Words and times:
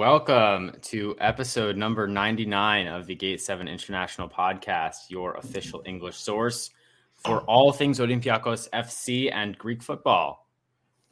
Welcome 0.00 0.72
to 0.84 1.14
episode 1.20 1.76
number 1.76 2.06
99 2.06 2.86
of 2.86 3.04
the 3.04 3.14
Gate 3.14 3.38
7 3.38 3.68
International 3.68 4.30
Podcast, 4.30 5.10
your 5.10 5.34
official 5.34 5.82
English 5.84 6.16
source 6.16 6.70
for 7.16 7.40
all 7.42 7.70
things 7.70 8.00
Olympiacos 8.00 8.70
FC 8.70 9.30
and 9.30 9.58
Greek 9.58 9.82
football. 9.82 10.48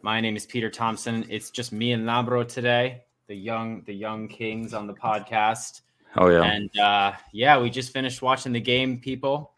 My 0.00 0.22
name 0.22 0.36
is 0.36 0.46
Peter 0.46 0.70
Thompson. 0.70 1.26
It's 1.28 1.50
just 1.50 1.70
me 1.70 1.92
and 1.92 2.06
Labro 2.06 2.48
today, 2.48 3.02
the 3.26 3.34
young 3.34 3.82
the 3.84 3.92
young 3.92 4.26
kings 4.26 4.72
on 4.72 4.86
the 4.86 4.94
podcast. 4.94 5.82
Oh 6.16 6.30
yeah. 6.30 6.44
And 6.44 6.78
uh, 6.78 7.12
yeah, 7.30 7.60
we 7.60 7.68
just 7.68 7.92
finished 7.92 8.22
watching 8.22 8.54
the 8.54 8.60
game, 8.60 9.00
people. 9.00 9.52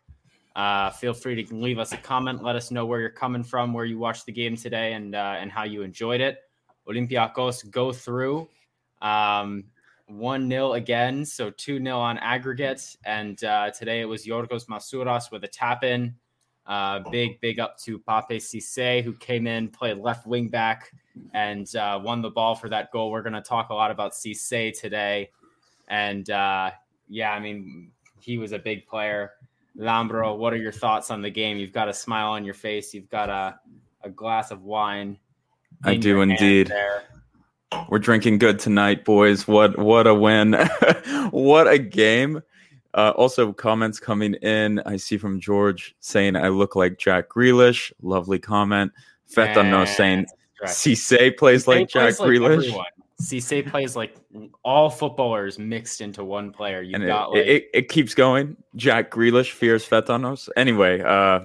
Uh, 0.56 0.90
feel 0.90 1.14
free 1.14 1.40
to 1.40 1.54
leave 1.54 1.78
us 1.78 1.92
a 1.92 1.98
comment. 1.98 2.42
Let 2.42 2.56
us 2.56 2.72
know 2.72 2.84
where 2.84 2.98
you're 2.98 3.10
coming 3.10 3.44
from, 3.44 3.74
where 3.74 3.84
you 3.84 3.96
watched 3.96 4.26
the 4.26 4.32
game 4.32 4.56
today, 4.56 4.94
and 4.94 5.14
uh, 5.14 5.36
and 5.38 5.52
how 5.52 5.62
you 5.62 5.82
enjoyed 5.82 6.20
it. 6.20 6.38
Olympiacos 6.88 7.70
go 7.70 7.92
through 7.92 8.48
um, 9.02 9.64
1 10.06 10.48
0 10.48 10.72
again, 10.74 11.24
so 11.24 11.50
2 11.50 11.78
0 11.78 11.98
on 11.98 12.18
aggregate. 12.18 12.96
And 13.04 13.42
uh, 13.44 13.70
today 13.70 14.00
it 14.00 14.06
was 14.06 14.26
Yorgos 14.26 14.66
Masouras 14.66 15.30
with 15.30 15.44
a 15.44 15.48
tap 15.48 15.84
in. 15.84 16.14
Uh, 16.66 17.00
big, 17.10 17.40
big 17.40 17.58
up 17.58 17.76
to 17.78 17.98
Pape 17.98 18.40
Cisse, 18.40 19.02
who 19.02 19.12
came 19.14 19.46
in, 19.46 19.68
played 19.68 19.98
left 19.98 20.26
wing 20.26 20.48
back, 20.48 20.92
and 21.34 21.74
uh, 21.74 21.98
won 22.02 22.22
the 22.22 22.30
ball 22.30 22.54
for 22.54 22.68
that 22.68 22.92
goal. 22.92 23.10
We're 23.10 23.22
going 23.22 23.32
to 23.32 23.40
talk 23.40 23.70
a 23.70 23.74
lot 23.74 23.90
about 23.90 24.12
Cisse 24.12 24.78
today. 24.78 25.30
And 25.88 26.30
uh, 26.30 26.70
yeah, 27.08 27.32
I 27.32 27.40
mean, 27.40 27.90
he 28.20 28.38
was 28.38 28.52
a 28.52 28.58
big 28.58 28.86
player. 28.86 29.32
Lambro, 29.76 30.36
what 30.36 30.52
are 30.52 30.58
your 30.58 30.72
thoughts 30.72 31.10
on 31.10 31.22
the 31.22 31.30
game? 31.30 31.56
You've 31.56 31.72
got 31.72 31.88
a 31.88 31.94
smile 31.94 32.32
on 32.32 32.44
your 32.44 32.54
face, 32.54 32.94
you've 32.94 33.10
got 33.10 33.28
a, 33.28 33.58
a 34.02 34.10
glass 34.10 34.50
of 34.50 34.62
wine. 34.62 35.18
I 35.84 35.96
do 35.96 36.20
indeed. 36.20 36.68
There. 36.68 37.04
We're 37.88 37.98
drinking 37.98 38.38
good 38.38 38.58
tonight, 38.58 39.04
boys. 39.04 39.46
What 39.46 39.78
what 39.78 40.06
a 40.06 40.14
win. 40.14 40.52
what 41.30 41.68
a 41.68 41.78
game. 41.78 42.42
Uh, 42.94 43.12
also, 43.16 43.52
comments 43.52 44.00
coming 44.00 44.34
in. 44.34 44.80
I 44.80 44.96
see 44.96 45.16
from 45.16 45.40
George 45.40 45.94
saying 46.00 46.36
I 46.36 46.48
look 46.48 46.74
like 46.74 46.98
Jack 46.98 47.28
Grealish. 47.28 47.92
Lovely 48.02 48.38
comment. 48.38 48.92
Fetano 49.32 49.86
saying 49.86 50.26
Correct. 50.58 50.74
Cisse 50.74 51.36
plays 51.38 51.68
like 51.68 51.90
plays 51.90 52.18
Jack 52.18 52.26
Grealish. 52.26 52.66
everyone. 52.66 52.86
Cisse 53.22 53.68
plays 53.68 53.94
like 53.94 54.16
all 54.64 54.90
footballers 54.90 55.58
mixed 55.58 56.00
into 56.00 56.24
one 56.24 56.50
player. 56.50 56.82
You've 56.82 56.94
and 56.94 57.04
it, 57.04 57.08
got 57.08 57.32
like 57.32 57.46
it, 57.46 57.68
it 57.72 57.88
keeps 57.88 58.14
going. 58.14 58.56
Jack 58.76 59.10
Grealish 59.10 59.52
fears 59.52 59.88
Fetanos. 59.88 60.48
Anyway, 60.56 61.00
uh, 61.00 61.40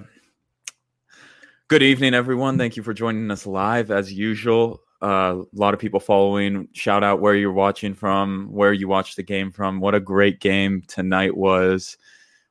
good 1.68 1.82
evening, 1.82 2.14
everyone. 2.14 2.58
Thank 2.58 2.76
you 2.76 2.82
for 2.82 2.94
joining 2.94 3.30
us 3.30 3.46
live 3.46 3.90
as 3.90 4.12
usual. 4.12 4.80
Uh, 5.02 5.42
a 5.42 5.58
lot 5.58 5.74
of 5.74 5.80
people 5.80 6.00
following. 6.00 6.68
Shout 6.72 7.04
out 7.04 7.20
where 7.20 7.34
you're 7.34 7.52
watching 7.52 7.94
from, 7.94 8.48
where 8.50 8.72
you 8.72 8.88
watched 8.88 9.16
the 9.16 9.22
game 9.22 9.50
from. 9.50 9.80
What 9.80 9.94
a 9.94 10.00
great 10.00 10.40
game 10.40 10.82
tonight 10.86 11.36
was. 11.36 11.96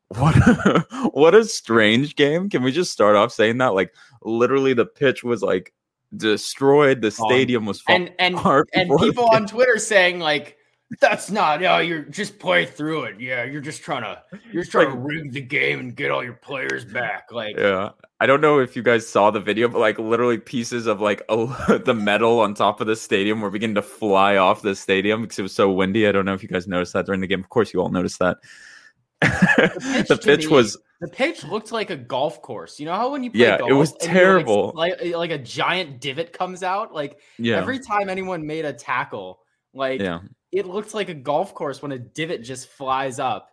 What 0.09 0.38
a, 0.38 1.09
what 1.13 1.34
a 1.34 1.44
strange 1.44 2.16
game. 2.16 2.47
Can 2.47 2.61
we 2.61 2.72
just 2.72 2.91
start 2.91 3.16
off 3.16 3.34
saying 3.34 3.57
that? 3.57 3.73
Like 3.73 3.91
literally, 4.22 4.73
the 4.75 4.85
pitch 4.85 5.23
was 5.23 5.41
like 5.41 5.73
destroyed. 6.16 7.01
The 7.01 7.09
stadium 7.09 7.66
was 7.66 7.81
falling 7.81 8.09
and 8.19 8.38
and 8.38 8.66
and 8.73 8.91
people 9.00 9.25
on 9.25 9.47
Twitter 9.47 9.79
saying 9.79 10.19
like 10.19 10.57
that's 11.01 11.31
not 11.31 11.61
yeah 11.61 11.79
you're 11.79 12.03
just 12.03 12.38
play 12.38 12.66
through 12.66 13.03
it 13.03 13.19
yeah 13.19 13.44
you're 13.44 13.61
just 13.61 13.81
trying 13.81 14.03
to 14.03 14.22
you're 14.51 14.61
just 14.61 14.72
trying 14.72 14.89
to 14.89 14.95
rig 14.95 15.31
the 15.31 15.41
game 15.41 15.79
and 15.79 15.95
get 15.95 16.11
all 16.11 16.23
your 16.23 16.34
players 16.34 16.85
back 16.85 17.31
like 17.31 17.57
Yeah. 17.57 17.89
I 18.19 18.27
don't 18.27 18.39
know 18.39 18.59
if 18.59 18.75
you 18.75 18.83
guys 18.83 19.07
saw 19.07 19.29
the 19.29 19.41
video, 19.41 19.67
but 19.67 19.79
like 19.79 19.99
literally 19.99 20.37
pieces 20.37 20.87
of 20.87 21.01
like 21.01 21.21
a, 21.21 21.23
oh, 21.29 21.81
the 21.83 21.93
metal 21.93 22.39
on 22.39 22.53
top 22.53 22.79
of 22.81 22.87
the 22.87 22.95
stadium 22.95 23.41
were 23.41 23.49
beginning 23.49 23.75
to 23.75 23.81
fly 23.81 24.37
off 24.37 24.61
the 24.61 24.75
stadium 24.75 25.21
because 25.21 25.39
it 25.39 25.43
was 25.43 25.53
so 25.53 25.71
windy. 25.71 26.07
I 26.07 26.11
don't 26.11 26.25
know 26.25 26.33
if 26.33 26.41
you 26.41 26.49
guys 26.49 26.67
noticed 26.67 26.93
that 26.93 27.05
during 27.05 27.21
the 27.21 27.27
game. 27.27 27.41
Of 27.41 27.49
course, 27.49 27.73
you 27.73 27.81
all 27.81 27.89
noticed 27.89 28.19
that. 28.19 28.37
pitch 29.21 30.07
the 30.07 30.19
pitch 30.21 30.45
me- 30.47 30.51
was 30.51 30.77
the 31.01 31.07
pitch 31.07 31.43
looked 31.43 31.71
like 31.71 31.89
a 31.89 31.95
golf 31.95 32.41
course. 32.41 32.79
You 32.79 32.85
know 32.85 32.95
how 32.95 33.11
when 33.11 33.23
you 33.23 33.31
play 33.31 33.41
Yeah, 33.41 33.57
it 33.67 33.73
was 33.73 33.91
you, 33.91 33.97
like, 33.99 34.09
terrible. 34.13 34.71
Like, 34.75 34.93
eh, 34.99 35.17
like 35.17 35.31
a 35.31 35.37
giant 35.37 35.99
divot 35.99 36.31
comes 36.31 36.63
out. 36.63 36.93
Like 36.93 37.19
yeah, 37.37 37.57
every 37.57 37.79
time 37.79 38.09
anyone 38.09 38.45
made 38.45 38.65
a 38.65 38.73
tackle, 38.73 39.39
like 39.73 39.99
yeah. 39.99 40.19
it 40.51 40.67
looked 40.67 40.93
like 40.93 41.09
a 41.09 41.13
golf 41.13 41.53
course 41.53 41.81
when 41.81 41.91
a 41.91 41.99
divot 41.99 42.43
just 42.43 42.69
flies 42.69 43.19
up. 43.19 43.51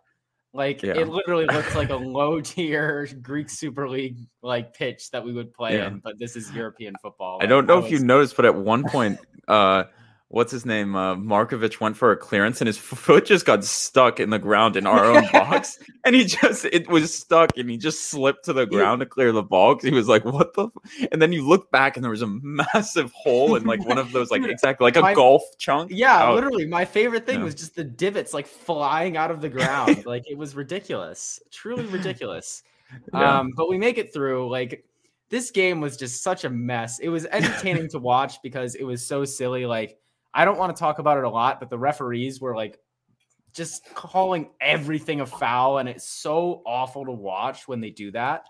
Like 0.53 0.83
Yeah. 0.83 0.93
it 0.97 1.07
literally 1.09 1.45
looks 1.47 1.75
like 1.75 1.89
a 1.89 1.95
low 2.19 2.39
tier 2.39 3.07
Greek 3.21 3.49
Super 3.49 3.89
League 3.89 4.17
like 4.43 4.73
pitch 4.73 5.09
that 5.11 5.23
we 5.23 5.33
would 5.33 5.53
play 5.53 5.77
Yeah. 5.77 5.87
in, 5.87 5.99
but 5.99 6.19
this 6.19 6.35
is 6.35 6.51
European 6.51 6.93
football. 7.01 7.39
I 7.41 7.47
don't 7.47 7.65
know 7.65 7.79
if 7.79 7.85
was- 7.85 7.91
you 7.91 7.99
noticed, 7.99 8.35
but 8.35 8.45
at 8.45 8.55
one 8.55 8.83
point, 8.83 9.19
uh, 9.47 9.85
what's 10.33 10.51
his 10.51 10.65
name? 10.65 10.95
Uh, 10.95 11.15
Markovic 11.15 11.79
went 11.79 11.95
for 11.95 12.11
a 12.11 12.17
clearance, 12.17 12.59
and 12.59 12.67
his 12.67 12.77
foot 12.79 13.25
just 13.25 13.45
got 13.45 13.63
stuck 13.63 14.19
in 14.19 14.31
the 14.31 14.39
ground 14.39 14.75
in 14.75 14.87
our 14.87 15.05
own 15.05 15.23
box, 15.31 15.77
and 16.05 16.15
he 16.15 16.25
just 16.25 16.65
it 16.65 16.89
was 16.89 17.13
stuck, 17.13 17.55
and 17.57 17.69
he 17.69 17.77
just 17.77 18.05
slipped 18.09 18.45
to 18.45 18.53
the 18.53 18.65
ground 18.65 18.99
to 19.01 19.05
clear 19.05 19.31
the 19.31 19.43
ball 19.43 19.75
because 19.75 19.87
he 19.89 19.95
was 19.95 20.07
like, 20.07 20.25
"What 20.25 20.53
the?" 20.55 20.67
f-" 20.85 21.07
And 21.11 21.21
then 21.21 21.31
you 21.31 21.47
look 21.47 21.69
back, 21.71 21.95
and 21.95 22.03
there 22.03 22.11
was 22.11 22.23
a 22.23 22.27
massive 22.27 23.11
hole 23.13 23.55
in 23.55 23.63
like 23.65 23.85
one 23.85 23.97
of 23.97 24.11
those, 24.11 24.31
like 24.31 24.43
exactly 24.49 24.85
like 24.85 24.97
a 24.97 25.01
my- 25.01 25.13
golf 25.13 25.43
chunk. 25.59 25.91
Yeah, 25.93 26.29
Oh, 26.29 26.35
literally. 26.35 26.65
My 26.65 26.83
favorite 26.85 27.25
thing 27.25 27.39
Yeah. 27.39 27.45
was 27.45 27.55
just 27.55 27.75
the 27.75 27.83
divots 27.83 28.33
like 28.33 28.47
flying 28.47 29.15
out 29.17 29.29
of 29.31 29.39
the 29.41 29.49
ground. 29.49 30.05
like 30.05 30.23
it 30.29 30.37
was 30.37 30.55
ridiculous. 30.55 31.39
Truly 31.51 31.85
ridiculous. 31.85 32.63
Yeah. 33.13 33.39
Um, 33.39 33.51
but 33.55 33.69
we 33.69 33.77
make 33.77 33.97
it 33.97 34.13
through. 34.13 34.49
Like 34.49 34.83
this 35.29 35.51
game 35.51 35.79
was 35.81 35.97
just 35.97 36.21
such 36.23 36.43
a 36.43 36.49
mess. 36.49 36.99
It 36.99 37.09
was 37.09 37.25
entertaining 37.27 37.89
to 37.89 37.99
watch 37.99 38.41
because 38.43 38.75
it 38.75 38.83
was 38.83 39.05
so 39.05 39.25
silly. 39.25 39.65
Like 39.65 39.97
I 40.33 40.45
don't 40.45 40.57
want 40.57 40.75
to 40.75 40.79
talk 40.79 40.99
about 40.99 41.17
it 41.17 41.23
a 41.23 41.29
lot, 41.29 41.59
but 41.59 41.69
the 41.69 41.77
referees 41.77 42.41
were 42.41 42.55
like 42.55 42.79
just 43.53 43.85
calling 43.93 44.49
everything 44.59 45.21
a 45.21 45.25
foul, 45.25 45.77
and 45.77 45.87
it's 45.87 46.07
so 46.07 46.61
awful 46.65 47.05
to 47.05 47.11
watch 47.11 47.67
when 47.67 47.81
they 47.81 47.91
do 47.91 48.11
that. 48.11 48.45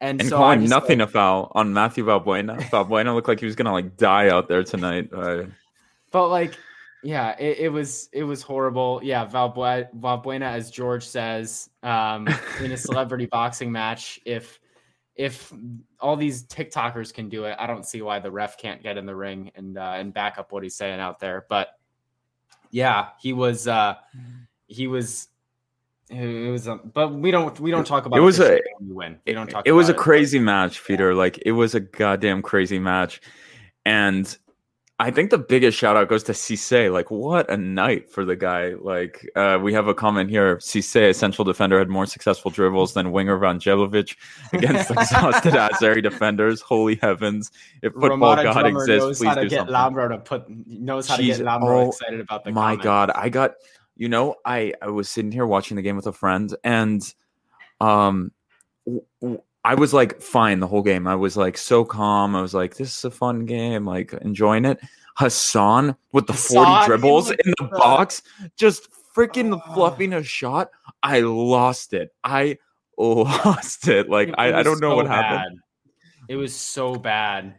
And, 0.00 0.20
and 0.20 0.28
so 0.30 0.36
calling 0.36 0.64
nothing 0.68 0.98
like- 0.98 1.08
a 1.08 1.12
foul 1.12 1.50
on 1.54 1.72
Matthew 1.72 2.04
Valbuena. 2.04 2.60
Valbuena 2.70 3.14
looked 3.14 3.28
like 3.28 3.40
he 3.40 3.46
was 3.46 3.56
gonna 3.56 3.72
like 3.72 3.96
die 3.96 4.28
out 4.28 4.48
there 4.48 4.62
tonight. 4.62 5.10
Uh, 5.12 5.44
But 6.12 6.28
like, 6.28 6.54
yeah, 7.02 7.34
it, 7.38 7.58
it 7.58 7.68
was 7.70 8.08
it 8.12 8.22
was 8.24 8.42
horrible. 8.42 9.00
Yeah, 9.02 9.26
Valbuena, 9.26 9.88
Valbuena 9.98 10.52
as 10.52 10.70
George 10.70 11.04
says, 11.06 11.68
um, 11.82 12.28
in 12.60 12.70
a 12.72 12.76
celebrity 12.88 13.26
boxing 13.26 13.72
match, 13.72 14.20
if 14.24 14.60
if 15.16 15.52
all 16.00 16.16
these 16.16 16.44
TikTokers 16.44 17.14
can 17.14 17.28
do 17.28 17.44
it, 17.44 17.56
I 17.58 17.66
don't 17.66 17.86
see 17.86 18.02
why 18.02 18.18
the 18.18 18.30
ref 18.30 18.58
can't 18.58 18.82
get 18.82 18.96
in 18.98 19.06
the 19.06 19.14
ring 19.14 19.50
and 19.54 19.78
uh, 19.78 19.94
and 19.96 20.12
back 20.12 20.38
up 20.38 20.52
what 20.52 20.62
he's 20.62 20.74
saying 20.74 21.00
out 21.00 21.20
there. 21.20 21.46
But 21.48 21.68
yeah, 22.70 23.08
he 23.20 23.32
was 23.32 23.68
uh, 23.68 23.94
he 24.66 24.86
was. 24.86 25.28
It 26.10 26.50
was, 26.50 26.66
a, 26.66 26.76
but 26.76 27.14
we 27.14 27.30
don't 27.30 27.58
we 27.58 27.70
don't 27.70 27.86
talk 27.86 28.04
about 28.04 28.18
It 28.18 28.22
was 28.22 28.38
a- 28.38 28.60
win. 28.80 29.18
We 29.26 29.32
don't 29.32 29.48
talk. 29.48 29.66
it 29.66 29.72
was 29.72 29.88
a 29.88 29.94
crazy 29.94 30.38
match, 30.38 30.84
Peter. 30.84 31.14
Like 31.14 31.38
it 31.46 31.52
was 31.52 31.74
a 31.74 31.80
goddamn 31.80 32.42
crazy 32.42 32.78
match, 32.78 33.22
and 33.86 34.36
I 35.00 35.10
think 35.10 35.30
the 35.30 35.38
biggest 35.38 35.76
shout 35.76 35.96
out 35.96 36.08
goes 36.08 36.22
to 36.24 36.32
Cisse. 36.32 36.92
Like 36.92 37.10
what 37.10 37.50
a 37.50 37.56
night 37.56 38.08
for 38.10 38.24
the 38.24 38.36
guy. 38.36 38.74
Like 38.74 39.28
uh, 39.34 39.58
we 39.60 39.72
have 39.72 39.88
a 39.88 39.94
comment 39.94 40.30
here: 40.30 40.58
Cisse, 40.58 41.10
a 41.10 41.12
central 41.14 41.44
defender, 41.44 41.78
had 41.80 41.88
more 41.88 42.06
successful 42.06 42.50
dribbles 42.52 42.94
than 42.94 43.10
winger 43.10 43.36
Rangelovic 43.36 44.16
against 44.52 44.92
exhausted 44.92 45.54
Azeri 45.54 46.00
defenders. 46.00 46.60
Holy 46.60 46.94
heavens! 46.96 47.50
If 47.82 47.92
football 47.94 48.36
Ramada 48.36 48.44
god 48.44 48.66
exists, 48.68 48.88
knows 48.88 49.18
please 49.18 49.26
how 49.26 49.34
to 49.34 49.42
do 49.42 49.48
get 49.48 49.56
something. 49.68 49.74
Lambro 49.74 50.08
to 50.10 50.18
put 50.18 50.48
knows 50.48 51.08
how 51.08 51.16
to 51.16 51.22
get 51.24 51.40
Lambro 51.40 51.86
oh 51.86 51.88
excited 51.88 52.20
about 52.20 52.44
the 52.44 52.52
my 52.52 52.70
comment. 52.76 52.82
god 52.82 53.10
i 53.16 53.28
got 53.28 53.54
you 53.96 54.08
know 54.08 54.36
i 54.44 54.72
i 54.80 54.88
was 54.88 55.08
sitting 55.08 55.32
here 55.32 55.46
watching 55.46 55.76
the 55.76 55.82
game 55.82 55.96
with 55.96 56.06
a 56.06 56.12
friend 56.12 56.54
and 56.64 57.14
um 57.80 58.30
w- 58.86 59.04
w- 59.20 59.42
i 59.64 59.74
was 59.74 59.92
like 59.92 60.20
fine 60.20 60.60
the 60.60 60.66
whole 60.66 60.82
game 60.82 61.06
i 61.06 61.14
was 61.14 61.36
like 61.36 61.56
so 61.58 61.84
calm 61.84 62.34
i 62.36 62.42
was 62.42 62.54
like 62.54 62.76
this 62.76 62.96
is 62.98 63.04
a 63.04 63.10
fun 63.10 63.44
game 63.46 63.84
like 63.86 64.12
enjoying 64.22 64.64
it 64.64 64.78
hassan 65.16 65.94
with 66.12 66.26
the 66.26 66.32
40 66.32 66.70
Hassan, 66.70 66.86
dribbles 66.88 67.28
he 67.30 67.36
in 67.44 67.54
the 67.58 67.68
box 67.72 68.22
just 68.56 68.88
freaking 69.14 69.60
Ah. 69.64 69.74
fluffing 69.74 70.12
a 70.12 70.22
shot 70.22 70.70
i 71.02 71.20
lost 71.20 71.92
it 71.92 72.12
i 72.24 72.58
lost 72.96 73.88
it. 73.88 74.08
Like 74.08 74.28
It 74.28 74.34
I, 74.38 74.60
I 74.60 74.62
don't 74.62 74.80
know 74.80 74.90
so 74.90 74.96
what 74.96 75.08
happened. 75.08 75.58
bad. 75.58 76.28
It 76.28 76.36
was 76.36 76.54
so 76.54 76.94
bad. 76.94 77.56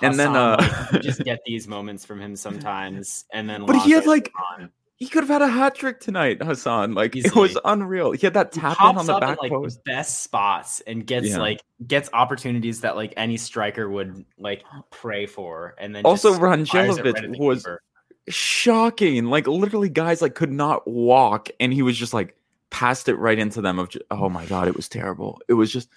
And 0.00 0.14
then, 0.16 0.36
uh, 0.36 0.56
like, 0.92 1.02
just 1.02 1.20
get 1.24 1.40
these 1.44 1.66
moments 1.66 2.04
from 2.04 2.20
him 2.20 2.36
sometimes, 2.36 3.24
and 3.32 3.50
then 3.50 3.66
But 3.66 3.80
he 3.82 3.90
had, 3.90 4.06
like, 4.06 4.32
on. 4.52 4.70
He 4.98 5.08
could 5.08 5.24
have 5.24 5.28
had 5.28 5.42
a 5.42 5.48
hat 5.48 5.74
trick 5.74 6.00
tonight, 6.00 6.42
Hassan. 6.42 6.94
Like 6.94 7.14
it 7.14 7.34
was 7.36 7.58
unreal. 7.66 8.12
He 8.12 8.26
had 8.26 8.32
that 8.34 8.50
tap 8.52 8.78
in 8.80 8.96
on 8.96 9.04
the 9.06 9.18
back 9.18 9.42
like 9.42 9.52
post. 9.52 9.84
best 9.84 10.22
spots 10.22 10.80
and 10.86 11.06
gets 11.06 11.28
Yeah. 11.28 11.38
like 11.38 11.60
gets 11.86 12.08
opportunities 12.14 12.80
that 12.80 12.96
like 12.96 13.12
any 13.16 13.36
striker 13.36 13.90
would 13.90 14.24
like 14.38 14.64
pray 14.90 15.26
for, 15.26 15.74
and 15.78 15.94
then 15.94 16.04
Also, 16.06 16.30
just 16.30 16.40
Rangelovic 16.40 17.14
right 17.14 17.38
was 17.38 17.58
keeper. 17.64 17.82
shocking. 18.28 19.26
Like 19.26 19.46
literally, 19.46 19.90
guys 19.90 20.22
like 20.22 20.34
could 20.34 20.52
not 20.52 20.86
walk, 20.88 21.50
and 21.60 21.74
he 21.74 21.82
was 21.82 21.96
just 21.98 22.14
like 22.14 22.34
passed 22.70 23.08
it 23.10 23.16
right 23.16 23.38
into 23.38 23.60
them. 23.60 23.78
Of 23.78 23.90
ju- 23.90 24.00
oh 24.10 24.30
my 24.30 24.46
god, 24.46 24.66
it 24.66 24.76
was 24.76 24.88
terrible. 24.88 25.40
It 25.46 25.54
was 25.54 25.70
just, 25.70 25.90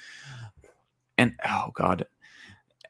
and 1.18 1.36
oh 1.48 1.72
god, 1.74 2.06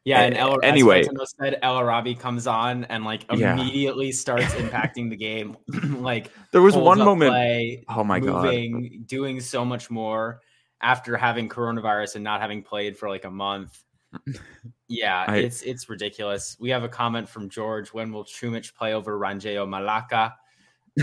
Yeah, 0.09 0.21
and 0.21 0.35
El, 0.35 0.57
anyway. 0.63 1.03
said 1.39 1.59
El 1.61 1.77
Arabi 1.77 2.15
comes 2.15 2.47
on 2.47 2.83
and 2.85 3.03
like 3.06 3.25
Yeah. 3.33 3.53
immediately 3.53 4.11
starts 4.11 4.53
impacting 4.63 5.09
the 5.09 5.15
game. 5.15 5.57
like 6.01 6.31
there 6.51 6.61
was 6.61 6.75
one 6.75 7.00
moment. 7.00 7.31
play, 7.31 7.83
oh 7.89 8.03
my 8.03 8.19
god, 8.19 9.07
doing 9.07 9.39
so 9.39 9.63
much 9.63 9.89
more 9.91 10.41
after 10.81 11.17
having 11.17 11.50
coronavirus 11.50 12.15
and 12.15 12.23
not 12.23 12.41
having 12.41 12.63
played 12.63 12.97
for 12.97 13.07
like 13.09 13.25
a 13.25 13.31
month. 13.31 13.81
Yeah, 14.91 15.23
I- 15.27 15.38
it's 15.38 15.61
it's 15.61 15.88
ridiculous. 15.88 16.57
We 16.59 16.71
have 16.71 16.83
a 16.83 16.89
comment 16.89 17.29
from 17.29 17.47
George. 17.47 17.94
When 17.94 18.11
will 18.11 18.23
Chumich 18.25 18.73
play 18.73 18.95
over 18.95 19.17
Ranjeo 19.19 19.67
Malaka? 19.67 20.33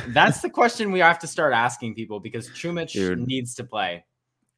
That's 0.09 0.41
the 0.41 0.51
question 0.51 0.91
we 0.91 0.99
have 0.99 1.21
to 1.21 1.29
start 1.29 1.53
asking 1.55 1.95
people 1.95 2.19
because 2.19 2.49
Chumich 2.49 2.91
Dude. 2.93 3.25
needs 3.29 3.55
to 3.55 3.65
play. 3.65 4.05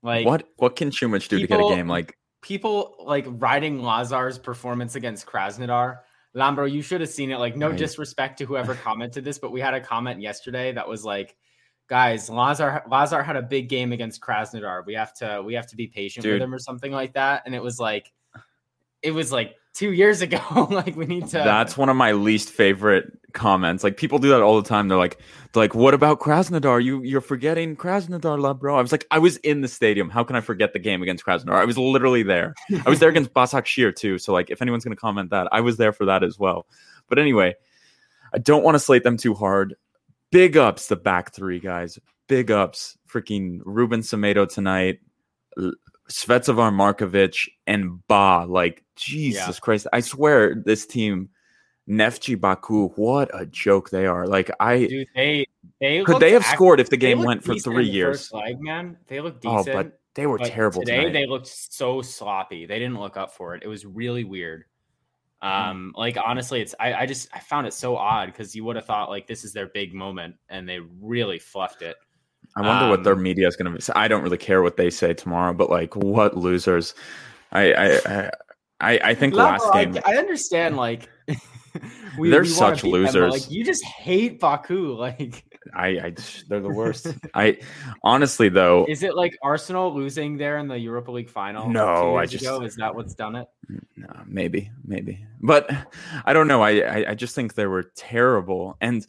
Like 0.02 0.24
what 0.24 0.48
what 0.56 0.76
can 0.76 0.90
Chumich 0.90 1.28
do 1.28 1.38
to 1.40 1.46
get 1.46 1.60
a 1.60 1.68
game? 1.68 1.88
Like 1.88 2.16
people 2.48 2.96
like 3.04 3.26
riding 3.28 3.82
Lazar's 3.82 4.38
performance 4.38 4.94
against 4.96 5.26
Krasnodar. 5.26 5.98
Lambro, 6.34 6.70
you 6.70 6.80
should 6.82 7.00
have 7.02 7.10
seen 7.10 7.30
it. 7.30 7.38
Like, 7.38 7.56
no 7.56 7.68
Right. 7.68 7.78
disrespect 7.78 8.38
to 8.38 8.46
whoever 8.46 8.74
commented 8.86 9.24
this, 9.24 9.38
but 9.38 9.52
we 9.52 9.60
had 9.60 9.74
a 9.74 9.80
comment 9.80 10.20
yesterday 10.20 10.72
that 10.72 10.88
was 10.88 11.04
like, 11.04 11.36
guys, 11.88 12.28
Lazar 12.30 12.82
Lazar 12.90 13.22
had 13.22 13.36
a 13.36 13.42
big 13.42 13.68
game 13.68 13.92
against 13.92 14.20
Krasnodar. 14.20 14.84
We 14.86 14.94
have 14.94 15.12
to 15.14 15.42
we 15.44 15.54
have 15.54 15.66
to 15.68 15.76
be 15.76 15.86
patient 15.86 16.22
Dude. 16.24 16.34
with 16.34 16.42
him 16.42 16.54
or 16.54 16.58
something 16.58 16.90
like 16.92 17.12
that. 17.14 17.42
And 17.44 17.54
it 17.54 17.62
was 17.62 17.78
like 17.78 18.12
it 19.02 19.10
was 19.12 19.30
like 19.30 19.54
two 19.78 19.92
years 19.92 20.20
ago. 20.20 20.40
like 20.70 20.96
we 20.96 21.06
need 21.06 21.28
to 21.28 21.38
That's 21.38 21.76
one 21.76 21.88
of 21.88 21.96
my 21.96 22.12
least 22.12 22.50
favorite 22.50 23.16
comments. 23.32 23.84
Like 23.84 23.96
people 23.96 24.18
do 24.18 24.30
that 24.30 24.42
all 24.42 24.60
the 24.60 24.68
time. 24.68 24.88
They're 24.88 24.98
like, 24.98 25.18
they're 25.52 25.62
like, 25.62 25.74
what 25.74 25.94
about 25.94 26.18
Krasnodar? 26.18 26.82
You 26.82 27.02
you're 27.02 27.20
forgetting 27.20 27.76
Krasnodar, 27.76 28.40
la 28.40 28.54
bro. 28.54 28.76
I 28.76 28.82
was 28.82 28.90
like, 28.90 29.06
I 29.12 29.18
was 29.20 29.36
in 29.38 29.60
the 29.60 29.68
stadium. 29.68 30.10
How 30.10 30.24
can 30.24 30.34
I 30.34 30.40
forget 30.40 30.72
the 30.72 30.80
game 30.80 31.00
against 31.00 31.24
Krasnodar? 31.24 31.54
I 31.54 31.64
was 31.64 31.78
literally 31.78 32.24
there. 32.24 32.54
I 32.84 32.90
was 32.90 32.98
there 32.98 33.08
against 33.08 33.32
Basaksehir 33.34 33.94
too. 33.94 34.18
So 34.18 34.32
like, 34.32 34.50
if 34.50 34.60
anyone's 34.60 34.84
gonna 34.84 34.96
comment 34.96 35.30
that, 35.30 35.48
I 35.52 35.60
was 35.60 35.76
there 35.76 35.92
for 35.92 36.06
that 36.06 36.24
as 36.24 36.38
well. 36.38 36.66
But 37.08 37.20
anyway, 37.20 37.54
I 38.34 38.38
don't 38.38 38.64
want 38.64 38.74
to 38.74 38.80
slate 38.80 39.04
them 39.04 39.16
too 39.16 39.34
hard. 39.34 39.76
Big 40.30 40.56
ups 40.56 40.88
the 40.88 40.96
back 40.96 41.32
three 41.32 41.60
guys. 41.60 41.98
Big 42.26 42.50
ups, 42.50 42.98
freaking 43.10 43.60
Ruben 43.64 44.00
Semedo 44.00 44.46
tonight. 44.46 44.98
Svetozar 46.10 46.72
Markovic 46.72 47.48
and 47.66 48.06
Ba, 48.08 48.46
like 48.48 48.84
Jesus 48.96 49.60
Christ! 49.60 49.86
I 49.92 50.00
swear 50.00 50.54
this 50.54 50.86
team, 50.86 51.28
Neftchi 51.88 52.38
Baku, 52.40 52.88
what 52.96 53.30
a 53.38 53.44
joke 53.46 53.90
they 53.90 54.06
are. 54.06 54.26
Like 54.26 54.50
I 54.60 54.86
Dude, 54.86 55.08
they 55.14 55.46
they 55.80 56.02
could 56.04 56.20
they 56.20 56.32
have 56.32 56.42
act- 56.42 56.54
scored 56.54 56.80
if 56.80 56.90
the 56.90 56.96
game 56.96 57.22
went 57.22 57.44
for 57.44 57.54
three 57.56 57.88
years. 57.88 58.32
Leg, 58.32 58.60
man, 58.60 58.96
they 59.06 59.20
looked 59.20 59.44
Oh, 59.46 59.64
but 59.64 60.00
they 60.14 60.26
were 60.26 60.38
but 60.38 60.48
terrible 60.48 60.80
today. 60.82 60.96
tonight. 60.96 61.12
They 61.12 61.26
looked 61.26 61.46
so 61.46 62.02
sloppy. 62.02 62.66
They 62.66 62.78
didn't 62.78 62.98
look 62.98 63.16
up 63.16 63.34
for 63.34 63.54
it. 63.54 63.62
It 63.62 63.68
was 63.68 63.84
really 63.86 64.24
weird. 64.24 64.64
Um, 65.40 65.92
like 65.96 66.16
honestly, 66.16 66.60
it's 66.60 66.74
I, 66.80 66.94
I 66.94 67.06
just 67.06 67.28
I 67.32 67.38
found 67.38 67.66
it 67.68 67.72
so 67.72 67.96
odd 67.96 68.26
because 68.26 68.56
you 68.56 68.64
would 68.64 68.74
have 68.76 68.86
thought 68.86 69.08
like 69.08 69.26
this 69.28 69.44
is 69.44 69.52
their 69.52 69.68
big 69.68 69.94
moment, 69.94 70.34
and 70.48 70.68
they 70.68 70.80
really 71.00 71.38
fluffed 71.38 71.82
it. 71.82 71.96
I 72.58 72.66
wonder 72.66 72.88
what 72.88 73.04
their 73.04 73.14
um, 73.14 73.22
media 73.22 73.46
is 73.46 73.56
going 73.56 73.72
to. 73.72 73.78
Be. 73.78 73.92
I 73.98 74.08
don't 74.08 74.22
really 74.22 74.38
care 74.38 74.62
what 74.62 74.76
they 74.76 74.90
say 74.90 75.14
tomorrow, 75.14 75.52
but 75.52 75.70
like, 75.70 75.94
what 75.96 76.36
losers? 76.36 76.94
I 77.52 77.72
I 77.72 77.86
I, 78.06 78.30
I, 78.80 79.00
I 79.10 79.14
think 79.14 79.34
last 79.34 79.62
Lambro, 79.64 79.74
I- 79.74 79.84
game. 79.86 80.02
I, 80.04 80.16
understand 80.16 80.76
like 80.76 81.08
we, 82.18 82.30
They're 82.30 82.42
we 82.42 82.48
such 82.48 82.82
beat 82.82 82.92
them, 82.92 83.02
losers. 83.02 83.32
like 83.32 83.50
you 83.50 83.64
just 83.64 83.84
hate 83.84 84.40
Baku. 84.40 84.96
Like, 84.98 85.44
I, 85.74 85.86
I 85.88 86.14
they're 86.48 86.60
the 86.60 86.68
worst. 86.70 87.08
I 87.34 87.58
honestly 88.02 88.48
though, 88.48 88.86
is 88.88 89.02
it 89.02 89.14
like 89.14 89.36
Arsenal 89.42 89.94
losing 89.94 90.36
there 90.38 90.58
in 90.58 90.68
the 90.68 90.78
Europa 90.78 91.10
League 91.10 91.28
final? 91.28 91.68
No, 91.68 92.16
I 92.16 92.26
just- 92.26 92.44
ago? 92.44 92.62
is 92.62 92.76
that 92.76 92.94
what's 92.94 93.14
done 93.14 93.36
it? 93.36 93.48
no, 93.96 94.08
maybe, 94.26 94.70
maybe, 94.84 95.26
but 95.40 95.70
I 96.24 96.32
don't 96.32 96.48
know. 96.48 96.62
I, 96.62 96.70
I 96.80 97.10
I 97.10 97.14
just 97.14 97.34
think 97.34 97.54
they 97.54 97.66
were 97.66 97.82
terrible, 97.96 98.76
and 98.80 99.06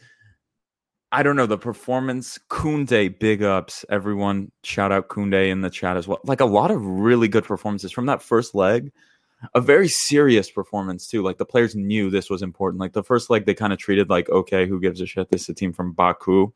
I 1.12 1.24
don't 1.24 1.36
know 1.36 1.48
the 1.48 1.58
performance. 1.58 2.38
Kunde, 2.50 3.18
big 3.20 3.42
ups, 3.42 3.84
everyone. 3.90 4.52
Shout 4.64 4.92
out 4.92 5.08
Kunde 5.10 5.50
in 5.50 5.62
the 5.62 5.70
chat 5.70 5.98
as 5.98 6.08
well. 6.08 6.20
Like 6.24 6.40
a 6.40 6.46
lot 6.46 6.70
of 6.70 6.86
really 6.86 7.28
good 7.28 7.44
performances 7.46 7.92
from 7.92 8.06
that 8.06 8.22
first 8.22 8.54
leg. 8.54 8.92
A 9.56 9.62
very 9.62 9.88
serious 9.88 10.52
performance 10.52 11.08
too. 11.08 11.24
Like 11.24 11.38
the 11.38 11.46
players 11.46 11.74
knew 11.76 12.10
this 12.10 12.30
was 12.30 12.42
important. 12.44 12.80
Like 12.82 12.94
the 12.94 13.04
first 13.04 13.30
leg, 13.30 13.46
they 13.46 13.54
kind 13.54 13.72
of 13.74 13.80
treated 13.80 14.10
like, 14.10 14.30
okay, 14.30 14.68
who 14.68 14.80
gives 14.80 15.00
a 15.02 15.06
shit? 15.06 15.32
This 15.32 15.44
is 15.44 15.50
a 15.50 15.54
team 15.54 15.74
from 15.74 15.94
Baku. 15.94 16.52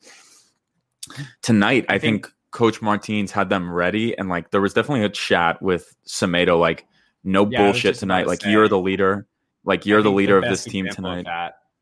Tonight, 1.41 1.85
I, 1.89 1.95
I 1.95 1.99
think, 1.99 2.25
think- 2.27 2.35
Coach 2.51 2.81
Martins 2.81 3.31
had 3.31 3.49
them 3.49 3.71
ready, 3.71 4.15
and 4.17 4.29
like 4.29 4.51
there 4.51 4.61
was 4.61 4.73
definitely 4.75 5.03
a 5.06 5.09
chat 5.09 5.59
with 5.61 5.95
Semedo, 6.07 6.59
like, 6.59 6.85
no 7.23 7.49
Yeah, 7.49 7.63
bullshit 7.63 7.95
tonight. 7.95 8.23
to 8.23 8.27
Like 8.29 8.41
say. 8.41 8.51
you're 8.51 8.67
the 8.67 8.79
leader. 8.79 9.25
Like 9.65 9.85
you're 9.85 10.01
the 10.03 10.11
leader 10.11 10.38
of 10.38 10.44
this 10.44 10.63
team 10.63 10.88
of 10.88 10.95
tonight. 10.95 11.25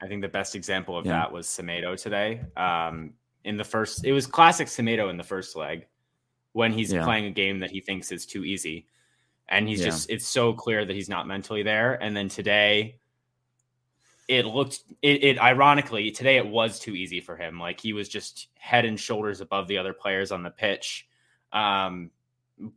I 0.01 0.07
think 0.07 0.21
the 0.21 0.27
best 0.27 0.55
example 0.55 0.97
of 0.97 1.05
Yeah. 1.05 1.13
that 1.13 1.31
was 1.31 1.47
Semedo 1.47 2.01
today. 2.01 2.41
Um, 2.57 3.13
in 3.43 3.57
the 3.57 3.63
first, 3.63 4.03
it 4.05 4.11
was 4.11 4.25
classic 4.27 4.67
Semedo 4.67 5.09
in 5.09 5.17
the 5.17 5.23
first 5.23 5.55
leg 5.55 5.87
when 6.53 6.71
he's 6.73 6.91
Yeah. 6.91 7.03
playing 7.03 7.25
a 7.25 7.31
game 7.31 7.59
that 7.59 7.71
he 7.71 7.79
thinks 7.81 8.11
is 8.11 8.25
too 8.25 8.43
easy, 8.43 8.87
and 9.47 9.67
he's 9.67 9.79
Yeah. 9.79 9.85
just 9.87 10.09
it's 10.09 10.27
so 10.27 10.53
clear 10.53 10.85
that 10.85 10.95
he's 10.95 11.09
not 11.09 11.27
mentally 11.27 11.63
there. 11.63 12.01
And 12.01 12.15
then 12.15 12.29
today, 12.29 12.97
it 14.27 14.45
looked 14.45 14.79
it, 15.01 15.23
it 15.23 15.39
ironically 15.39 16.09
today 16.11 16.37
it 16.37 16.47
was 16.47 16.79
too 16.79 16.95
easy 16.95 17.19
for 17.19 17.35
him. 17.35 17.59
Like 17.59 17.79
he 17.79 17.91
was 17.93 18.07
just 18.07 18.47
head 18.57 18.85
and 18.85 18.99
shoulders 18.99 19.41
above 19.41 19.67
the 19.67 19.77
other 19.77 19.93
players 19.93 20.31
on 20.31 20.43
the 20.43 20.51
pitch. 20.51 21.07
Um, 21.51 22.11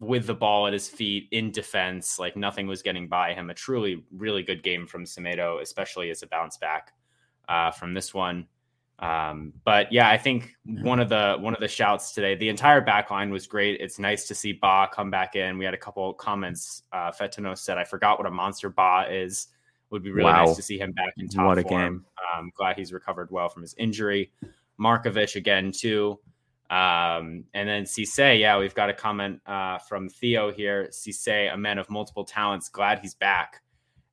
with 0.01 0.27
the 0.27 0.35
ball 0.35 0.67
at 0.67 0.73
his 0.73 0.89
feet 0.89 1.29
in 1.31 1.51
defense, 1.51 2.19
like 2.19 2.37
nothing 2.37 2.67
was 2.67 2.81
getting 2.83 3.07
by 3.07 3.35
him. 3.35 3.51
A 3.51 3.55
truly, 3.55 4.03
really 4.11 4.43
good 4.43 4.63
game 4.63 4.87
from 4.87 5.05
Semedo, 5.05 5.61
especially 5.61 6.09
as 6.11 6.23
a 6.23 6.27
bounce 6.27 6.57
back 6.57 6.95
uh, 7.49 7.71
from 7.71 7.95
this 7.95 8.13
one. 8.15 8.47
Um, 9.01 9.53
but 9.65 9.93
yeah, 9.93 10.09
I 10.09 10.17
think 10.17 10.55
one 10.65 11.01
of 11.01 11.09
the 11.09 11.37
one 11.41 11.53
of 11.53 11.61
the 11.61 11.69
shouts 11.69 12.13
today, 12.13 12.37
the 12.37 12.49
entire 12.49 12.81
back 12.81 13.11
line 13.11 13.31
was 13.31 13.47
great. 13.47 13.81
It's 13.81 13.99
nice 13.99 14.27
to 14.29 14.35
see 14.35 14.53
Ba 14.53 14.89
come 14.93 15.11
back 15.11 15.35
in. 15.37 15.59
We 15.59 15.65
had 15.65 15.75
a 15.75 15.79
couple 15.79 16.13
comments. 16.15 16.85
Uh, 16.93 17.11
Fetano 17.11 17.57
said, 17.59 17.77
"I 17.77 17.85
forgot 17.85 18.19
what 18.19 18.27
a 18.27 18.31
monster 18.31 18.69
Ba 18.71 19.07
is. 19.11 19.49
Would 19.91 20.03
be 20.03 20.11
really 20.11 20.25
Wow. 20.33 20.45
nice 20.47 20.57
to 20.57 20.63
see 20.63 20.79
him 20.79 20.93
back 20.93 21.13
in 21.19 21.29
top 21.29 21.47
What 21.47 21.59
a 21.59 21.63
form. 21.63 21.81
game. 21.81 22.05
Um, 22.39 22.53
glad 22.57 22.77
he's 22.77 22.93
recovered 22.93 23.31
well 23.31 23.49
from 23.49 23.63
his 23.63 23.75
injury. 23.75 24.33
Markovic 24.81 25.37
again 25.37 25.71
too. 25.73 26.19
Um, 26.71 27.45
and 27.53 27.69
then 27.69 27.85
Cisse, 27.85 28.41
yeah, 28.41 28.59
we've 28.59 28.75
got 28.75 28.91
a 28.91 28.95
comment 28.95 29.41
uh, 29.47 29.79
from 29.79 30.09
Theo 30.09 30.51
here. 30.51 30.89
Cisse, 30.91 31.53
a 31.53 31.57
man 31.57 31.79
of 31.79 31.91
multiple 31.91 32.25
talents, 32.25 32.69
glad 32.69 33.01
he's 33.01 33.15
back. 33.15 33.61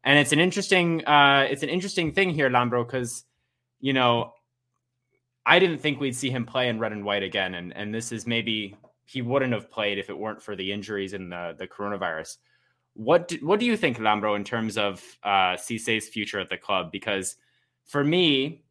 And 0.04 0.18
it's 0.18 0.32
an 0.32 0.40
interesting, 0.40 1.06
uh, 1.06 1.48
it's 1.50 1.64
an 1.64 1.70
interesting 1.70 2.12
thing 2.12 2.32
here, 2.32 2.50
Lambro, 2.50 2.86
because 2.86 3.24
you 3.82 3.94
know, 3.94 4.34
I 5.46 5.60
didn't 5.60 5.80
think 5.80 6.00
we'd 6.00 6.16
see 6.16 6.30
him 6.30 6.46
play 6.46 6.70
in 6.70 6.80
red 6.80 6.92
and 6.92 7.04
white 7.04 7.24
again, 7.24 7.56
and 7.56 7.76
and 7.76 7.94
this 7.94 8.12
is 8.12 8.26
maybe 8.26 8.78
he 9.06 9.22
wouldn't 9.22 9.54
have 9.54 9.70
played 9.70 9.98
if 9.98 10.10
it 10.10 10.18
weren't 10.18 10.42
for 10.42 10.56
the 10.56 10.72
injuries 10.72 11.14
and 11.14 11.32
the 11.32 11.56
the 11.58 11.68
coronavirus. 11.68 12.38
What 12.94 13.30
do, 13.30 13.38
what 13.38 13.60
do 13.60 13.66
you 13.66 13.78
think, 13.78 13.98
Lambro, 13.98 14.36
in 14.36 14.44
terms 14.44 14.78
of 14.78 15.04
uh, 15.24 15.56
Cisse's 15.58 16.10
future 16.10 16.40
at 16.40 16.50
the 16.50 16.58
club? 16.58 16.92
Because 16.92 17.38
for 17.86 18.04
me, 18.04 18.64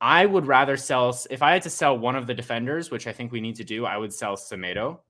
I 0.00 0.24
would 0.24 0.46
rather 0.46 0.76
sell 0.76 1.16
if 1.30 1.42
I 1.42 1.52
had 1.52 1.62
to 1.62 1.70
sell 1.70 1.98
one 1.98 2.16
of 2.16 2.26
the 2.26 2.34
defenders, 2.34 2.90
which 2.90 3.06
I 3.06 3.12
think 3.12 3.32
we 3.32 3.40
need 3.40 3.56
to 3.56 3.64
do. 3.64 3.84
I 3.84 3.96
would 3.96 4.12
sell 4.12 4.36
Semedo, 4.36 5.00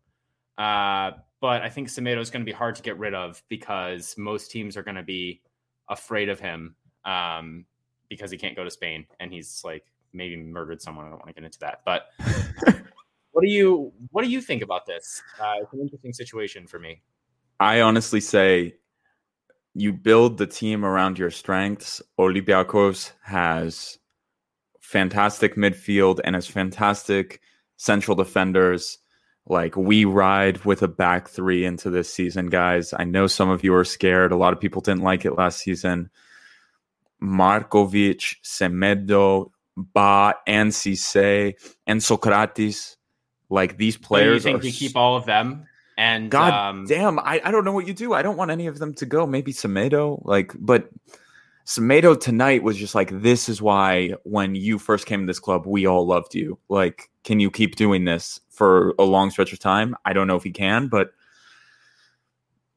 uh, 0.59 1.13
but 1.41 1.63
I 1.63 1.69
think 1.69 1.89
Semedo 1.89 2.19
is 2.19 2.31
going 2.31 2.43
to 2.43 2.51
be 2.51 2.57
hard 2.57 2.77
to 2.77 2.83
get 2.83 2.99
rid 2.99 3.15
of 3.15 3.43
because 3.49 4.17
most 4.19 4.51
teams 4.51 4.77
are 4.77 4.83
going 4.83 4.97
to 4.97 5.03
be 5.03 5.43
afraid 5.89 6.29
of 6.29 6.41
him 6.41 6.75
um, 7.05 7.65
because 8.09 8.31
he 8.31 8.39
can't 8.39 8.57
go 8.57 8.65
to 8.65 8.71
Spain 8.71 9.07
and 9.21 9.33
he's 9.33 9.63
like 9.65 9.85
maybe 10.13 10.37
murdered 10.37 10.81
someone. 10.81 11.07
I 11.07 11.11
don't 11.11 11.19
want 11.19 11.29
to 11.29 11.35
get 11.35 11.45
into 11.45 11.59
that, 11.61 11.83
but 11.85 12.07
what 13.33 13.43
do 13.43 13.49
you 13.49 13.93
what 14.11 14.25
do 14.25 14.31
you 14.31 14.41
think 14.41 14.63
about 14.63 14.87
this? 14.87 15.23
Uh, 15.41 15.55
it's 15.63 15.73
an 15.73 15.81
interesting 15.81 16.13
situation 16.13 16.67
for 16.67 16.79
me. 16.79 17.03
I 17.61 17.81
honestly 17.81 18.21
say 18.21 18.75
you 19.75 19.93
build 19.93 20.39
the 20.39 20.47
team 20.47 20.85
around 20.85 21.19
your 21.19 21.31
strengths. 21.31 22.01
Olympiacos 22.19 23.13
has 23.23 23.99
fantastic 24.81 25.57
midfield 25.57 26.21
and 26.25 26.35
has 26.35 26.47
fantastic 26.47 27.41
central 27.77 28.15
defenders. 28.15 28.99
Like 29.49 29.77
we 29.77 30.05
ride 30.05 30.65
with 30.65 30.83
a 30.83 30.89
back 30.89 31.29
three 31.29 31.65
into 31.65 31.89
this 31.89 32.13
season, 32.13 32.49
guys. 32.49 32.93
I 32.93 33.05
know 33.05 33.27
some 33.27 33.49
of 33.49 33.63
you 33.63 33.75
are 33.75 33.85
scared. 33.85 34.33
A 34.33 34.37
lot 34.37 34.53
of 34.53 34.61
people 34.61 34.81
didn't 34.81 35.03
like 35.03 35.25
it 35.25 35.37
last 35.37 35.61
season. 35.61 36.11
Markovic, 37.23 38.37
Semedo, 38.43 39.51
Ba, 39.77 40.35
and 40.47 40.73
Cisse, 40.73 41.55
and 41.87 42.03
Socrates. 42.03 42.97
Like 43.49 43.77
these 43.77 43.97
players. 43.97 44.43
Do 44.43 44.51
you 44.51 44.55
think 44.55 44.65
we 44.65 44.73
keep 44.73 44.97
all 44.97 45.17
of 45.17 45.25
them? 45.27 45.67
And 45.97 46.31
God 46.31 46.53
um, 46.53 46.87
damn, 46.87 47.19
I, 47.21 47.41
I 47.43 47.51
don't 47.51 47.65
know 47.65 47.73
what 47.73 47.87
you 47.87 47.95
do. 47.95 48.13
I 48.13 48.23
don't 48.23 48.37
want 48.37 48.51
any 48.51 48.67
of 48.67 48.79
them 48.79 48.93
to 48.95 49.07
go. 49.07 49.27
Maybe 49.27 49.53
Semedo, 49.53 50.21
like, 50.25 50.53
but 50.59 50.91
Semedo 51.67 52.19
tonight 52.19 52.63
was 52.63 52.77
just 52.77 52.95
like, 52.95 53.11
this 53.21 53.49
is 53.49 53.61
why 53.61 54.15
when 54.23 54.55
you 54.55 54.79
first 54.79 55.05
came 55.05 55.23
to 55.23 55.27
this 55.27 55.41
club, 55.41 55.67
we 55.67 55.85
all 55.85 56.07
loved 56.07 56.33
you. 56.33 56.59
Like, 56.69 57.11
can 57.25 57.41
you 57.41 57.51
keep 57.51 57.75
doing 57.75 58.05
this 58.05 58.41
for 58.51 58.95
a 59.01 59.03
long 59.05 59.31
stretch 59.31 59.53
of 59.53 59.59
time? 59.59 59.97
I 60.05 60.13
don't 60.13 60.29
know 60.29 60.37
if 60.37 60.45
he 60.45 60.53
can, 60.53 60.87
but 60.87 61.11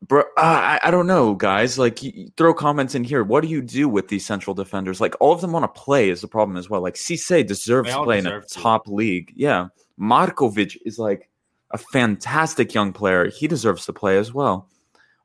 bro, 0.02 0.22
uh, 0.22 0.24
I, 0.38 0.80
I 0.84 0.90
don't 0.90 1.06
know, 1.06 1.36
guys. 1.36 1.78
Like, 1.78 2.02
you, 2.02 2.32
throw 2.36 2.52
comments 2.52 2.96
in 2.96 3.04
here. 3.04 3.24
What 3.24 3.42
do 3.42 3.48
you 3.48 3.62
do 3.62 3.88
with 3.88 4.08
these 4.08 4.26
central 4.26 4.56
defenders? 4.56 5.00
Like, 5.00 5.14
all 5.20 5.34
of 5.34 5.42
them 5.42 5.52
want 5.52 5.72
to 5.72 5.80
play 5.80 6.10
is 6.10 6.22
the 6.22 6.28
problem 6.28 6.58
as 6.58 6.68
well. 6.68 6.82
Like, 6.82 6.96
Cisse 6.96 7.46
deserves 7.46 7.92
to 7.92 8.04
play 8.04 8.18
in 8.18 8.26
a 8.26 8.42
to. 8.42 8.48
top 8.48 8.88
league. 8.88 9.32
Yeah, 9.36 9.68
Markovic 10.00 10.78
is 10.84 10.98
like 10.98 11.30
a 11.70 11.78
fantastic 11.78 12.74
young 12.74 12.92
player. 12.92 13.30
He 13.30 13.48
deserves 13.48 13.86
to 13.86 13.94
play 13.94 14.18
as 14.18 14.34
well. 14.34 14.68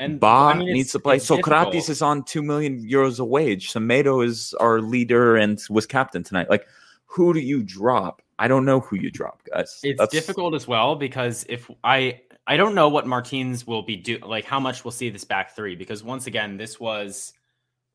And 0.00 0.18
Ba 0.20 0.26
I 0.26 0.54
mean, 0.54 0.72
needs 0.72 0.92
to 0.92 0.98
play. 0.98 1.18
Socrates 1.18 1.64
difficult. 1.64 1.88
is 1.88 2.02
on 2.02 2.24
two 2.24 2.42
million 2.42 2.82
euros 2.84 3.20
a 3.20 3.24
wage. 3.24 3.72
Semedo 3.72 4.24
is 4.24 4.54
our 4.54 4.80
leader 4.80 5.36
and 5.36 5.62
was 5.70 5.86
captain 5.86 6.22
tonight. 6.22 6.50
Like, 6.50 6.66
who 7.06 7.32
do 7.32 7.40
you 7.40 7.62
drop? 7.62 8.22
I 8.38 8.48
don't 8.48 8.64
know 8.64 8.80
who 8.80 8.96
you 8.96 9.10
drop, 9.10 9.42
guys. 9.44 9.78
It's 9.82 9.98
That's- 9.98 10.10
difficult 10.10 10.54
as 10.54 10.66
well 10.66 10.96
because 10.96 11.46
if 11.48 11.70
I 11.84 12.20
I 12.46 12.56
don't 12.56 12.74
know 12.74 12.88
what 12.88 13.06
Martins 13.06 13.66
will 13.66 13.82
be 13.82 13.96
do 13.96 14.18
like 14.18 14.44
how 14.44 14.60
much 14.60 14.84
we'll 14.84 14.92
see 14.92 15.10
this 15.10 15.24
back 15.24 15.54
three 15.54 15.76
because 15.76 16.02
once 16.02 16.26
again 16.26 16.56
this 16.56 16.78
was 16.80 17.32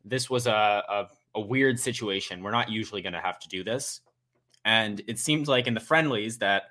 this 0.06 0.29
was 0.29 0.48
a 0.48 0.84
a, 0.89 1.08
a 1.36 1.41
weird 1.41 1.79
situation. 1.79 2.41
We're 2.41 2.51
not 2.51 2.70
usually 2.70 3.01
going 3.01 3.13
to 3.13 3.20
have 3.20 3.39
to 3.39 3.50
do 3.50 3.63
this, 3.63 4.00
and 4.63 5.01
it 5.08 5.20
seems 5.20 5.50
like 5.50 5.68
in 5.68 5.74
the 5.74 5.79
friendlies 5.82 6.38
that 6.38 6.63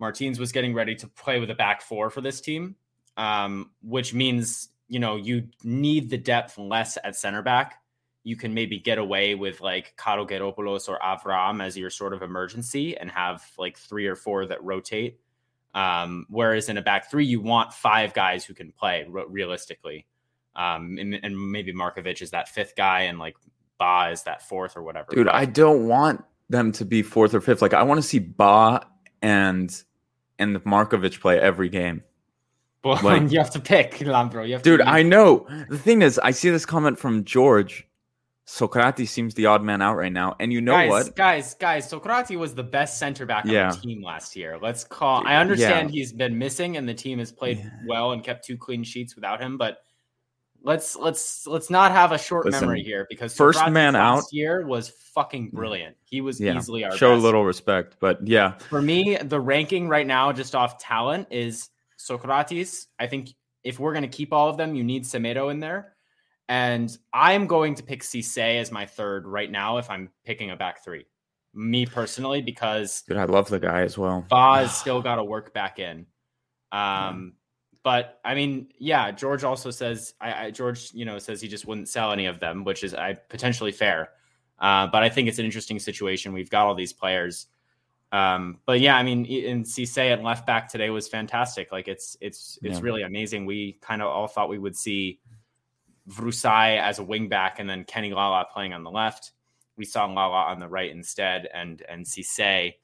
Martins 0.00 0.38
was 0.40 0.50
getting 0.50 0.74
ready 0.74 0.94
to 0.96 1.06
play 1.06 1.38
with 1.38 1.50
a 1.50 1.54
back 1.54 1.82
four 1.82 2.10
for 2.10 2.20
this 2.20 2.40
team, 2.40 2.74
um, 3.16 3.70
which 3.82 4.14
means 4.14 4.68
you 4.88 4.98
know 4.98 5.16
you 5.16 5.48
need 5.62 6.10
the 6.10 6.18
depth 6.18 6.58
less 6.58 6.98
at 7.02 7.16
center 7.16 7.42
back. 7.42 7.80
You 8.22 8.36
can 8.36 8.54
maybe 8.54 8.78
get 8.78 8.98
away 8.98 9.34
with 9.34 9.60
like 9.60 9.94
Kaloyeropoulos 9.96 10.88
or 10.88 10.98
Avram 10.98 11.62
as 11.62 11.76
your 11.76 11.90
sort 11.90 12.14
of 12.14 12.22
emergency 12.22 12.96
and 12.96 13.10
have 13.10 13.44
like 13.58 13.76
three 13.76 14.06
or 14.06 14.16
four 14.16 14.46
that 14.46 14.64
rotate. 14.64 15.20
Um, 15.74 16.26
whereas 16.30 16.68
in 16.68 16.78
a 16.78 16.82
back 16.82 17.10
three, 17.10 17.26
you 17.26 17.40
want 17.40 17.72
five 17.72 18.14
guys 18.14 18.44
who 18.44 18.54
can 18.54 18.72
play 18.72 19.04
re- 19.08 19.24
realistically. 19.28 20.06
Um, 20.56 20.96
and, 20.98 21.18
and 21.22 21.50
maybe 21.50 21.74
Markovic 21.74 22.22
is 22.22 22.30
that 22.30 22.48
fifth 22.48 22.76
guy 22.76 23.02
and 23.02 23.18
like 23.18 23.36
Ba 23.78 24.10
is 24.12 24.22
that 24.22 24.42
fourth 24.42 24.76
or 24.76 24.82
whatever. 24.82 25.12
dude. 25.12 25.28
I 25.28 25.44
don't 25.44 25.88
want 25.88 26.24
them 26.48 26.72
to 26.72 26.84
be 26.84 27.02
fourth 27.02 27.34
or 27.34 27.40
fifth. 27.40 27.60
Like, 27.60 27.74
I 27.74 27.82
want 27.82 28.00
to 28.00 28.06
see 28.06 28.20
Ba 28.20 28.86
and 29.20 29.82
and 30.38 30.56
Markovic 30.64 31.20
play 31.20 31.38
every 31.38 31.68
game. 31.68 32.02
Well, 32.84 33.00
Like- 33.02 33.20
um, 33.22 33.28
you 33.28 33.38
have 33.38 33.50
to 33.52 33.60
pick 33.60 33.92
Lambro. 33.94 34.46
You 34.46 34.54
have 34.54 34.62
Dude, 34.62 34.80
I 34.82 35.02
know. 35.02 35.46
The 35.68 35.78
thing 35.78 36.02
is, 36.02 36.18
I 36.18 36.30
see 36.32 36.50
this 36.50 36.66
comment 36.66 36.98
from 36.98 37.24
George. 37.24 37.86
Socrates 38.46 39.10
seems 39.10 39.32
the 39.34 39.46
odd 39.46 39.62
man 39.62 39.80
out 39.80 39.96
right 39.96 40.12
now. 40.12 40.36
And 40.38 40.52
you 40.52 40.60
know 40.60 40.72
guys, 40.72 40.90
what? 40.90 41.16
guys, 41.16 41.54
guys. 41.54 41.90
Socrati 41.90 42.36
was 42.36 42.54
the 42.54 42.62
best 42.62 42.98
center 42.98 43.24
back 43.24 43.46
Yeah. 43.46 43.70
on 43.70 43.74
the 43.76 43.80
team 43.80 44.02
last 44.02 44.36
year. 44.36 44.58
Let's 44.60 44.84
call. 44.84 45.26
I 45.26 45.32
Yeah. 45.32 45.40
understand 45.40 45.90
he's 45.90 46.12
been 46.12 46.36
missing, 46.38 46.76
and 46.76 46.86
the 46.86 46.92
team 46.92 47.18
has 47.20 47.32
played 47.32 47.56
Yeah. 47.58 47.70
well 47.86 48.12
and 48.12 48.22
kept 48.22 48.44
two 48.44 48.58
clean 48.58 48.84
sheets 48.84 49.14
without 49.14 49.40
him. 49.40 49.56
But 49.56 49.78
let's 50.62 50.94
let's 50.94 51.46
let's 51.46 51.70
not 51.70 51.92
have 51.92 52.12
a 52.12 52.18
short 52.18 52.44
Listen, 52.44 52.60
memory 52.68 52.82
here 52.82 53.06
because 53.08 53.34
first 53.34 53.58
Socrates 53.60 53.72
man 53.74 53.94
last 53.94 54.24
out- 54.24 54.32
year 54.32 54.66
was 54.66 54.90
fucking 55.14 55.48
mm. 55.50 55.52
brilliant. 55.52 55.96
He 56.04 56.20
was 56.20 56.38
Yeah. 56.38 56.54
easily 56.56 56.84
our 56.84 56.94
Show 56.98 57.12
best. 57.14 57.20
a 57.20 57.22
little 57.24 57.46
respect. 57.46 57.96
But 57.98 58.26
yeah, 58.26 58.58
For 58.68 58.82
me, 58.82 59.16
the 59.16 59.40
ranking 59.40 59.88
right 59.88 60.06
now, 60.06 60.32
just 60.32 60.54
off 60.54 60.76
talent, 60.78 61.28
is 61.30 61.70
Socrates. 62.04 62.88
I 62.98 63.06
think 63.06 63.30
if 63.62 63.80
we're 63.80 63.92
going 63.92 64.02
to 64.02 64.08
keep 64.08 64.32
all 64.32 64.48
of 64.48 64.56
them, 64.56 64.74
you 64.74 64.84
need 64.84 65.04
Semedo 65.04 65.50
in 65.50 65.60
there. 65.60 65.94
And 66.48 66.96
I'm 67.12 67.46
going 67.46 67.74
to 67.76 67.82
pick 67.82 68.02
Cisse 68.02 68.60
as 68.60 68.70
my 68.70 68.84
third 68.84 69.26
right 69.26 69.50
now 69.50 69.78
if 69.78 69.88
I'm 69.88 70.10
picking 70.24 70.50
a 70.50 70.56
back 70.56 70.84
three. 70.84 71.06
Me 71.54 71.86
personally, 71.86 72.42
because 72.42 73.02
dude, 73.02 73.16
I 73.16 73.24
love 73.24 73.48
the 73.48 73.60
guy 73.60 73.82
as 73.82 73.96
well. 73.96 74.26
Has 74.30 74.76
still 74.76 75.00
got 75.00 75.16
to 75.16 75.24
work 75.24 75.54
back 75.54 75.78
in. 75.78 76.06
Um, 76.72 77.34
but 77.84 78.18
I 78.24 78.34
mean, 78.34 78.68
yeah, 78.78 79.12
George 79.12 79.44
also 79.44 79.70
says 79.70 80.14
I, 80.20 80.46
I 80.46 80.50
George, 80.50 80.90
you 80.92 81.04
know, 81.04 81.18
says 81.18 81.40
he 81.40 81.48
just 81.48 81.66
wouldn't 81.66 81.88
sell 81.88 82.12
any 82.12 82.26
of 82.26 82.40
them, 82.40 82.64
which 82.64 82.82
is 82.82 82.92
I 82.92 83.14
potentially 83.14 83.72
fair. 83.72 84.10
Uh, 84.58 84.88
but 84.88 85.02
I 85.02 85.08
think 85.08 85.28
it's 85.28 85.38
an 85.38 85.44
interesting 85.44 85.78
situation. 85.78 86.32
We've 86.32 86.50
got 86.50 86.66
all 86.66 86.74
these 86.74 86.92
players. 86.92 87.46
Um, 88.12 88.58
but 88.64 88.78
yeah, 88.80 88.96
I 88.96 89.02
mean, 89.02 89.26
and 89.46 89.64
Cisse 89.64 89.98
at 90.12 90.22
left 90.22 90.46
back 90.46 90.68
today 90.68 90.90
was 90.90 91.08
fantastic. 91.08 91.72
Like 91.72 91.88
it's 91.88 92.16
it's 92.20 92.58
it's 92.62 92.76
Yeah. 92.78 92.84
really 92.84 93.02
amazing. 93.02 93.44
We 93.46 93.78
kind 93.80 94.02
of 94.02 94.08
all 94.08 94.28
thought 94.28 94.48
we 94.48 94.58
would 94.58 94.76
see 94.76 95.18
Vrousai 96.08 96.78
as 96.80 96.98
a 96.98 97.02
wing 97.02 97.28
back 97.28 97.58
and 97.58 97.68
then 97.68 97.84
Kenny 97.84 98.12
Lala 98.12 98.46
playing 98.52 98.72
on 98.72 98.82
the 98.84 98.90
left. 98.90 99.32
We 99.76 99.84
saw 99.84 100.04
Lala 100.06 100.44
on 100.52 100.60
the 100.60 100.68
right 100.68 100.90
instead, 100.90 101.48
and 101.52 101.82
and 101.88 102.04
Cisse. 102.04 102.74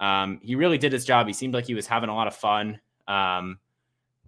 Um, 0.00 0.40
he 0.42 0.56
really 0.56 0.78
did 0.78 0.92
his 0.92 1.04
job. 1.04 1.26
He 1.28 1.32
seemed 1.32 1.54
like 1.54 1.66
he 1.66 1.74
was 1.74 1.86
having 1.86 2.08
a 2.08 2.14
lot 2.14 2.26
of 2.26 2.34
fun. 2.34 2.80
Um, 3.06 3.58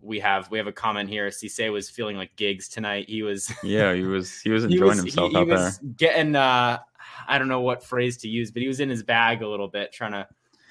we 0.01 0.21
have 0.21 0.49
we 0.51 0.59
have 0.59 0.67
a 0.69 0.73
comment 0.73 1.09
here. 1.09 1.29
Cisse 1.29 1.73
was 1.73 1.91
feeling 1.91 2.17
like 2.17 2.37
gigs 2.37 2.69
tonight. 2.69 3.09
He 3.09 3.23
was 3.23 3.51
Yeah, 3.65 3.93
he 3.95 4.03
was 4.03 4.41
he 4.41 4.51
was 4.51 4.63
he 4.69 4.75
enjoying 4.75 4.91
was, 4.91 4.99
himself 4.99 5.31
he, 5.33 5.37
he 5.37 5.41
out 5.41 5.49
there. 5.49 5.73
getting 5.97 6.37
uh 6.37 6.79
I 7.29 7.39
don't 7.39 7.49
know 7.49 7.61
what 7.61 7.85
phrase 7.85 8.17
to 8.19 8.29
use, 8.29 8.51
but 8.51 8.63
he 8.63 8.69
was 8.69 8.81
in 8.81 8.89
his 8.89 9.03
bag 9.03 9.43
a 9.43 9.49
little 9.49 9.69
bit 9.69 9.93
trying 9.93 10.13
to 10.13 10.27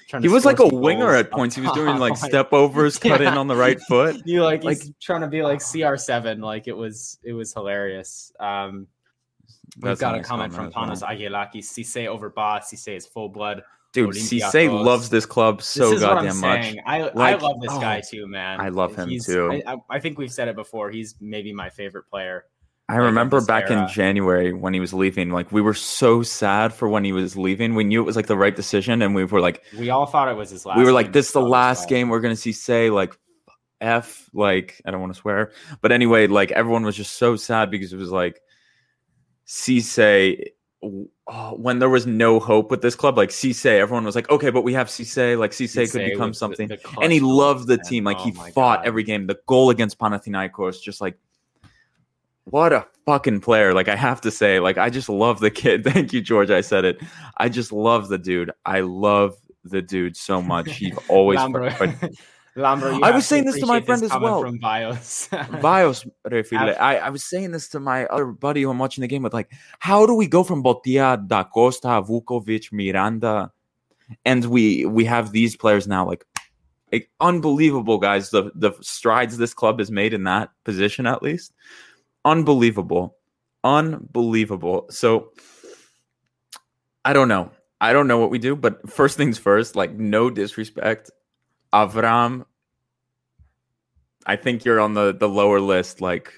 trying 0.08 0.22
He 0.22 0.28
was 0.28 0.44
like 0.44 0.60
a 0.60 0.68
winger 0.68 1.14
at 1.14 1.30
points. 1.30 1.54
He 1.54 1.62
was 1.62 1.72
doing 1.72 1.98
like 1.98 2.16
step 2.16 2.52
overs, 2.52 2.98
cut 2.98 3.20
in 3.20 3.34
on 3.34 3.46
the 3.46 3.56
right 3.56 3.80
foot. 3.88 4.22
you 4.24 4.42
like, 4.42 4.64
like- 4.64 4.82
he's 4.82 4.92
trying 5.00 5.22
to 5.22 5.28
be 5.28 5.42
like 5.42 5.60
CR7 5.60 6.42
like 6.42 6.68
it 6.68 6.76
was 6.76 7.18
it 7.22 7.32
was 7.32 7.52
hilarious. 7.52 8.32
Um 8.40 8.86
We've 9.80 9.98
got 9.98 10.14
a 10.14 10.18
nice 10.18 10.26
comment 10.26 10.54
from 10.54 10.66
as 10.68 10.74
well. 10.74 10.86
Panos 10.86 11.02
Aguilaki. 11.02 11.56
Cisse 11.56 12.06
over 12.06 12.30
Ba. 12.30 12.60
Cisse 12.62 12.96
is 12.96 13.06
full 13.06 13.28
blood. 13.28 13.62
Dude. 13.92 14.10
Cisse 14.14 14.84
loves 14.84 15.08
this 15.08 15.26
club 15.26 15.62
so 15.62 15.90
this 15.90 15.98
is 15.98 16.02
what 16.02 16.18
I'm 16.18 16.26
goddamn 16.26 16.40
much. 16.40 16.76
I, 16.86 17.00
I 17.08 17.34
love 17.34 17.60
this 17.60 17.72
oh, 17.72 17.80
guy 17.80 18.00
too, 18.00 18.26
man. 18.26 18.60
I 18.60 18.68
love 18.68 18.94
him 18.94 19.08
He's- 19.08 19.26
too. 19.26 19.62
I, 19.66 19.76
I 19.90 19.98
think 19.98 20.18
we've 20.18 20.32
said 20.32 20.48
it 20.48 20.56
before. 20.56 20.90
He's 20.90 21.16
maybe 21.20 21.52
my 21.52 21.70
favorite 21.70 22.08
player. 22.08 22.44
I 22.88 22.94
like, 22.94 23.02
remember 23.04 23.40
back 23.40 23.70
era. 23.70 23.82
in 23.82 23.88
January 23.88 24.52
when 24.52 24.74
he 24.74 24.80
was 24.80 24.92
leaving, 24.92 25.30
like 25.30 25.50
we 25.50 25.62
were 25.62 25.72
so 25.74 26.22
sad 26.22 26.72
for 26.72 26.88
when 26.88 27.02
he 27.04 27.12
was 27.12 27.36
leaving. 27.36 27.74
We 27.74 27.84
knew 27.84 28.00
it 28.02 28.04
was 28.04 28.16
like 28.16 28.26
the 28.26 28.36
right 28.36 28.54
decision, 28.54 29.00
and 29.00 29.14
we 29.14 29.24
were 29.24 29.40
like, 29.40 29.64
We 29.78 29.88
all 29.90 30.04
thought 30.06 30.28
it 30.28 30.36
was 30.36 30.50
his 30.50 30.66
last. 30.66 30.76
we 30.78 30.84
were 30.84 30.92
like, 30.92 31.12
this 31.12 31.28
is 31.28 31.32
the 31.32 31.40
last 31.40 31.88
game 31.88 32.08
we're 32.10 32.20
gonna 32.20 32.36
see 32.36 32.52
say 32.52 32.90
like 32.90 33.16
F 33.80 34.28
like 34.34 34.80
I 34.84 34.90
don't 34.90 35.00
want 35.00 35.14
to 35.14 35.18
swear. 35.20 35.52
But 35.80 35.92
anyway, 35.92 36.26
like 36.26 36.50
everyone 36.52 36.84
was 36.84 36.94
just 36.96 37.14
so 37.16 37.36
sad 37.36 37.70
because 37.70 37.92
it 37.92 37.96
was 37.96 38.10
like 38.10 38.40
Cisse 39.46 40.44
oh, 40.82 41.54
when 41.56 41.78
there 41.78 41.88
was 41.88 42.06
no 42.06 42.38
hope 42.38 42.70
with 42.70 42.82
this 42.82 42.94
club, 42.94 43.16
like 43.16 43.30
Cisse, 43.30 43.64
everyone 43.66 44.04
was 44.04 44.14
like, 44.14 44.28
okay, 44.30 44.50
but 44.50 44.62
we 44.62 44.74
have 44.74 44.88
Cisse, 44.88 45.38
like 45.38 45.52
Cisse 45.52 45.90
could 45.90 46.04
become 46.04 46.28
was 46.28 46.36
the- 46.36 46.38
something. 46.38 46.68
the 46.68 46.78
and 47.00 47.12
he 47.12 47.20
loved 47.20 47.66
the 47.66 47.76
man. 47.78 47.86
team. 47.86 48.04
Like 48.04 48.18
Oh 48.20 48.24
he 48.24 48.32
fought 48.32 48.80
God. 48.80 48.86
every 48.86 49.02
game. 49.02 49.26
The 49.26 49.38
goal 49.46 49.70
against 49.70 49.98
Panathinaikos, 49.98 50.82
just 50.82 51.00
like 51.00 51.18
what 52.44 52.72
a 52.72 52.86
fucking 53.06 53.40
player. 53.40 53.74
Like 53.74 53.88
I 53.88 53.96
have 53.96 54.20
to 54.22 54.30
say, 54.30 54.60
like 54.60 54.78
I 54.78 54.90
just 54.90 55.08
love 55.08 55.40
the 55.40 55.50
kid. 55.50 55.84
Thank 55.92 56.12
you, 56.12 56.20
George. 56.20 56.50
I 56.50 56.60
said 56.60 56.84
it. 56.84 57.00
I 57.36 57.48
just 57.48 57.72
love 57.72 58.08
the 58.08 58.18
dude. 58.18 58.50
I 58.64 58.80
love 58.80 59.36
the 59.64 59.82
dude 59.82 60.16
so 60.16 60.42
much. 60.42 60.70
He 60.72 60.92
always 61.08 61.38
Lambro. 61.38 62.12
I 63.02 63.10
was 63.10 63.26
saying 63.26 63.46
this 63.46 63.58
to 63.58 63.66
my 63.66 63.80
friend 63.80 64.02
as 64.02 64.12
well. 64.12 64.42
From 64.42 64.58
Bios. 64.58 65.28
Bios 65.60 66.06
Refile. 66.24 66.78
I, 66.78 66.98
I 66.98 67.10
was 67.10 67.24
saying 67.24 67.50
this 67.50 67.68
to 67.70 67.80
my 67.80 68.06
other 68.06 68.26
buddy 68.26 68.62
who 68.62 68.70
I'm 68.70 68.78
watching 68.78 69.02
the 69.02 69.08
game 69.08 69.24
with. 69.24 69.34
Like, 69.34 69.50
how 69.80 70.06
do 70.06 70.14
we 70.14 70.28
go 70.28 70.44
from 70.44 70.62
Botia, 70.62 71.26
Da 71.26 71.42
Costa, 71.42 71.88
Vukovic, 71.88 72.70
Miranda, 72.72 73.50
and 74.24 74.44
we 74.44 74.84
we 74.86 75.04
have 75.04 75.32
these 75.32 75.56
players 75.56 75.88
now? 75.88 76.06
Like, 76.06 76.24
like, 76.92 77.10
unbelievable, 77.18 77.98
guys. 77.98 78.30
The 78.30 78.52
the 78.54 78.70
strides 78.82 79.36
this 79.36 79.52
club 79.52 79.80
has 79.80 79.90
made 79.90 80.14
in 80.14 80.22
that 80.24 80.50
position, 80.62 81.06
at 81.06 81.24
least, 81.24 81.52
unbelievable, 82.24 83.16
unbelievable. 83.62 84.86
So, 84.90 85.32
I 87.04 87.12
don't 87.12 87.28
know. 87.28 87.50
I 87.80 87.92
don't 87.92 88.06
know 88.06 88.18
what 88.18 88.30
we 88.30 88.38
do, 88.38 88.56
but 88.56 88.88
first 88.90 89.16
things 89.16 89.36
first. 89.38 89.76
Like, 89.76 89.92
no 89.94 90.30
disrespect, 90.30 91.10
Avram. 91.72 92.46
I 94.26 94.36
think 94.36 94.64
you're 94.64 94.80
on 94.80 94.94
the 94.94 95.12
the 95.12 95.28
lower 95.28 95.60
list. 95.60 96.00
Like, 96.00 96.32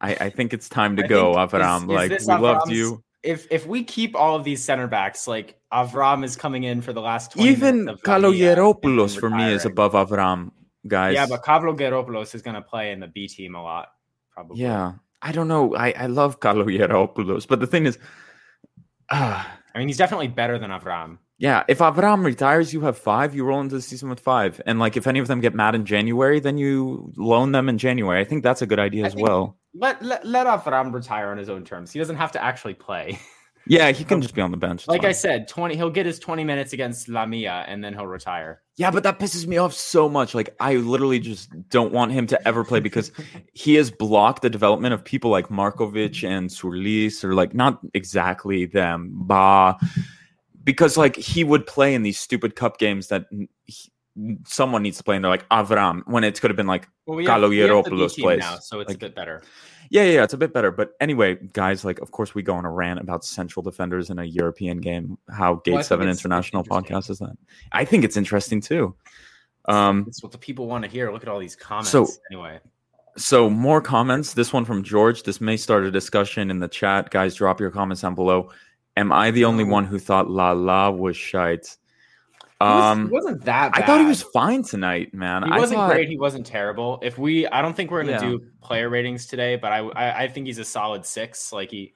I, 0.00 0.14
I 0.26 0.30
think 0.30 0.52
it's 0.52 0.68
time 0.68 0.96
to 0.96 1.04
I 1.04 1.06
go, 1.06 1.34
Avram. 1.34 1.82
is- 1.84 2.26
like, 2.26 2.40
we 2.40 2.42
loved 2.42 2.70
you. 2.70 3.02
if 3.22 3.46
if 3.52 3.64
we 3.66 3.84
keep 3.84 4.16
all 4.16 4.34
of 4.34 4.42
these 4.42 4.64
center 4.64 4.88
backs, 4.88 5.28
like 5.28 5.56
Avram 5.72 6.24
is 6.24 6.34
coming 6.34 6.64
in 6.64 6.80
for 6.82 6.92
the 6.92 7.00
last 7.00 7.32
20 7.32 7.48
Even 7.48 7.86
Kaloyeropoulos 8.04 9.16
uh, 9.16 9.20
for 9.20 9.30
me 9.30 9.52
is 9.52 9.64
above 9.64 9.92
Avram. 9.92 10.50
guys. 10.88 11.14
Yeah, 11.14 11.26
but 11.26 11.44
Kaloyeropoulos 11.44 12.34
is 12.34 12.42
going 12.42 12.56
to 12.56 12.62
play 12.62 12.90
in 12.90 12.98
the 12.98 13.06
B 13.06 13.28
team 13.28 13.54
a 13.54 13.62
lot, 13.62 13.88
probably. 14.32 14.60
yeah, 14.60 14.94
I 15.22 15.32
don't 15.32 15.48
know. 15.48 15.74
I 15.74 15.92
I 15.92 16.06
love 16.06 16.40
Kaloyeropoulos, 16.40 17.46
but 17.46 17.60
the 17.60 17.66
thing 17.66 17.86
is, 17.86 17.98
uh, 19.10 19.44
I 19.74 19.78
mean, 19.78 19.88
he's 19.88 19.96
definitely 19.96 20.28
better 20.28 20.58
than 20.58 20.70
Avram. 20.70 21.18
yeah, 21.38 21.64
if 21.68 21.78
Avram 21.78 22.24
retires, 22.24 22.74
you 22.74 22.82
have 22.82 22.98
five. 22.98 23.34
You 23.34 23.44
roll 23.44 23.60
into 23.60 23.76
the 23.76 23.82
season 23.82 24.08
with 24.10 24.20
five, 24.20 24.60
and 24.66 24.78
like 24.78 24.96
if 24.96 25.06
any 25.06 25.18
of 25.18 25.28
them 25.28 25.40
get 25.40 25.54
mad 25.54 25.74
in 25.74 25.84
January, 25.86 26.40
then 26.40 26.58
you 26.58 27.12
loan 27.16 27.52
them 27.52 27.68
in 27.68 27.78
January. 27.78 28.20
I 28.20 28.24
think 28.24 28.42
that's 28.42 28.62
a 28.62 28.66
good 28.66 28.78
idea 28.78 29.04
I 29.04 29.06
as 29.06 29.16
well. 29.16 29.56
Let, 29.74 30.02
let 30.02 30.26
let 30.26 30.46
Avram 30.46 30.92
retire 30.92 31.30
on 31.30 31.38
his 31.38 31.48
own 31.48 31.64
terms. 31.64 31.92
He 31.92 31.98
doesn't 31.98 32.16
have 32.16 32.32
to 32.32 32.42
actually 32.42 32.74
play. 32.74 33.18
Yeah, 33.66 33.92
he 33.92 34.02
can 34.04 34.20
just 34.20 34.34
be 34.34 34.40
on 34.42 34.50
the 34.50 34.56
bench. 34.56 34.88
Like 34.88 35.04
I 35.04 35.12
said, 35.12 35.46
twenty. 35.46 35.76
He'll 35.76 35.90
get 35.90 36.04
his 36.04 36.18
twenty 36.18 36.42
minutes 36.42 36.72
against 36.72 37.08
Lamia, 37.08 37.64
and 37.68 37.82
then 37.82 37.92
he'll 37.94 38.06
retire. 38.06 38.60
Yeah, 38.76 38.90
but 38.90 39.02
that 39.04 39.18
pisses 39.18 39.46
me 39.46 39.56
off 39.58 39.72
so 39.72 40.08
much. 40.08 40.34
Like, 40.34 40.54
I 40.58 40.76
literally 40.76 41.20
just 41.20 41.50
don't 41.68 41.92
want 41.92 42.10
him 42.10 42.26
to 42.28 42.48
ever 42.48 42.64
play 42.64 42.80
because 42.80 43.12
he 43.52 43.74
has 43.76 43.90
blocked 43.90 44.42
the 44.42 44.50
development 44.50 44.94
of 44.94 45.04
people 45.04 45.30
like 45.30 45.48
Markovic 45.48 46.26
and 46.28 46.50
Surlis, 46.50 47.22
or 47.22 47.34
like 47.34 47.54
not 47.54 47.78
exactly 47.94 48.66
them, 48.66 49.10
Ba, 49.14 49.76
because 50.64 50.96
like 50.96 51.16
he 51.16 51.44
would 51.44 51.66
play 51.66 51.94
in 51.94 52.02
these 52.02 52.18
stupid 52.18 52.56
cup 52.56 52.78
games 52.78 53.08
that 53.08 53.26
he, 53.66 53.92
someone 54.44 54.82
needs 54.82 54.98
to 54.98 55.04
play, 55.04 55.14
and 55.16 55.24
they're 55.24 55.30
like 55.30 55.48
Avram 55.50 56.02
when 56.06 56.24
it 56.24 56.40
could 56.40 56.50
have 56.50 56.56
been 56.56 56.66
like, 56.66 56.88
Well, 57.06 57.16
we 57.16 57.26
Carlo 57.26 57.48
we 57.48 57.60
the 57.60 57.66
B 57.68 57.72
Yeropoulos 57.72 58.14
team 58.14 58.24
plays. 58.24 58.40
now, 58.40 58.56
so 58.58 58.80
it's 58.80 58.88
Like- 58.88 58.96
a 58.96 59.00
bit 59.00 59.14
better. 59.14 59.42
Yeah, 59.92 60.04
yeah, 60.04 60.12
yeah, 60.12 60.24
it's 60.24 60.32
a 60.32 60.38
bit 60.38 60.54
better. 60.54 60.70
But 60.70 60.92
anyway, 61.02 61.34
guys, 61.34 61.84
like, 61.84 61.98
of 62.00 62.12
course, 62.12 62.34
we 62.34 62.42
go 62.42 62.54
on 62.54 62.64
a 62.64 62.70
rant 62.70 62.98
about 62.98 63.26
central 63.26 63.62
defenders 63.62 64.08
in 64.08 64.18
a 64.18 64.24
European 64.24 64.80
game. 64.80 65.18
How 65.30 65.56
Gate 65.56 65.74
Well, 65.74 65.82
Seven 65.82 66.08
International 66.08 66.64
podcast 66.64 67.10
is 67.10 67.18
that? 67.18 67.36
I 67.72 67.84
think 67.84 68.02
it's 68.02 68.16
interesting 68.16 68.62
too. 68.62 68.94
Um, 69.66 70.06
It's 70.08 70.22
what 70.22 70.32
the 70.32 70.38
people 70.38 70.66
want 70.66 70.82
to 70.84 70.90
hear. 70.90 71.12
Look 71.12 71.22
at 71.22 71.28
all 71.28 71.38
these 71.38 71.54
comments. 71.54 71.90
So- 71.90 72.06
anyway, 72.30 72.58
So 73.18 73.50
more 73.50 73.82
comments. 73.82 74.32
This 74.32 74.50
one 74.50 74.64
from 74.64 74.82
George. 74.82 75.24
This 75.24 75.42
may 75.42 75.58
start 75.58 75.84
a 75.84 75.90
discussion 75.90 76.50
in 76.50 76.58
the 76.58 76.68
chat. 76.68 77.10
Guys, 77.10 77.34
drop 77.34 77.60
your 77.60 77.70
comments 77.70 78.00
down 78.00 78.14
below. 78.14 78.50
Am 78.96 79.12
I 79.12 79.30
the 79.30 79.44
only 79.44 79.64
one 79.64 79.84
who 79.84 79.98
thought 79.98 80.30
Lala 80.30 80.90
was 80.90 81.18
shite? 81.18 81.76
Um, 82.62 83.06
he 83.08 83.12
wasn't 83.12 83.44
that. 83.44 83.72
Bad. 83.72 83.82
I 83.82 83.86
thought 83.86 84.00
he 84.00 84.06
was 84.06 84.22
fine 84.22 84.62
tonight, 84.62 85.12
man. 85.14 85.42
He 85.44 85.50
I 85.50 85.58
wasn't 85.58 85.78
thought- 85.80 85.90
great. 85.92 86.08
He 86.08 86.18
wasn't 86.18 86.46
terrible. 86.46 86.98
If 87.02 87.18
we, 87.18 87.46
I 87.46 87.62
don't 87.62 87.74
think 87.74 87.90
we're 87.90 88.02
gonna 88.02 88.12
Yeah. 88.12 88.20
do 88.38 88.46
player 88.60 88.88
ratings 88.88 89.26
today, 89.26 89.56
but 89.56 89.72
I, 89.72 89.78
I, 89.78 90.22
I 90.24 90.28
think 90.28 90.46
he's 90.46 90.58
a 90.58 90.64
solid 90.64 91.04
six. 91.06 91.52
Like 91.52 91.70
he, 91.70 91.94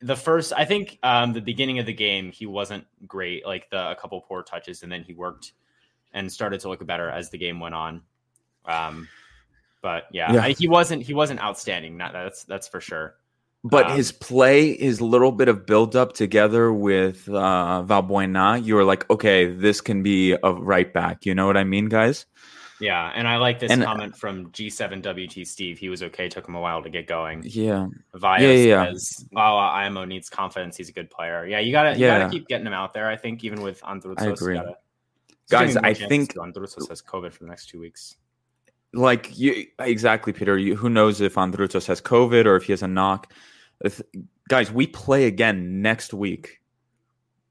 the 0.00 0.16
first, 0.16 0.52
I 0.56 0.64
think, 0.64 0.98
um, 1.02 1.32
the 1.32 1.40
beginning 1.40 1.78
of 1.78 1.86
the 1.86 1.92
game, 1.94 2.30
he 2.30 2.46
wasn't 2.46 2.86
great. 3.06 3.46
Like 3.46 3.68
the 3.70 3.90
a 3.90 3.96
couple 3.96 4.20
poor 4.20 4.42
touches, 4.42 4.82
and 4.82 4.90
then 4.92 5.02
he 5.02 5.12
worked 5.14 5.52
and 6.12 6.30
started 6.32 6.60
to 6.60 6.68
look 6.68 6.84
better 6.86 7.08
as 7.10 7.30
the 7.30 7.38
game 7.38 7.60
went 7.60 7.74
on. 7.74 8.02
Um, 8.64 9.08
but 9.82 10.04
yeah, 10.12 10.32
Yeah. 10.32 10.42
I, 10.42 10.52
he 10.52 10.68
wasn't. 10.68 11.02
He 11.02 11.14
wasn't 11.14 11.40
outstanding. 11.40 11.96
Not 11.96 12.12
that's 12.12 12.44
that's 12.44 12.66
for 12.68 12.80
sure. 12.80 13.16
But 13.64 13.86
Um, 13.90 13.96
his 13.96 14.12
play, 14.12 14.76
his 14.76 15.00
little 15.00 15.32
bit 15.32 15.48
of 15.48 15.66
build 15.66 15.96
up 15.96 16.12
together 16.12 16.72
with 16.72 17.28
uh, 17.28 17.82
Valbuena, 17.84 18.64
you 18.64 18.74
were 18.76 18.84
like, 18.84 19.08
okay, 19.10 19.46
this 19.50 19.80
can 19.80 20.02
be 20.04 20.32
a 20.32 20.52
right 20.52 20.92
back. 20.92 21.26
You 21.26 21.34
know 21.34 21.46
what 21.46 21.56
I 21.56 21.64
mean, 21.64 21.88
guys? 21.88 22.26
Yeah, 22.78 23.10
and 23.14 23.26
I 23.26 23.38
like 23.38 23.58
this 23.58 23.72
And- 23.72 23.82
comment 23.82 24.14
from 24.16 24.52
G7WT 24.52 25.46
Steve. 25.46 25.78
He 25.78 25.88
was 25.88 26.02
okay. 26.02 26.28
Took 26.28 26.46
him 26.46 26.54
a 26.54 26.60
while 26.60 26.82
to 26.82 26.90
get 26.90 27.06
going. 27.06 27.42
Yeah. 27.44 27.86
Via 28.14 28.40
Yeah, 28.42 28.50
yeah, 28.50 28.64
yeah. 28.66 28.84
says, 28.92 29.24
"Wow, 29.32 29.56
IMO 29.56 30.04
needs 30.04 30.28
confidence. 30.28 30.76
He's 30.76 30.90
a 30.90 30.92
good 30.92 31.10
player. 31.10 31.46
Yeah, 31.46 31.58
you 31.60 31.72
gotta, 31.72 31.94
you 31.98 32.04
Yeah. 32.04 32.18
gotta 32.18 32.30
keep 32.30 32.46
getting 32.48 32.66
him 32.66 32.74
out 32.74 32.92
there. 32.92 33.08
I 33.08 33.16
think 33.16 33.42
even 33.44 33.62
with 33.62 33.80
Androutsos, 33.80 34.20
I 34.20 34.26
agree. 34.26 34.54
Gotta, 34.56 34.76
Guys, 35.48 35.60
There's 35.60 35.74
gonna 35.76 35.94
be 35.94 36.00
more 36.00 36.06
I 36.06 36.08
think- 36.08 36.34
too. 36.34 36.40
Has 36.90 37.02
COVID 37.02 37.32
for 37.32 37.44
the 37.44 37.48
next 37.48 37.66
two 37.70 37.80
weeks. 37.80 38.16
Like 38.96 39.38
you 39.38 39.66
exactly, 39.78 40.32
Peter. 40.32 40.56
You, 40.58 40.74
who 40.76 40.88
knows 40.88 41.20
if 41.20 41.34
Androutsos 41.34 41.86
has 41.86 42.00
COVID 42.00 42.46
or 42.46 42.56
if 42.56 42.64
he 42.64 42.72
has 42.72 42.82
a 42.82 42.88
knock? 42.88 43.32
If- 43.84 44.00
guys, 44.48 44.72
we 44.72 44.86
play 44.86 45.26
again 45.26 45.82
next 45.82 46.14
week. 46.14 46.60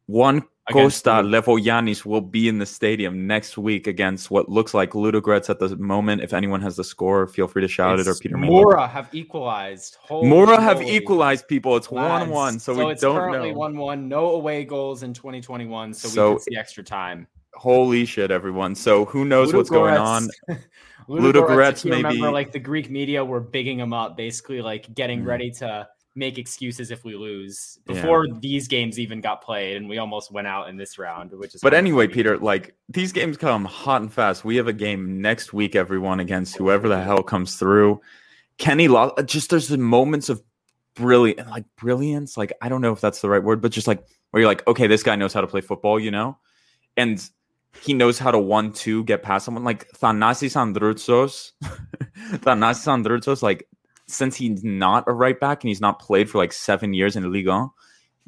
One 0.07 0.43
Costa? 0.71 1.09
Levoyanis 1.09 2.05
will 2.05 2.21
be 2.21 2.47
in 2.47 2.57
the 2.57 2.65
stadium 2.65 3.27
next 3.27 3.57
week 3.57 3.85
against 3.85 4.31
what 4.31 4.49
looks 4.49 4.73
like 4.73 4.91
Ludogorets 4.91 5.49
at 5.49 5.59
the 5.59 5.75
moment. 5.77 6.21
If 6.21 6.33
anyone 6.33 6.61
has 6.61 6.75
the 6.75 6.83
score, 6.83 7.27
feel 7.27 7.47
free 7.47 7.61
to 7.61 7.67
shout 7.67 7.99
it 7.99 8.07
or 8.07 8.15
Peter. 8.15 8.37
Mura 8.37 8.87
have 8.87 9.09
equalized. 9.13 9.97
Holy 10.01 10.27
Mura 10.27 10.59
have 10.59 10.81
equalized 10.81 11.47
people. 11.47 11.75
It's 11.75 11.91
one 11.91 12.29
one, 12.29 12.59
so, 12.59 12.73
we 12.73 12.93
it's 12.93 13.01
don't 13.01 13.15
currently 13.15 13.53
one 13.53 13.77
one. 13.77 14.07
No 14.07 14.31
away 14.31 14.65
goals 14.65 15.03
in 15.03 15.13
2021, 15.13 15.93
so, 15.93 16.07
So- 16.07 16.29
we 16.29 16.35
can 16.35 16.41
see 16.41 16.57
extra 16.57 16.83
time. 16.83 17.27
Holy 17.53 18.03
shit, 18.03 18.31
everyone! 18.31 18.75
So 18.75 19.05
who 19.05 19.23
knows 19.23 19.53
what's 19.53 19.69
going 19.69 19.95
on? 19.95 20.27
Ludogorets, 21.07 21.33
Ludogorets 21.33 21.85
maybe- 21.85 22.03
remember, 22.03 22.31
like 22.31 22.51
the 22.51 22.59
Greek 22.59 22.89
media 22.89 23.23
were 23.23 23.39
bigging 23.39 23.79
him 23.79 23.93
up, 23.93 24.17
basically 24.17 24.61
like 24.61 24.93
getting 24.93 25.21
Mm. 25.21 25.27
ready 25.27 25.51
to 25.51 25.87
make 26.17 26.37
excuses 26.37 26.91
if 26.91 27.03
we 27.03 27.13
lose 27.15 27.77
Yeah. 27.87 27.95
before 27.95 28.25
these 28.39 28.67
games 28.69 28.97
even 28.99 29.19
got 29.19 29.41
played, 29.41 29.75
and 29.75 29.89
we 29.89 29.97
almost 29.97 30.31
went 30.31 30.47
out 30.47 30.69
in 30.69 30.77
this 30.77 30.97
round, 30.97 31.31
which 31.33 31.55
is. 31.55 31.61
But 31.61 31.73
anyway. 31.73 32.07
Peter, 32.07 32.37
like 32.37 32.73
these 32.87 33.11
games 33.11 33.35
come 33.37 33.65
hot 33.65 34.01
and 34.01 34.11
fast. 34.13 34.45
We 34.45 34.55
have 34.55 34.67
a 34.67 34.73
game 34.73 35.21
next 35.21 35.51
week, 35.53 35.75
everyone, 35.75 36.19
against 36.21 36.55
whoever 36.55 36.87
the 36.87 37.01
hell 37.01 37.21
comes 37.21 37.57
through. 37.57 37.99
Kenny 38.57 38.87
Law, 38.87 39.13
just 39.23 39.49
there's 39.49 39.67
the 39.67 39.77
moments 39.77 40.29
of 40.29 40.41
brilliant, 40.95 41.49
like 41.49 41.65
brilliance. 41.75 42.37
Like 42.37 42.53
I 42.61 42.69
don't 42.69 42.79
know 42.81 42.93
if 42.93 43.01
that's 43.01 43.19
the 43.19 43.29
right 43.29 43.43
word, 43.43 43.61
but 43.61 43.73
just 43.73 43.85
like 43.87 44.01
where 44.31 44.39
you're 44.41 44.49
like, 44.49 44.65
okay, 44.67 44.87
this 44.87 45.03
guy 45.03 45.17
knows 45.17 45.33
how 45.33 45.41
to 45.41 45.47
play 45.47 45.59
football, 45.59 45.99
you 45.99 46.11
know, 46.11 46.37
and 46.95 47.21
he 47.81 47.93
knows 47.93 48.17
how 48.19 48.31
to 48.31 48.39
one-two 48.39 49.03
get 49.03 49.23
past 49.23 49.45
someone. 49.45 49.63
Like 49.63 49.89
Thanasis 49.91 50.55
Androutsos, 50.55 51.51
Thanasis 52.39 52.87
Androutsos, 52.87 53.41
like 53.41 53.67
since 54.07 54.35
he's 54.35 54.63
not 54.63 55.03
a 55.07 55.13
right 55.13 55.39
back 55.39 55.63
and 55.63 55.69
he's 55.69 55.81
not 55.81 55.99
played 55.99 56.29
for 56.29 56.37
like 56.37 56.53
seven 56.53 56.93
years 56.93 57.15
in 57.15 57.31
Ligue 57.31 57.47
1, 57.47 57.69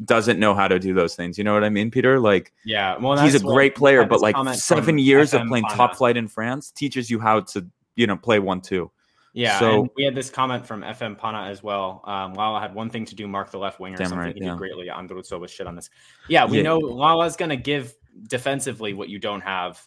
doesn't 0.06 0.40
know 0.40 0.54
how 0.54 0.68
to 0.68 0.80
do 0.80 0.94
those 0.94 1.16
things. 1.16 1.38
You 1.38 1.44
know 1.44 1.54
what 1.54 1.64
I 1.64 1.70
mean, 1.70 1.90
Peter? 1.92 2.20
Like 2.20 2.54
yeah, 2.66 2.98
well, 2.98 3.18
he's 3.18 3.36
a 3.36 3.40
great 3.40 3.76
player, 3.76 4.06
but 4.06 4.22
like 4.22 4.36
seven 4.56 4.98
years 4.98 5.34
of 5.34 5.48
playing 5.48 5.66
top 5.66 5.96
flight 5.96 6.18
in 6.18 6.28
France 6.28 6.72
teaches 6.72 7.10
you 7.10 7.20
how 7.20 7.42
to, 7.42 7.66
you 7.96 8.06
know, 8.08 8.18
play 8.18 8.40
one 8.40 8.62
two. 8.62 8.92
Yeah, 9.34 9.60
So- 9.60 9.88
we 9.96 10.04
had 10.04 10.16
this 10.16 10.32
comment 10.32 10.66
from 10.66 10.82
FM 10.82 11.16
Pana 11.16 11.44
as 11.44 11.62
well. 11.62 12.02
Um, 12.06 12.34
Lala 12.34 12.60
had 12.60 12.74
one 12.74 12.90
thing 12.90 13.06
to 13.06 13.14
do, 13.14 13.28
mark 13.28 13.52
the 13.52 13.60
left 13.60 13.80
winger. 13.80 13.96
Damn 13.96 14.08
something 14.08 14.26
right, 14.26 14.36
he 14.36 14.42
yeah. 14.42 14.52
did 14.52 14.58
greatly. 14.58 14.88
Andruzzo 14.88 15.40
was 15.40 15.52
shit 15.52 15.68
on 15.68 15.76
this. 15.76 15.92
Yeah, 16.28 16.46
we 16.46 16.58
Yeah. 16.58 16.64
know 16.64 16.80
Lala's 16.80 17.36
going 17.36 17.50
to 17.50 17.56
give 17.56 17.94
defensively 18.24 18.94
what 18.94 19.10
you 19.10 19.20
don't 19.20 19.42
have 19.42 19.86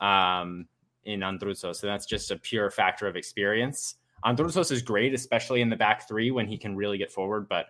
um, 0.00 0.66
in 1.04 1.20
Andruzzo. 1.20 1.74
So 1.74 1.86
that's 1.86 2.06
just 2.06 2.30
a 2.30 2.36
pure 2.36 2.70
factor 2.70 3.06
of 3.06 3.16
experience. 3.16 3.96
Androutsos 4.24 4.72
is 4.72 4.82
great, 4.82 5.12
especially 5.12 5.60
in 5.60 5.68
the 5.68 5.76
back 5.76 6.08
three 6.08 6.30
when 6.30 6.46
he 6.46 6.56
can 6.56 6.76
really 6.76 6.98
get 6.98 7.12
forward. 7.12 7.48
But 7.48 7.66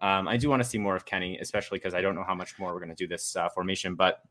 um, 0.00 0.28
I 0.28 0.36
do 0.36 0.48
want 0.48 0.62
to 0.62 0.68
see 0.68 0.78
more 0.78 0.96
of 0.96 1.04
Kenny, 1.04 1.38
especially 1.38 1.78
because 1.78 1.94
I 1.94 2.00
don't 2.00 2.14
know 2.14 2.24
how 2.26 2.34
much 2.34 2.58
more 2.58 2.72
we're 2.72 2.80
going 2.80 2.88
to 2.88 2.94
do 2.94 3.06
this 3.06 3.36
uh, 3.36 3.48
formation. 3.50 3.94
But 3.94 4.22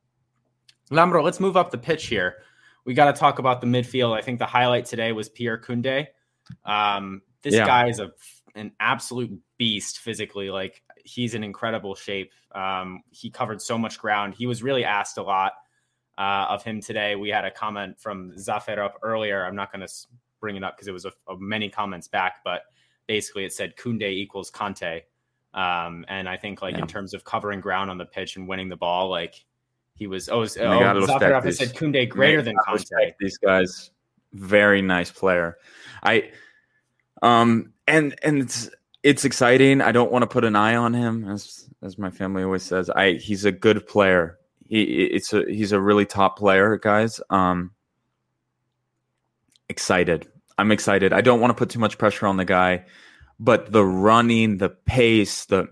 Lambro, 0.89 1.23
let's 1.23 1.39
move 1.39 1.57
up 1.57 1.71
the 1.71 1.77
pitch 1.77 2.07
here. 2.07 2.37
We 2.85 2.93
got 2.93 3.13
to 3.13 3.19
talk 3.19 3.39
about 3.39 3.61
the 3.61 3.67
midfield. 3.67 4.17
I 4.17 4.21
think 4.21 4.39
the 4.39 4.45
highlight 4.45 4.85
today 4.85 5.11
was 5.11 5.29
Pierre 5.29 5.57
Kunde. 5.57 6.07
Um, 6.65 7.21
this 7.41 7.53
Yeah. 7.53 7.65
guy 7.65 7.89
is 7.89 7.99
a 7.99 8.11
an 8.55 8.71
absolute 8.79 9.39
beast 9.57 9.99
physically. 9.99 10.49
Like 10.49 10.81
he's 11.07 11.33
in 11.33 11.43
incredible 11.43 11.95
shape. 11.95 12.33
Um, 12.53 13.01
he 13.11 13.29
covered 13.29 13.61
so 13.61 13.77
much 13.77 13.97
ground. 13.97 14.35
He 14.35 14.45
was 14.45 14.61
really 14.61 14.83
asked 14.83 15.17
a 15.17 15.23
lot 15.23 15.53
uh, 16.17 16.45
of 16.49 16.63
him 16.63 16.81
today. 16.81 17.15
We 17.15 17.29
had 17.29 17.45
a 17.45 17.51
comment 17.51 17.99
from 17.99 18.33
Zafer 18.33 18.77
up 18.77 18.95
earlier. 19.01 19.45
I'm 19.45 19.55
not 19.55 19.71
going 19.71 19.85
to 19.87 19.93
bring 20.39 20.55
it 20.55 20.63
up 20.63 20.75
because 20.75 20.87
it 20.87 20.91
was 20.91 21.05
a, 21.05 21.11
a 21.29 21.37
many 21.37 21.69
comments 21.69 22.07
back, 22.07 22.41
but 22.43 22.63
basically 23.07 23.45
it 23.45 23.53
said 23.53 23.75
Kunde 23.77 24.03
equals 24.03 24.49
Conte. 24.49 25.01
Um, 25.53 26.05
and 26.09 26.27
I 26.27 26.37
think 26.37 26.61
like 26.61 26.75
Yeah. 26.75 26.81
in 26.81 26.87
terms 26.87 27.13
of 27.13 27.23
covering 27.23 27.61
ground 27.61 27.89
on 27.89 27.97
the 27.97 28.05
pitch 28.05 28.35
and 28.35 28.47
winning 28.47 28.69
the 28.69 28.75
ball, 28.75 29.09
like 29.09 29.45
he 29.95 30.05
was. 30.07 30.29
Oh, 30.29 30.41
oh 30.41 30.45
gotta 30.45 30.99
respect 30.99 31.21
Zafarov 31.21 31.43
these- 31.43 31.57
said 31.57 31.73
Kunde 31.73 32.09
greater 32.09 32.41
than 32.41 32.55
Conte. 32.65 33.13
These 33.19 33.37
guys, 33.37 33.91
very 34.33 34.81
nice 34.81 35.09
player. 35.11 35.57
I, 36.03 36.31
um, 37.23 37.73
and 37.87 38.13
and 38.21 38.41
it's 38.41 38.69
it's 39.03 39.25
exciting. 39.25 39.81
I 39.81 39.91
don't 39.91 40.11
want 40.11 40.23
to 40.23 40.27
put 40.27 40.43
an 40.45 40.55
eye 40.55 40.75
on 40.75 40.93
him, 40.93 41.27
as 41.29 41.69
as 41.81 41.97
my 41.97 42.09
family 42.09 42.43
always 42.43 42.63
says. 42.63 42.89
I 42.89 43.13
he's 43.13 43.45
a 43.45 43.51
good 43.51 43.85
player. 43.87 44.37
He 44.65 44.83
it's 45.05 45.33
a 45.33 45.43
he's 45.47 45.71
a 45.71 45.79
really 45.81 46.05
top 46.05 46.37
player, 46.37 46.77
guys. 46.77 47.21
Um, 47.29 47.71
excited. 49.69 50.27
I'm 50.57 50.71
excited. 50.71 51.13
I 51.13 51.21
don't 51.21 51.39
want 51.39 51.51
to 51.51 51.55
put 51.55 51.69
too 51.69 51.79
much 51.79 51.97
pressure 51.97 52.25
on 52.27 52.37
the 52.37 52.45
guy, 52.45 52.85
but 53.39 53.71
the 53.71 53.85
running, 53.85 54.57
the 54.57 54.69
pace, 54.69 55.45
the 55.45 55.67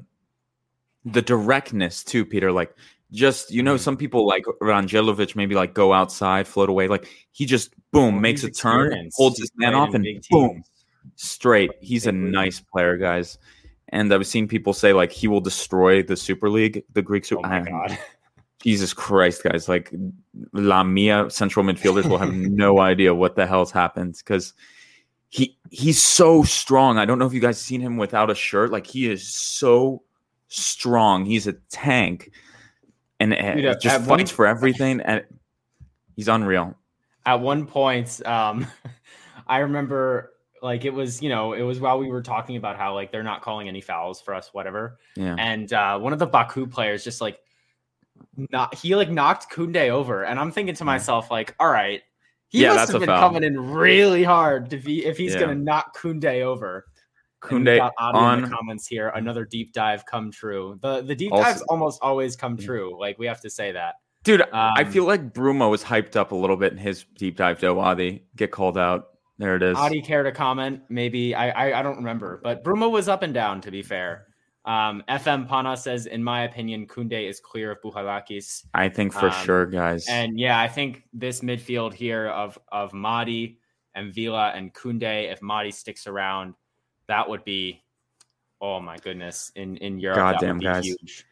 the 1.05 1.21
directness 1.21 2.03
too, 2.03 2.25
Peter. 2.25 2.51
Like 2.51 2.75
just 3.11 3.51
you 3.51 3.63
know, 3.63 3.75
Mhm. 3.75 3.79
some 3.79 3.97
people 3.97 4.25
like 4.27 4.43
Rangelovic 4.61 5.35
maybe 5.35 5.55
like 5.55 5.73
go 5.73 5.93
outside, 5.93 6.47
float 6.47 6.69
away. 6.69 6.87
Like 6.87 7.07
he 7.31 7.45
just 7.45 7.73
boom 7.91 8.13
Well, 8.15 8.21
makes 8.21 8.43
a 8.43 8.51
turn, 8.51 9.09
holds 9.15 9.39
his 9.39 9.51
man 9.55 9.73
off, 9.75 9.93
and 9.93 10.03
boom, 10.29 10.49
teams. 10.55 10.69
Straight. 11.15 11.71
He's 11.81 12.07
a 12.07 12.11
nice 12.11 12.59
player, 12.59 12.97
guys. 12.97 13.37
And 13.89 14.13
I've 14.13 14.27
seen 14.27 14.47
people 14.47 14.73
say 14.73 14.93
like 14.93 15.11
he 15.11 15.27
will 15.27 15.41
destroy 15.41 16.01
the 16.01 16.17
Super 16.17 16.49
League, 16.49 16.83
the 16.93 17.01
Greek 17.01 17.23
Oh 17.25 17.37
Super. 17.37 17.47
my 17.47 17.59
god. 17.61 17.97
Jesus 18.59 18.93
Christ, 18.93 19.43
guys! 19.43 19.69
Like 19.69 19.93
Lamia 20.53 21.29
central 21.29 21.63
midfielders 21.63 22.09
will 22.09 22.17
have 22.17 22.33
no 22.33 22.79
idea 22.79 23.13
what 23.13 23.35
the 23.35 23.45
hell's 23.45 23.71
happened 23.71 24.15
because 24.17 24.53
he 25.29 25.55
he's 25.69 26.01
so 26.01 26.41
strong. 26.41 26.97
I 26.97 27.05
don't 27.05 27.19
know 27.19 27.27
if 27.27 27.33
you 27.33 27.39
guys 27.39 27.61
seen 27.61 27.79
him 27.79 27.97
without 27.97 28.31
a 28.31 28.35
shirt. 28.35 28.71
Like 28.71 28.87
he 28.87 29.09
is 29.09 29.27
so 29.27 30.01
strong. 30.47 31.25
He's 31.25 31.45
a 31.45 31.53
tank, 31.69 32.31
and 33.19 33.31
Dude, 33.31 33.65
uh, 33.65 33.75
just 33.79 33.97
fights 34.05 34.07
one, 34.07 34.25
for 34.27 34.47
everything. 34.47 34.99
And 35.01 35.23
he's 36.15 36.27
unreal. 36.27 36.75
At 37.25 37.41
one 37.41 37.67
point, 37.67 38.25
um, 38.25 38.65
I 39.47 39.59
remember 39.59 40.33
like 40.65 40.83
it 40.83 40.93
was 40.93 41.21
you 41.21 41.29
know 41.29 41.53
it 41.53 41.61
was 41.61 41.79
while 41.79 41.97
we 41.97 42.09
were 42.09 42.21
talking 42.21 42.57
about 42.57 42.75
how 42.75 42.93
like 42.93 43.11
they're 43.11 43.23
not 43.23 43.41
calling 43.41 43.67
any 43.67 43.81
fouls 43.81 44.19
for 44.19 44.33
us, 44.33 44.49
whatever. 44.51 44.97
Yeah. 45.15 45.35
And 45.37 45.71
uh, 45.71 45.97
one 45.99 46.11
of 46.11 46.19
the 46.19 46.27
Baku 46.27 46.67
players 46.67 47.03
just 47.03 47.21
like 47.21 47.39
not 48.35 48.75
he 48.75 48.95
like 48.95 49.09
knocked 49.09 49.51
Kunde 49.51 49.89
over, 49.89 50.25
and 50.25 50.39
I'm 50.39 50.51
thinking 50.51 50.75
to 50.75 50.83
myself 50.85 51.31
like, 51.31 51.55
all 51.59 51.69
right 51.69 52.01
he 52.49 52.61
yeah, 52.61 52.75
must 52.75 52.91
have 52.91 53.01
been 53.01 53.09
coming 53.09 53.43
in 53.43 53.59
really 53.59 54.23
hard 54.23 54.69
to 54.69 54.77
be 54.77 55.05
if 55.05 55.17
he's 55.17 55.33
yeah. 55.33 55.39
going 55.41 55.57
to 55.57 55.63
knock 55.63 55.97
Kunde 55.97 56.41
over. 56.41 56.85
Kunde 57.41 57.91
on 57.99 58.41
the 58.41 58.47
comments 58.47 58.87
here. 58.87 59.09
Another 59.09 59.45
deep 59.45 59.73
dive 59.73 60.05
come 60.05 60.31
true. 60.31 60.79
The 60.81 61.01
the 61.01 61.15
deep 61.15 61.31
also, 61.31 61.43
dives 61.43 61.61
almost 61.63 61.99
always 62.01 62.35
come 62.35 62.57
true. 62.57 62.99
Like 62.99 63.19
we 63.19 63.27
have 63.27 63.41
to 63.41 63.49
say 63.49 63.71
that. 63.73 63.95
Dude, 64.23 64.41
um, 64.41 64.47
I 64.53 64.83
feel 64.85 65.03
like 65.03 65.33
Bruma 65.33 65.69
was 65.69 65.83
hyped 65.83 66.15
up 66.15 66.31
a 66.31 66.35
little 66.35 66.55
bit 66.55 66.71
in 66.71 66.79
his 66.79 67.05
deep 67.17 67.35
dive. 67.37 67.59
Though 67.59 67.79
Adi 67.79 68.23
get 68.35 68.51
called 68.51 68.77
out. 68.77 69.09
There 69.37 69.55
it 69.55 69.63
is. 69.63 69.77
Adi 69.77 70.01
care 70.01 70.23
to 70.23 70.31
comment? 70.31 70.81
Maybe 70.89 71.35
I, 71.35 71.49
I 71.49 71.79
I 71.79 71.81
don't 71.81 71.97
remember, 71.97 72.39
but 72.43 72.63
Bruma 72.63 72.89
was 72.89 73.09
up 73.09 73.21
and 73.21 73.33
down. 73.33 73.59
To 73.61 73.71
be 73.71 73.81
fair, 73.81 74.27
um, 74.65 75.03
FM 75.09 75.47
Pana 75.47 75.75
says, 75.75 76.05
in 76.05 76.23
my 76.23 76.43
opinion, 76.43 76.87
Kunde 76.87 77.27
is 77.29 77.39
clear 77.39 77.71
of 77.71 77.81
Bouchalakis. 77.81 78.65
I 78.73 78.89
think 78.89 79.13
for 79.13 79.27
um, 79.27 79.45
sure, 79.45 79.65
guys. 79.65 80.07
And 80.09 80.39
yeah, 80.39 80.59
I 80.59 80.67
think 80.67 81.03
this 81.13 81.41
midfield 81.41 81.93
here 81.93 82.27
of 82.27 82.57
of 82.71 82.91
Mady 82.93 83.57
and 83.93 84.13
Villa 84.13 84.53
and 84.55 84.73
Kunde, 84.73 85.31
if 85.31 85.41
Mady 85.41 85.73
sticks 85.73 86.07
around, 86.07 86.55
that 87.07 87.29
would 87.29 87.43
be, 87.43 87.83
oh 88.61 88.79
my 88.79 88.97
goodness, 88.97 89.51
in 89.55 89.77
in 89.77 89.99
Europe, 89.99 90.17
goddamn 90.17 90.59
guys. 90.59 90.85
Huge. 90.85 91.25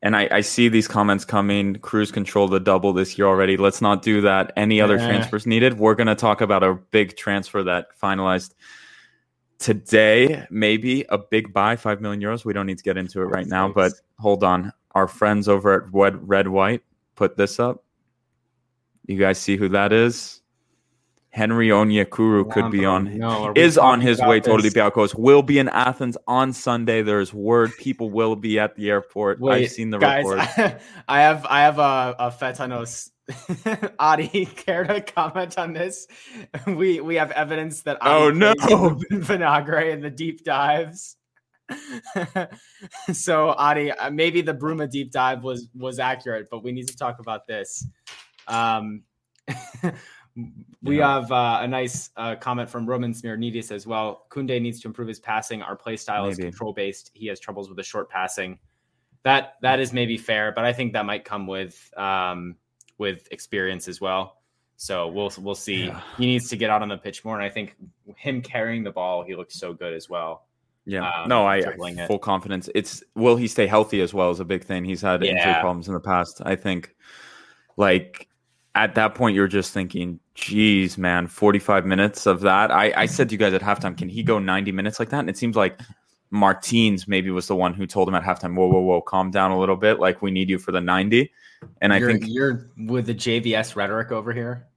And 0.00 0.14
I, 0.14 0.28
I 0.30 0.40
see 0.42 0.68
these 0.68 0.86
comments 0.86 1.24
coming. 1.24 1.74
Cruise 1.76 2.12
control 2.12 2.46
the 2.46 2.60
double 2.60 2.92
this 2.92 3.18
year 3.18 3.26
already. 3.26 3.56
Let's 3.56 3.82
not 3.82 4.02
do 4.02 4.20
that. 4.20 4.52
Any 4.56 4.80
other 4.80 4.96
transfers 4.96 5.44
needed? 5.44 5.78
We're 5.78 5.96
going 5.96 6.06
to 6.06 6.14
talk 6.14 6.40
about 6.40 6.62
a 6.62 6.74
big 6.74 7.16
transfer 7.16 7.64
that 7.64 7.88
finalized 8.00 8.54
today 9.58 10.46
maybe 10.50 11.04
a 11.08 11.18
big 11.18 11.52
buy, 11.52 11.76
five 11.76 12.00
million 12.00 12.22
euros. 12.22 12.44
We 12.44 12.52
don't 12.52 12.66
need 12.66 12.78
to 12.78 12.84
get 12.84 12.96
into 12.96 13.20
it 13.22 13.26
right 13.26 13.46
now, 13.46 13.68
but 13.68 13.92
hold 14.18 14.44
on. 14.44 14.72
Our 14.92 15.08
friends 15.08 15.48
over 15.48 15.74
at 15.74 15.92
Red 15.92 16.28
Red 16.28 16.48
White 16.48 16.82
put 17.14 17.36
this 17.36 17.60
up. 17.60 17.84
You 19.06 19.18
guys 19.18 19.38
see 19.38 19.56
who 19.56 19.68
that 19.70 19.92
is? 19.92 20.42
Henry 21.38 21.68
Onyekuru 21.68 22.50
could 22.50 22.72
be 22.72 22.84
on 22.84 23.16
no, 23.16 23.52
is 23.54 23.78
on 23.78 24.00
his 24.00 24.20
way 24.20 24.40
to 24.40 24.50
Olympiacos. 24.50 25.16
Will 25.16 25.42
be 25.42 25.60
in 25.60 25.68
Athens 25.68 26.18
on 26.26 26.52
Sunday. 26.52 27.02
There's 27.02 27.32
word 27.32 27.70
people 27.78 28.10
will 28.10 28.34
be 28.34 28.58
at 28.58 28.74
the 28.74 28.90
airport. 28.90 29.38
Wait, 29.38 29.62
I've 29.62 29.70
seen 29.70 29.90
the 29.90 29.98
guys, 29.98 30.24
report. 30.24 30.40
I 31.08 31.20
have 31.20 31.46
I 31.46 31.60
have 31.60 31.78
a, 31.78 32.16
a 32.18 32.30
Fetanos 32.32 33.10
Adi, 34.00 34.46
care 34.56 34.82
to 34.84 35.00
comment 35.00 35.56
on 35.58 35.72
this? 35.72 36.08
We 36.66 37.00
we 37.00 37.14
have 37.14 37.30
evidence 37.30 37.82
that 37.82 37.98
Adi 38.00 38.10
oh 38.10 38.30
no, 38.30 38.54
Vinagre 39.12 39.92
in 39.92 40.00
the 40.00 40.10
deep 40.10 40.42
dives. 40.42 41.16
so 43.12 43.50
Adi, 43.50 43.92
uh, 43.92 44.10
maybe 44.10 44.40
the 44.40 44.54
Bruma 44.54 44.90
deep 44.90 45.12
dive 45.12 45.44
was 45.44 45.68
was 45.76 46.00
accurate, 46.00 46.48
but 46.50 46.64
we 46.64 46.72
need 46.72 46.88
to 46.88 46.96
talk 46.96 47.20
about 47.20 47.46
this. 47.46 47.86
Um, 48.48 49.02
we 50.82 50.98
yeah. 50.98 51.14
have 51.14 51.32
uh, 51.32 51.58
a 51.62 51.68
nice 51.68 52.10
uh, 52.16 52.36
comment 52.36 52.68
from 52.68 52.86
Roman 52.86 53.12
Smirnidis 53.12 53.72
as 53.72 53.86
well. 53.86 54.26
Kunde 54.30 54.60
needs 54.60 54.80
to 54.80 54.88
improve 54.88 55.08
his 55.08 55.18
passing. 55.18 55.62
Our 55.62 55.76
play 55.76 55.96
style 55.96 56.22
maybe. 56.24 56.32
is 56.32 56.38
control 56.38 56.72
based. 56.72 57.10
He 57.14 57.26
has 57.26 57.40
troubles 57.40 57.68
with 57.68 57.76
the 57.76 57.82
short 57.82 58.08
passing. 58.08 58.58
That 59.24 59.54
that 59.62 59.80
is 59.80 59.92
maybe 59.92 60.16
fair, 60.16 60.52
but 60.52 60.64
I 60.64 60.72
think 60.72 60.92
that 60.92 61.04
might 61.04 61.24
come 61.24 61.46
with 61.46 61.90
um, 61.96 62.56
with 62.98 63.26
experience 63.30 63.88
as 63.88 64.00
well. 64.00 64.38
So 64.76 65.08
we'll 65.08 65.32
we'll 65.38 65.56
see. 65.56 65.86
Yeah. 65.86 66.00
He 66.16 66.26
needs 66.26 66.48
to 66.50 66.56
get 66.56 66.70
out 66.70 66.82
on 66.82 66.88
the 66.88 66.96
pitch 66.96 67.24
more, 67.24 67.34
and 67.34 67.44
I 67.44 67.50
think 67.50 67.74
him 68.16 68.40
carrying 68.40 68.84
the 68.84 68.92
ball, 68.92 69.24
he 69.24 69.34
looks 69.34 69.58
so 69.58 69.72
good 69.72 69.92
as 69.92 70.08
well. 70.08 70.46
Yeah, 70.86 71.10
um, 71.10 71.28
no, 71.28 71.44
I, 71.44 71.56
I 71.56 72.06
full 72.06 72.18
confidence. 72.18 72.70
It's 72.74 73.02
will 73.14 73.36
he 73.36 73.48
stay 73.48 73.66
healthy 73.66 74.00
as 74.00 74.14
well 74.14 74.30
is 74.30 74.40
a 74.40 74.44
big 74.44 74.64
thing. 74.64 74.84
He's 74.84 75.02
had 75.02 75.22
yeah. 75.22 75.32
injury 75.32 75.54
problems 75.60 75.88
in 75.88 75.94
the 75.94 76.00
past. 76.00 76.40
I 76.46 76.54
think, 76.54 76.94
like 77.76 78.27
at 78.78 78.94
that 78.94 79.14
point, 79.16 79.34
you're 79.34 79.48
just 79.48 79.72
thinking, 79.72 80.20
"Geez, 80.34 80.96
man, 80.96 81.26
45 81.26 81.84
minutes 81.84 82.26
of 82.26 82.40
that." 82.42 82.70
I, 82.70 82.92
I 82.96 83.06
said 83.06 83.28
to 83.28 83.34
you 83.34 83.38
guys 83.38 83.52
at 83.52 83.60
halftime, 83.60 83.98
"Can 83.98 84.08
he 84.08 84.22
go 84.22 84.38
90 84.38 84.70
minutes 84.70 85.00
like 85.00 85.10
that?" 85.10 85.18
And 85.18 85.28
it 85.28 85.36
seems 85.36 85.56
like 85.56 85.80
Martins 86.30 87.08
maybe 87.08 87.30
was 87.30 87.48
the 87.48 87.56
one 87.56 87.74
who 87.74 87.86
told 87.86 88.08
him 88.08 88.14
at 88.14 88.22
halftime, 88.22 88.54
"Whoa, 88.54 88.68
whoa, 88.68 88.80
whoa, 88.80 89.00
calm 89.00 89.32
down 89.32 89.50
a 89.50 89.58
little 89.58 89.76
bit. 89.76 89.98
Like 89.98 90.22
we 90.22 90.30
need 90.30 90.48
you 90.48 90.58
for 90.58 90.70
the 90.70 90.80
90." 90.80 91.30
And 91.80 91.92
you're, 91.92 92.08
I 92.08 92.12
think 92.12 92.24
you're 92.28 92.70
with 92.86 93.06
the 93.06 93.14
JVS 93.14 93.74
rhetoric 93.74 94.12
over 94.12 94.32
here. 94.32 94.68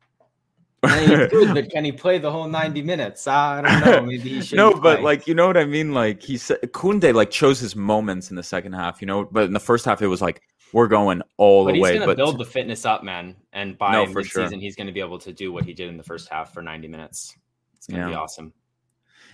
good, 0.81 1.53
but 1.53 1.69
can 1.69 1.85
he 1.85 1.91
play 1.91 2.17
the 2.17 2.31
whole 2.31 2.47
90 2.47 2.81
minutes? 2.81 3.27
I 3.27 3.61
don't 3.61 3.85
know. 3.85 4.01
Maybe 4.07 4.29
he 4.29 4.41
should. 4.41 4.57
no, 4.57 4.73
but 4.73 5.03
like 5.03 5.27
you 5.27 5.35
know 5.35 5.45
what 5.45 5.57
I 5.57 5.65
mean. 5.65 5.93
Like 5.93 6.23
he 6.23 6.37
said, 6.37 6.59
Kunde 6.73 7.13
like 7.13 7.29
chose 7.29 7.59
his 7.59 7.75
moments 7.75 8.31
in 8.31 8.35
the 8.35 8.41
second 8.41 8.73
half. 8.73 8.99
You 8.99 9.05
know, 9.05 9.25
but 9.25 9.43
in 9.43 9.53
the 9.53 9.59
first 9.59 9.85
half 9.85 10.01
it 10.01 10.07
was 10.07 10.23
like 10.23 10.41
we're 10.73 10.87
going 10.87 11.21
all 11.37 11.65
but 11.65 11.73
the 11.73 11.81
way. 11.81 11.89
but 11.89 11.93
He's 11.93 12.05
gonna 12.05 12.15
build 12.15 12.37
the 12.37 12.45
fitness 12.45 12.85
up, 12.85 13.03
man, 13.03 13.35
and 13.53 13.77
by 13.77 13.91
no, 13.91 14.05
mid 14.05 14.25
season 14.25 14.49
sure. 14.51 14.59
he's 14.59 14.75
going 14.75 14.87
to 14.87 14.93
be 14.93 14.99
able 14.99 15.19
to 15.19 15.31
do 15.31 15.51
what 15.51 15.65
he 15.65 15.73
did 15.73 15.89
in 15.89 15.97
the 15.97 16.03
first 16.03 16.29
half 16.29 16.53
for 16.53 16.61
90 16.61 16.87
minutes. 16.87 17.35
It's 17.75 17.87
going 17.87 18.01
to 18.01 18.07
yeah. 18.07 18.11
be 18.11 18.15
awesome. 18.15 18.53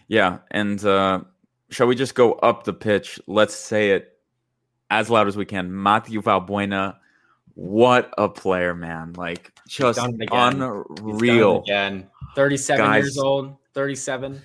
Yeah, 0.07 0.39
and 0.51 0.83
uh, 0.85 1.21
shall 1.69 1.87
we 1.87 1.95
just 1.95 2.15
go 2.15 2.33
up 2.33 2.63
the 2.63 2.73
pitch? 2.73 3.19
Let's 3.27 3.55
say 3.55 3.91
it 3.91 4.17
as 4.89 5.09
loud 5.09 5.27
as 5.27 5.35
we 5.35 5.45
can. 5.45 5.83
Matthew 5.83 6.21
Valbuena 6.21 6.95
what 7.57 8.13
a 8.19 8.29
player, 8.29 8.75
man! 8.75 9.13
Like 9.13 9.51
just 9.67 9.97
unreal. 9.99 11.61
Again, 11.61 12.07
thirty-seven 12.35 12.85
Guys, 12.85 13.03
years 13.03 13.17
old, 13.17 13.55
thirty-seven. 13.73 14.43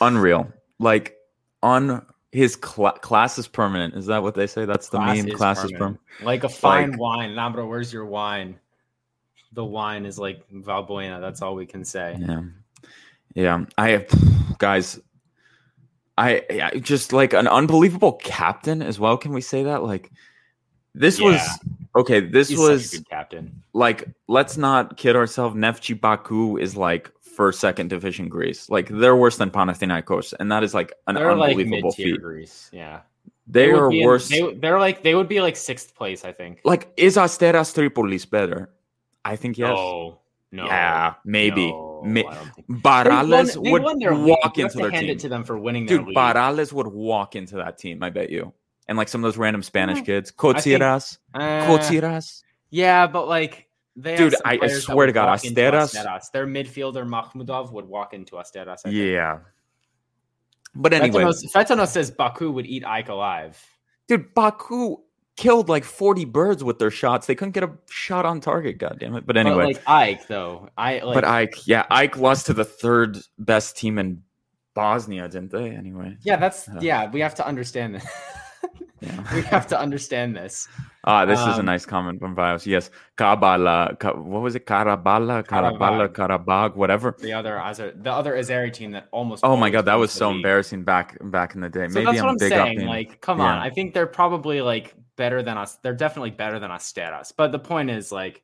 Unreal. 0.00 0.52
Like 0.80 1.14
on 1.62 2.04
his 2.36 2.58
cl- 2.62 2.92
class 2.92 3.38
is 3.38 3.48
permanent. 3.48 3.94
Is 3.94 4.04
that 4.06 4.22
what 4.22 4.34
they 4.34 4.46
say? 4.46 4.66
That's 4.66 4.90
the 4.90 4.98
class 4.98 5.16
meme. 5.16 5.28
Is 5.28 5.34
class 5.34 5.56
permanent. 5.56 5.72
is 5.72 5.78
permanent. 5.78 6.00
Like 6.22 6.44
a 6.44 6.48
fine 6.50 6.90
like, 6.90 7.00
wine. 7.00 7.30
Lambro, 7.30 7.66
where's 7.66 7.90
your 7.90 8.04
wine? 8.04 8.60
The 9.52 9.64
wine 9.64 10.04
is 10.04 10.18
like 10.18 10.46
Valbuena. 10.52 11.18
That's 11.18 11.40
all 11.40 11.54
we 11.54 11.64
can 11.64 11.82
say. 11.82 12.18
Yeah, 12.20 12.42
yeah. 13.34 13.64
I 13.78 13.88
have 13.90 14.58
guys. 14.58 15.00
I, 16.18 16.42
I 16.50 16.78
just 16.78 17.14
like 17.14 17.32
an 17.32 17.48
unbelievable 17.48 18.12
captain 18.12 18.82
as 18.82 19.00
well. 19.00 19.16
Can 19.16 19.32
we 19.32 19.40
say 19.40 19.62
that? 19.62 19.82
Like 19.82 20.12
this 20.94 21.18
yeah. 21.18 21.30
was 21.30 21.40
okay. 21.96 22.20
This 22.20 22.50
He's 22.50 22.58
was 22.58 23.02
captain. 23.08 23.62
Like, 23.72 24.08
let's 24.28 24.58
not 24.58 24.98
kid 24.98 25.16
ourselves. 25.16 25.56
Neftchi 25.56 25.98
Baku 25.98 26.58
is 26.58 26.76
like 26.76 27.10
first, 27.36 27.60
second 27.60 27.88
division 27.88 28.28
Greece. 28.28 28.68
Like 28.68 28.88
they're 28.88 29.16
worse 29.16 29.36
than 29.36 29.50
Panathinaikos, 29.50 30.34
and 30.40 30.50
that 30.50 30.64
is 30.64 30.74
like 30.74 30.92
an 31.06 31.14
they're 31.14 31.30
unbelievable 31.30 31.90
like 31.90 31.96
feat. 31.96 32.20
Greece, 32.20 32.70
yeah. 32.72 33.00
They, 33.46 33.66
they 33.66 33.72
are 33.72 33.90
worse. 33.90 34.32
In, 34.32 34.58
they, 34.60 34.68
are 34.68 34.80
like 34.80 35.02
they 35.04 35.14
would 35.14 35.28
be 35.28 35.40
like 35.40 35.56
sixth 35.56 35.94
place, 35.94 36.24
I 36.24 36.32
think. 36.32 36.60
Like 36.64 36.92
is 36.96 37.16
Asteras 37.16 37.72
Tripolis 37.72 38.28
better? 38.28 38.70
I 39.24 39.36
think 39.36 39.58
yes. 39.58 39.68
No, 39.68 40.18
no. 40.50 40.64
Yeah, 40.64 41.14
maybe. 41.24 41.68
No, 41.68 42.02
Barrales 42.70 43.56
would 43.56 43.82
walk 43.82 44.58
into 44.58 44.78
their 44.78 44.90
team. 44.90 45.10
it 45.10 45.18
to 45.20 45.28
them 45.28 45.44
for 45.44 45.58
winning. 45.58 45.86
Dude, 45.86 46.06
Barrales 46.08 46.72
would 46.72 46.88
walk 46.88 47.36
into 47.36 47.56
that 47.56 47.78
team. 47.78 48.02
I 48.02 48.10
bet 48.10 48.30
you 48.30 48.52
and 48.88 48.98
like 48.98 49.08
some 49.08 49.22
of 49.22 49.28
those 49.28 49.38
random 49.38 49.62
Spanish 49.62 50.02
kids. 50.02 50.30
Cotiras. 50.30 51.18
Uh, 51.34 51.66
Yeah, 52.70 53.06
but 53.06 53.28
like 53.28 53.65
they 53.96 54.16
Dude, 54.16 54.34
I, 54.44 54.58
I 54.60 54.68
swear 54.68 55.06
to 55.06 55.12
God, 55.12 55.28
Asteras. 55.28 55.94
Asteras. 55.94 56.30
Their 56.30 56.46
midfielder 56.46 57.08
Mahmudov 57.08 57.72
would 57.72 57.86
walk 57.86 58.12
into 58.12 58.36
Asteras. 58.36 58.80
Yeah. 58.84 59.38
But 60.74 60.92
anyway, 60.92 61.24
Fetanos 61.24 61.88
says 61.88 62.10
Baku 62.10 62.50
would 62.50 62.66
eat 62.66 62.84
Ike 62.84 63.08
alive. 63.08 63.62
Dude, 64.08 64.34
Baku 64.34 64.98
killed 65.36 65.70
like 65.70 65.84
40 65.84 66.26
birds 66.26 66.62
with 66.62 66.78
their 66.78 66.90
shots. 66.90 67.26
They 67.26 67.34
couldn't 67.34 67.52
get 67.52 67.64
a 67.64 67.72
shot 67.88 68.26
on 68.26 68.40
target, 68.40 68.78
God 68.78 68.98
damn 69.00 69.14
it. 69.16 69.26
But 69.26 69.38
anyway. 69.38 69.56
But 69.56 69.66
like 69.66 69.88
Ike 69.88 70.26
though. 70.28 70.68
I 70.76 70.98
like, 71.00 71.14
But 71.14 71.24
Ike, 71.24 71.66
yeah, 71.66 71.86
Ike 71.90 72.18
lost 72.18 72.46
to 72.46 72.54
the 72.54 72.64
third 72.64 73.18
best 73.38 73.78
team 73.78 73.98
in 73.98 74.22
Bosnia, 74.74 75.28
didn't 75.28 75.52
they? 75.52 75.70
Anyway. 75.70 76.18
Yeah, 76.22 76.36
that's 76.36 76.68
uh, 76.68 76.78
yeah, 76.80 77.10
we 77.10 77.20
have 77.20 77.34
to 77.36 77.46
understand 77.46 77.94
that. 77.94 78.06
Yeah. 79.00 79.34
we 79.34 79.42
have 79.42 79.66
to 79.68 79.78
understand 79.78 80.36
this. 80.36 80.68
Ah, 81.08 81.24
this 81.24 81.38
um, 81.38 81.50
is 81.50 81.56
a 81.58 81.60
um, 81.60 81.66
nice 81.66 81.86
comment 81.86 82.18
from 82.18 82.34
Bios. 82.34 82.66
Yes, 82.66 82.90
Kabala. 83.16 83.96
Ka, 84.00 84.12
what 84.16 84.42
was 84.42 84.56
it? 84.56 84.66
Karabala, 84.66 85.46
Karabala, 85.46 86.08
Karabag, 86.08 86.74
whatever. 86.74 87.14
The 87.20 87.32
other 87.32 87.60
Azar, 87.60 87.92
the 87.92 88.10
other 88.10 88.34
Azeri 88.34 88.72
team 88.72 88.90
that 88.90 89.06
almost. 89.12 89.44
Oh 89.44 89.56
my 89.56 89.70
god, 89.70 89.84
that 89.84 89.94
was 89.94 90.10
so 90.10 90.30
league. 90.30 90.38
embarrassing 90.38 90.82
back 90.82 91.16
back 91.30 91.54
in 91.54 91.60
the 91.60 91.68
day. 91.68 91.86
So 91.86 92.02
Maybe 92.02 92.18
I'm, 92.18 92.30
I'm 92.30 92.36
big 92.36 92.50
saying. 92.50 92.86
Like, 92.86 93.20
come 93.20 93.38
yeah. 93.38 93.44
on, 93.44 93.58
I 93.58 93.70
think 93.70 93.94
they're 93.94 94.08
probably 94.08 94.60
like 94.60 94.96
better 95.14 95.44
than 95.44 95.56
us. 95.56 95.76
They're 95.76 95.94
definitely 95.94 96.32
better 96.32 96.58
than 96.58 96.72
Asteras. 96.72 97.32
But 97.36 97.52
the 97.52 97.60
point 97.60 97.88
is, 97.88 98.10
like, 98.10 98.42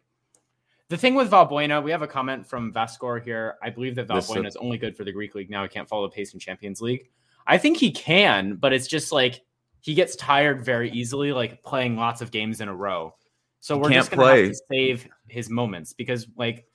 the 0.89 0.97
thing 0.97 1.17
with 1.17 1.33
Valbuena, 1.33 1.83
we 1.83 1.91
have 1.91 2.03
a 2.03 2.07
comment 2.07 2.47
from 2.47 2.73
Vascor 2.73 3.25
here. 3.25 3.57
I 3.61 3.71
believe 3.71 3.97
that 3.97 4.07
Valbuena 4.07 4.47
is 4.47 4.55
only 4.55 4.79
good 4.79 4.97
for 4.97 5.03
the 5.03 5.11
Greek 5.11 5.35
league. 5.35 5.51
Now 5.51 5.65
he 5.65 5.69
can't 5.69 5.89
follow 5.89 6.07
the 6.07 6.15
pace 6.15 6.33
in 6.33 6.39
Champions 6.39 6.81
League. 6.81 7.11
I 7.47 7.59
think 7.59 7.77
he 7.77 7.91
can, 7.91 8.55
but 8.55 8.73
it's 8.73 8.87
just 8.87 9.11
like 9.11 9.43
he 9.83 9.95
gets 9.95 10.15
tired 10.17 10.65
very 10.65 10.91
easily, 10.93 11.33
like 11.33 11.63
playing 11.65 11.97
lots 11.97 12.23
of 12.23 12.31
games 12.31 12.61
in 12.61 12.69
a 12.69 12.75
row. 12.75 13.15
So 13.61 13.77
we're 13.77 13.91
just 13.91 14.11
gonna 14.11 14.23
play. 14.23 14.43
have 14.45 14.53
to 14.53 14.63
save 14.71 15.09
his 15.29 15.51
moments 15.51 15.93
because, 15.93 16.27
like, 16.37 16.67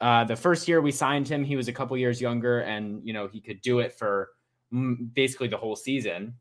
uh, 0.00 0.24
the 0.24 0.36
first 0.36 0.68
year 0.68 0.80
we 0.80 0.92
signed 0.92 1.28
him, 1.28 1.44
he 1.44 1.56
was 1.56 1.68
a 1.68 1.72
couple 1.72 1.96
years 1.96 2.20
younger, 2.20 2.60
and 2.60 3.04
you 3.04 3.12
know 3.12 3.26
he 3.26 3.40
could 3.40 3.60
do 3.60 3.80
it 3.80 3.92
for 3.92 4.30
basically 5.12 5.48
the 5.48 5.56
whole 5.56 5.76
season. 5.76 6.34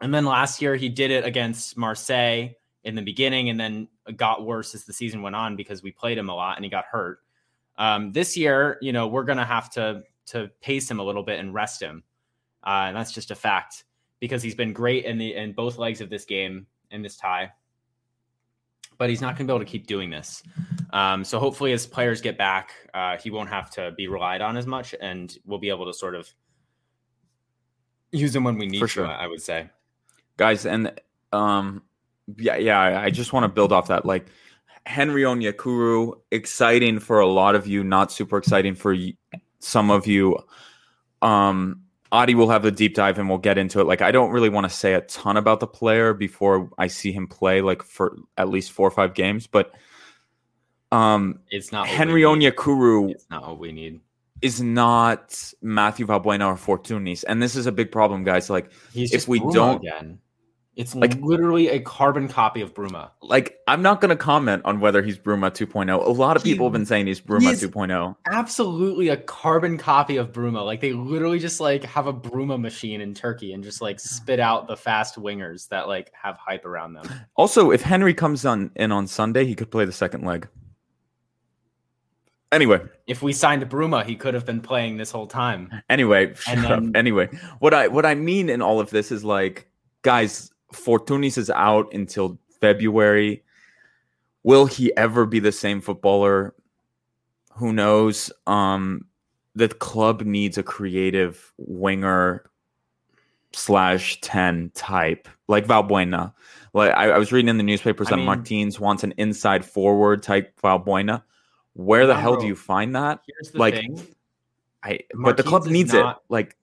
And 0.00 0.12
then 0.14 0.24
last 0.24 0.62
year 0.62 0.74
he 0.74 0.88
did 0.88 1.10
it 1.10 1.26
against 1.26 1.76
Marseille 1.76 2.48
in 2.84 2.94
the 2.94 3.02
beginning, 3.02 3.50
and 3.50 3.60
then 3.60 3.88
got 4.16 4.46
worse 4.46 4.74
as 4.74 4.84
the 4.84 4.92
season 4.92 5.20
went 5.20 5.36
on 5.36 5.54
because 5.54 5.82
we 5.82 5.92
played 5.92 6.16
him 6.16 6.30
a 6.30 6.34
lot 6.34 6.56
and 6.56 6.64
he 6.64 6.70
got 6.70 6.86
hurt. 6.90 7.18
Um, 7.76 8.12
this 8.12 8.38
year, 8.38 8.78
you 8.80 8.92
know, 8.92 9.06
we're 9.06 9.24
gonna 9.24 9.44
have 9.44 9.68
to 9.72 10.02
to 10.28 10.50
pace 10.62 10.90
him 10.90 10.98
a 10.98 11.04
little 11.04 11.22
bit 11.22 11.38
and 11.40 11.52
rest 11.52 11.82
him, 11.82 12.04
uh, 12.64 12.84
and 12.86 12.96
that's 12.96 13.12
just 13.12 13.30
a 13.30 13.34
fact 13.34 13.84
because 14.20 14.42
he's 14.42 14.54
been 14.54 14.72
great 14.72 15.04
in 15.04 15.18
the 15.18 15.34
in 15.34 15.52
both 15.52 15.78
legs 15.78 16.00
of 16.00 16.10
this 16.10 16.24
game 16.24 16.66
in 16.90 17.02
this 17.02 17.16
tie. 17.16 17.52
But 18.98 19.08
he's 19.08 19.22
not 19.22 19.36
going 19.36 19.46
to 19.46 19.52
be 19.52 19.56
able 19.56 19.64
to 19.64 19.70
keep 19.70 19.86
doing 19.86 20.10
this. 20.10 20.42
Um, 20.92 21.24
so 21.24 21.38
hopefully, 21.38 21.72
as 21.72 21.86
players 21.86 22.20
get 22.20 22.36
back, 22.36 22.72
uh, 22.92 23.16
he 23.16 23.30
won't 23.30 23.48
have 23.48 23.70
to 23.70 23.92
be 23.96 24.08
relied 24.08 24.42
on 24.42 24.56
as 24.56 24.66
much, 24.66 24.94
and 25.00 25.36
we'll 25.46 25.58
be 25.58 25.70
able 25.70 25.86
to 25.86 25.94
sort 25.94 26.14
of 26.14 26.28
use 28.12 28.34
him 28.34 28.44
when 28.44 28.58
we 28.58 28.66
need 28.66 28.78
For 28.78 28.88
sure. 28.88 29.06
to. 29.06 29.12
I 29.12 29.26
would 29.26 29.40
say, 29.40 29.70
guys, 30.36 30.66
and 30.66 30.92
um, 31.32 31.82
yeah, 32.36 32.56
yeah. 32.56 33.00
I 33.00 33.08
just 33.10 33.32
want 33.32 33.44
to 33.44 33.48
build 33.48 33.72
off 33.72 33.88
that. 33.88 34.04
Like 34.04 34.26
Henry 34.84 35.22
Onyekuru, 35.22 36.20
exciting 36.30 36.98
for 36.98 37.20
a 37.20 37.26
lot 37.26 37.54
of 37.54 37.66
you, 37.66 37.84
not 37.84 38.12
super 38.12 38.36
exciting 38.36 38.74
for 38.74 38.94
some 39.60 39.90
of 39.90 40.06
you. 40.06 40.38
Um, 41.22 41.82
Adi 42.12 42.34
will 42.34 42.50
have 42.50 42.64
a 42.64 42.70
deep 42.70 42.94
dive 42.94 43.18
and 43.18 43.28
we'll 43.28 43.38
get 43.38 43.56
into 43.56 43.80
it. 43.80 43.86
Like, 43.86 44.02
I 44.02 44.10
don't 44.10 44.30
really 44.30 44.48
want 44.48 44.68
to 44.68 44.70
say 44.70 44.94
a 44.94 45.00
ton 45.02 45.36
about 45.36 45.60
the 45.60 45.66
player 45.66 46.12
before 46.12 46.70
I 46.76 46.88
see 46.88 47.12
him 47.12 47.26
play, 47.26 47.60
like 47.60 47.82
for 47.82 48.16
at 48.36 48.48
least 48.48 48.72
four 48.72 48.88
or 48.88 48.90
five 48.90 49.14
games. 49.14 49.46
But 49.46 49.72
um, 50.90 51.40
it's 51.50 51.70
not 51.70 51.86
Henry 51.86 52.22
Onyekuru. 52.22 53.12
It's 53.12 53.30
not 53.30 53.46
what 53.46 53.58
we 53.58 53.72
need. 53.72 54.00
Is 54.42 54.60
not 54.60 55.52
Matthew 55.60 56.06
Valbuena 56.06 56.46
or 56.46 56.56
Fortounis, 56.56 57.24
and 57.28 57.42
this 57.42 57.54
is 57.54 57.66
a 57.66 57.72
big 57.72 57.92
problem, 57.92 58.24
guys. 58.24 58.48
Like, 58.48 58.72
if 58.94 59.28
we 59.28 59.38
don't, 59.38 59.84
again. 59.84 60.18
It's 60.76 60.94
like 60.94 61.16
uh, 61.16 61.18
literally 61.20 61.68
a 61.68 61.80
carbon 61.80 62.28
copy 62.28 62.60
of 62.60 62.74
Bruma. 62.74 63.10
Like 63.20 63.58
I'm 63.66 63.82
not 63.82 64.00
going 64.00 64.10
to 64.10 64.16
comment 64.16 64.62
on 64.64 64.80
whether 64.80 65.02
he's 65.02 65.18
Bruma 65.18 65.50
2.0. 65.50 66.06
A 66.06 66.10
lot 66.10 66.36
of 66.36 66.42
he, 66.42 66.52
people 66.52 66.66
have 66.66 66.72
been 66.72 66.86
saying 66.86 67.06
he's 67.06 67.20
Bruma 67.20 67.50
he 67.58 67.66
2.0. 67.66 68.16
Absolutely 68.30 69.08
a 69.08 69.16
carbon 69.16 69.76
copy 69.76 70.16
of 70.16 70.32
Bruma. 70.32 70.64
Like 70.64 70.80
they 70.80 70.92
literally 70.92 71.40
just 71.40 71.60
like 71.60 71.82
have 71.84 72.06
a 72.06 72.12
Bruma 72.12 72.58
machine 72.58 73.00
in 73.00 73.14
Turkey 73.14 73.52
and 73.52 73.64
just 73.64 73.82
like 73.82 73.98
spit 73.98 74.38
out 74.38 74.68
the 74.68 74.76
fast 74.76 75.16
wingers 75.16 75.68
that 75.68 75.88
like 75.88 76.12
have 76.14 76.36
hype 76.36 76.64
around 76.64 76.94
them. 76.94 77.08
Also, 77.34 77.72
if 77.72 77.82
Henry 77.82 78.14
comes 78.14 78.46
on 78.46 78.70
in 78.76 78.92
on 78.92 79.06
Sunday, 79.06 79.44
he 79.44 79.54
could 79.54 79.70
play 79.70 79.84
the 79.84 79.92
second 79.92 80.24
leg. 80.24 80.48
Anyway, 82.52 82.80
if 83.06 83.22
we 83.22 83.32
signed 83.32 83.68
Bruma, 83.68 84.04
he 84.04 84.16
could 84.16 84.34
have 84.34 84.44
been 84.44 84.60
playing 84.60 84.96
this 84.96 85.10
whole 85.10 85.26
time. 85.26 85.70
Anyway, 85.88 86.34
then, 86.46 86.92
anyway, 86.94 87.28
what 87.58 87.74
I 87.74 87.88
what 87.88 88.06
I 88.06 88.14
mean 88.14 88.48
in 88.48 88.60
all 88.62 88.80
of 88.80 88.90
this 88.90 89.12
is 89.12 89.24
like, 89.24 89.68
guys, 90.02 90.50
Fortounis 90.72 91.38
is 91.38 91.50
out 91.50 91.92
until 91.92 92.38
February. 92.60 93.42
Will 94.42 94.66
he 94.66 94.96
ever 94.96 95.26
be 95.26 95.38
the 95.38 95.52
same 95.52 95.80
footballer? 95.80 96.54
Who 97.54 97.72
knows? 97.72 98.32
Um, 98.46 99.06
the 99.54 99.68
club 99.68 100.22
needs 100.22 100.58
a 100.58 100.62
creative 100.62 101.52
winger 101.58 102.50
slash 103.52 104.20
10 104.20 104.70
type 104.74 105.28
like 105.48 105.66
Valbuena. 105.66 106.32
Like 106.72 106.92
I, 106.92 107.10
I 107.10 107.18
was 107.18 107.32
reading 107.32 107.48
in 107.48 107.56
the 107.56 107.64
newspapers 107.64 108.06
I 108.08 108.10
that 108.10 108.16
mean, 108.18 108.26
Martins 108.26 108.78
wants 108.78 109.02
an 109.02 109.12
inside 109.16 109.64
forward 109.64 110.22
type 110.22 110.58
Valbuena. 110.62 111.22
Where 111.74 112.06
the 112.06 112.16
hell 112.16 112.36
do 112.36 112.46
you 112.46 112.56
find 112.56 112.94
that? 112.94 113.20
like, 113.54 113.74
thing. 113.74 114.06
I 114.82 115.00
Martins 115.14 115.24
but 115.24 115.36
the 115.36 115.42
club 115.42 115.66
needs 115.66 115.92
not, 115.92 116.16
it. 116.16 116.22
Like 116.28 116.56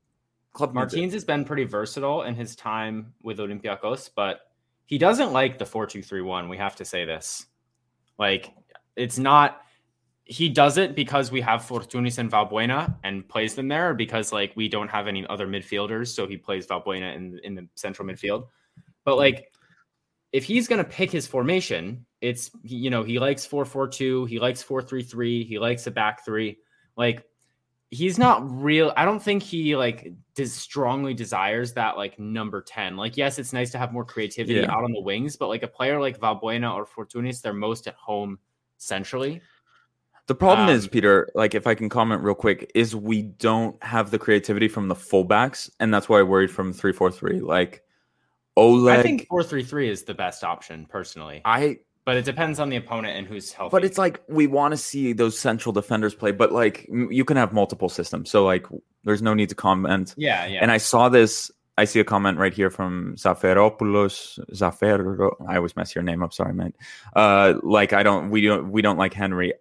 Club 0.57 0.73
Martins 0.73 1.13
has 1.13 1.23
been 1.23 1.45
pretty 1.45 1.65
versatile 1.65 2.23
in 2.23 2.33
his 2.33 2.55
time 2.55 3.13
with 3.21 3.37
Olympiacos, 3.37 4.09
but 4.15 4.39
he 4.87 4.97
doesn't 4.97 5.31
like 5.31 5.59
the 5.59 5.65
4-2-3-1. 5.65 6.49
We 6.49 6.57
have 6.57 6.75
to 6.77 6.83
say 6.83 7.05
this. 7.05 7.45
Like 8.17 8.53
it's 8.95 9.19
not 9.19 9.61
he 10.23 10.49
does 10.49 10.77
it 10.77 10.95
because 10.95 11.31
we 11.31 11.41
have 11.41 11.61
Fortounis 11.61 12.17
and 12.17 12.31
Valbuena 12.31 12.95
and 13.03 13.29
plays 13.29 13.53
them 13.53 13.67
there 13.67 13.93
because 13.93 14.33
like 14.33 14.51
we 14.55 14.67
don't 14.67 14.89
have 14.89 15.07
any 15.07 15.27
other 15.27 15.47
midfielders, 15.47 16.07
so 16.07 16.27
he 16.27 16.37
plays 16.37 16.65
Valbuena 16.65 17.15
in 17.15 17.39
in 17.43 17.53
the 17.53 17.67
central 17.75 18.07
midfield. 18.07 18.47
But 19.05 19.17
like 19.17 19.53
if 20.31 20.43
he's 20.43 20.67
going 20.67 20.83
to 20.83 20.89
pick 20.89 21.11
his 21.11 21.27
formation, 21.27 22.03
it's 22.19 22.49
you 22.63 22.89
know, 22.89 23.03
he 23.03 23.19
likes 23.19 23.45
4-4-2, 23.45 24.27
he 24.27 24.39
likes 24.39 24.63
4-3-3, 24.63 25.47
he 25.47 25.59
likes 25.59 25.85
a 25.85 25.91
back 25.91 26.25
3. 26.25 26.57
Like 26.97 27.23
he's 27.89 28.17
not 28.17 28.43
real 28.49 28.91
i 28.97 29.05
don't 29.05 29.21
think 29.21 29.41
he 29.41 29.75
like 29.75 30.11
does 30.35 30.53
strongly 30.53 31.13
desires 31.13 31.73
that 31.73 31.95
like 31.95 32.19
number 32.19 32.61
10 32.61 32.97
like 32.97 33.15
yes 33.15 33.39
it's 33.39 33.53
nice 33.53 33.71
to 33.71 33.77
have 33.77 33.93
more 33.93 34.03
creativity 34.03 34.59
yeah. 34.59 34.71
out 34.71 34.83
on 34.83 34.91
the 34.91 34.99
wings 34.99 35.37
but 35.37 35.47
like 35.47 35.63
a 35.63 35.67
player 35.67 35.99
like 35.99 36.19
valbuena 36.19 36.73
or 36.73 36.85
fortounis 36.85 37.41
they're 37.41 37.53
most 37.53 37.87
at 37.87 37.95
home 37.95 38.37
centrally 38.77 39.41
the 40.27 40.35
problem 40.35 40.67
um, 40.67 40.75
is 40.75 40.87
peter 40.87 41.29
like 41.33 41.55
if 41.55 41.65
i 41.65 41.73
can 41.73 41.87
comment 41.87 42.21
real 42.21 42.35
quick 42.35 42.69
is 42.75 42.93
we 42.93 43.21
don't 43.21 43.81
have 43.81 44.11
the 44.11 44.19
creativity 44.19 44.67
from 44.67 44.89
the 44.89 44.95
fullbacks 44.95 45.69
and 45.79 45.93
that's 45.93 46.09
why 46.09 46.19
i 46.19 46.23
worried 46.23 46.51
from 46.51 46.73
343 46.73 47.39
like 47.39 47.83
Oleg, 48.57 48.99
I 48.99 49.03
think 49.03 49.27
433 49.27 49.87
is 49.87 50.03
the 50.03 50.15
best 50.15 50.43
option 50.43 50.87
personally. 50.89 51.43
I 51.45 51.77
but 52.07 52.15
it 52.15 52.23
depends 52.23 52.57
on 52.57 52.69
the 52.69 52.77
opponent 52.77 53.17
and 53.17 53.27
who's 53.27 53.51
healthy. 53.51 53.69
But 53.69 53.83
it's 53.83 53.97
like 53.97 54.23
we 54.29 54.47
want 54.47 54.71
to 54.71 54.77
see 54.77 55.11
those 55.11 55.37
central 55.37 55.73
defenders 55.73 56.15
play, 56.15 56.31
but 56.31 56.53
like 56.53 56.87
you 56.89 57.25
can 57.25 57.35
have 57.35 57.51
multiple 57.51 57.89
systems. 57.89 58.31
So 58.31 58.45
like 58.45 58.65
there's 59.03 59.21
no 59.21 59.33
need 59.33 59.49
to 59.49 59.55
comment. 59.55 60.15
Yeah, 60.15 60.45
yeah. 60.45 60.59
And 60.61 60.71
I 60.71 60.77
saw 60.77 61.09
this. 61.09 61.51
I 61.77 61.83
see 61.83 61.99
a 61.99 62.05
comment 62.05 62.37
right 62.37 62.53
here 62.53 62.69
from 62.69 63.15
Zaferopoulos. 63.17 64.39
Zafer, 64.53 65.35
I 65.49 65.57
always 65.57 65.75
mess 65.75 65.93
your 65.93 66.01
name 66.01 66.23
up. 66.23 66.31
Sorry, 66.31 66.53
man. 66.53 66.71
Uh, 67.13 67.55
like 67.61 67.91
I 67.91 68.03
don't, 68.03 68.29
we 68.29 68.39
don't, 68.39 68.71
we 68.71 68.81
don't 68.81 68.97
like 68.97 69.13
Henry. 69.13 69.53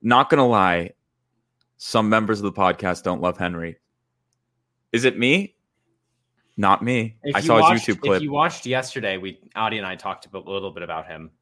Not 0.00 0.30
gonna 0.30 0.48
lie, 0.48 0.92
some 1.76 2.08
members 2.08 2.38
of 2.38 2.44
the 2.44 2.58
podcast 2.58 3.02
don't 3.02 3.20
love 3.20 3.36
Henry. 3.36 3.76
Is 4.94 5.04
it 5.04 5.18
me? 5.18 5.56
Not 6.56 6.82
me. 6.82 7.16
If 7.22 7.36
I 7.36 7.40
saw 7.40 7.60
watched, 7.60 7.84
his 7.84 7.96
YouTube 7.96 8.00
clip. 8.00 8.16
If 8.16 8.22
you 8.22 8.32
watched 8.32 8.64
yesterday, 8.64 9.18
we 9.18 9.40
Adi 9.54 9.76
and 9.76 9.86
I 9.86 9.94
talked 9.94 10.26
a 10.32 10.38
little 10.38 10.70
bit 10.70 10.82
about 10.82 11.06
him. 11.06 11.32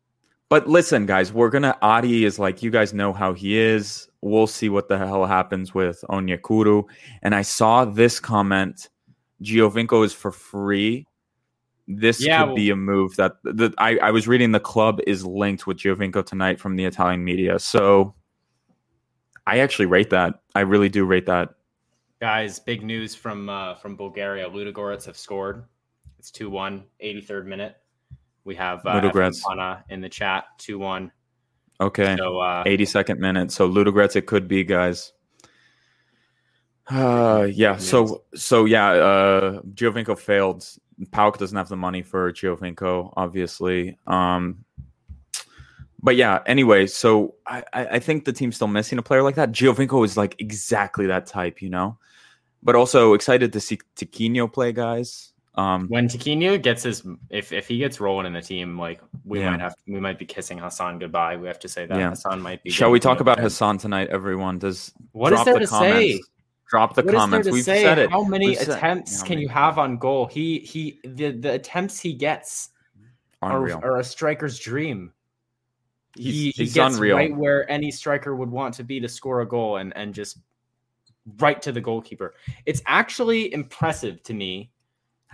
But 0.49 0.69
listen, 0.69 1.07
guys, 1.07 1.33
we're 1.33 1.51
gonna 1.51 1.77
Adi 1.83 2.25
is 2.25 2.39
like 2.39 2.63
you 2.63 2.71
guys 2.71 2.93
know 2.93 3.13
how 3.13 3.33
he 3.33 3.59
is. 3.59 4.09
We'll 4.21 4.47
see 4.47 4.69
what 4.69 4.89
the 4.89 4.99
hell 4.99 5.27
happens 5.27 5.75
with 5.75 6.05
Onyekuru. 6.09 6.85
And 7.23 7.35
I 7.35 7.43
saw 7.43 7.85
this 7.85 8.21
comment: 8.21 8.89
Giovinco 9.43 10.05
is 10.05 10.13
for 10.13 10.31
free. 10.31 11.07
This 11.87 12.25
yeah, 12.25 12.41
could 12.41 12.47
well, 12.47 12.57
be 12.57 12.71
a 12.71 12.77
move 12.77 13.17
that 13.17 13.33
the, 13.43 13.75
I, 13.79 13.99
I 13.99 14.11
was 14.11 14.27
reading. 14.27 14.53
The 14.53 14.61
club 14.61 15.01
is 15.07 15.25
linked 15.25 15.67
with 15.67 15.79
Giovinco 15.79 16.25
tonight 16.25 16.61
from 16.61 16.77
the 16.77 16.85
Italian 16.85 17.25
media. 17.25 17.59
So 17.59 18.15
I 19.47 19.59
actually 19.59 19.87
rate 19.87 20.11
that. 20.11 20.41
I 20.55 20.61
really 20.61 20.89
do 20.89 21.05
rate 21.05 21.27
that. 21.27 21.51
Guys, 22.21 22.59
big 22.59 22.83
news 22.83 23.15
from 23.15 23.49
uh, 23.49 23.75
from 23.75 23.97
Bulgaria. 23.97 24.49
Ludogorets 24.49 25.05
have 25.05 25.17
scored. 25.17 25.65
It's 26.19 26.31
2-1, 26.31 26.85
83rd 27.03 27.45
minute. 27.45 27.77
We 28.45 28.55
have 28.57 28.85
uh, 28.87 29.01
in 29.89 30.01
the 30.01 30.09
chat, 30.09 30.45
2 30.59 30.79
1. 30.79 31.11
Okay. 31.81 32.17
So, 32.19 32.39
uh, 32.39 32.65
82nd 32.65 33.19
minute. 33.19 33.51
So 33.51 33.69
Ludogorets 33.69 34.17
it 34.17 34.27
could 34.27 34.47
be, 34.47 34.65
guys. 34.65 35.13
Uh, 36.89 37.49
yeah. 37.51 37.77
So, 37.77 38.25
so 38.35 38.67
yeah, 38.67 38.91
uh, 38.91 39.61
Giovinco 39.75 40.19
failed. 40.19 40.67
PAOK 41.11 41.39
doesn't 41.39 41.57
have 41.57 41.69
the 41.69 41.77
money 41.77 42.03
for 42.03 42.33
Giovinco, 42.33 43.13
obviously. 43.17 43.99
Um, 44.07 44.65
but 46.05 46.17
yeah, 46.17 46.41
anyway, 46.47 46.87
so 46.87 47.35
I, 47.47 47.65
I 47.73 47.99
think 47.99 48.27
the 48.27 48.33
team's 48.33 48.57
still 48.57 48.69
missing 48.69 48.99
a 48.99 49.03
player 49.03 49.23
like 49.23 49.37
that. 49.37 49.53
Giovinco 49.53 50.05
is 50.05 50.19
like 50.19 50.37
exactly 50.39 51.07
that 51.07 51.27
type, 51.27 51.63
you 51.63 51.71
know? 51.71 51.99
But 52.63 52.77
also 52.77 53.15
excited 53.15 53.55
to 53.55 53.61
see 53.61 53.79
Tiquinho 53.97 54.53
play, 54.53 54.73
guys. 54.73 55.33
Um, 55.57 55.87
when 55.88 56.09
Tiquinho 56.09 56.61
gets 56.61 56.83
his, 56.83 57.07
if 57.31 57.53
if 57.53 57.69
he 57.69 57.79
gets 57.79 58.01
rolling 58.01 58.27
in 58.27 58.33
the 58.33 58.43
team, 58.43 58.77
like 58.77 59.01
we 59.25 59.38
yeah. 59.38 59.51
might 59.51 59.61
have, 59.61 59.75
we 59.87 60.01
might 60.01 60.19
be 60.19 60.25
kissing 60.25 60.59
Hassan 60.59 60.99
goodbye. 60.99 61.37
We 61.37 61.47
have 61.47 61.61
to 61.61 61.69
say 61.69 61.87
that 61.87 61.97
yeah. 61.97 62.11
Hassan 62.11 62.43
might 62.43 62.62
be. 62.64 62.71
Shall 62.71 62.90
we 62.90 62.99
talk 62.99 63.21
about 63.21 63.38
Hassan 63.38 63.79
tonight, 63.79 64.09
everyone? 64.09 64.59
Does 64.59 64.93
what 65.12 65.33
is 65.33 65.45
there 65.45 65.55
the 65.55 65.61
to 65.61 65.67
comments. 65.67 65.99
say? 65.99 66.21
Drop 66.69 66.95
the 66.95 67.03
what 67.03 67.14
comments. 67.14 67.49
We've 67.49 67.62
say? 67.62 67.83
said 67.83 67.99
it. 67.99 68.11
How 68.11 68.25
many 68.25 68.49
We've 68.49 68.69
attempts 68.69 69.19
said, 69.19 69.27
can 69.27 69.38
you 69.38 69.49
have 69.49 69.79
on 69.79 69.97
goal? 69.97 70.27
He 70.27 70.59
he 70.61 70.99
the 71.05 71.31
the 71.31 71.53
attempts 71.53 72.01
he 72.01 72.14
gets 72.14 72.71
are, 73.40 73.71
or 73.85 73.99
a 73.99 74.05
striker's 74.05 74.59
dream. 74.59 75.12
He's- 76.17 76.57
he, 76.57 76.64
he 76.64 76.71
gets 76.71 76.97
unreal. 76.97 77.17
right 77.17 77.37
where 77.37 77.71
any 77.71 77.93
striker 77.93 78.35
would 78.35 78.51
want 78.51 78.75
to 78.75 78.85
be 78.85 78.99
to 78.99 79.09
score 79.09 79.43
a 79.43 79.47
goal 79.47 79.77
and 79.77 79.97
and 79.97 80.14
just 80.14 80.38
right 81.38 81.62
to 81.62 81.71
the 81.71 81.81
goalkeeper. 81.81 82.35
It's 82.67 82.83
actually 82.87 83.55
impressive 83.55 84.21
to 84.25 84.35
me 84.35 84.73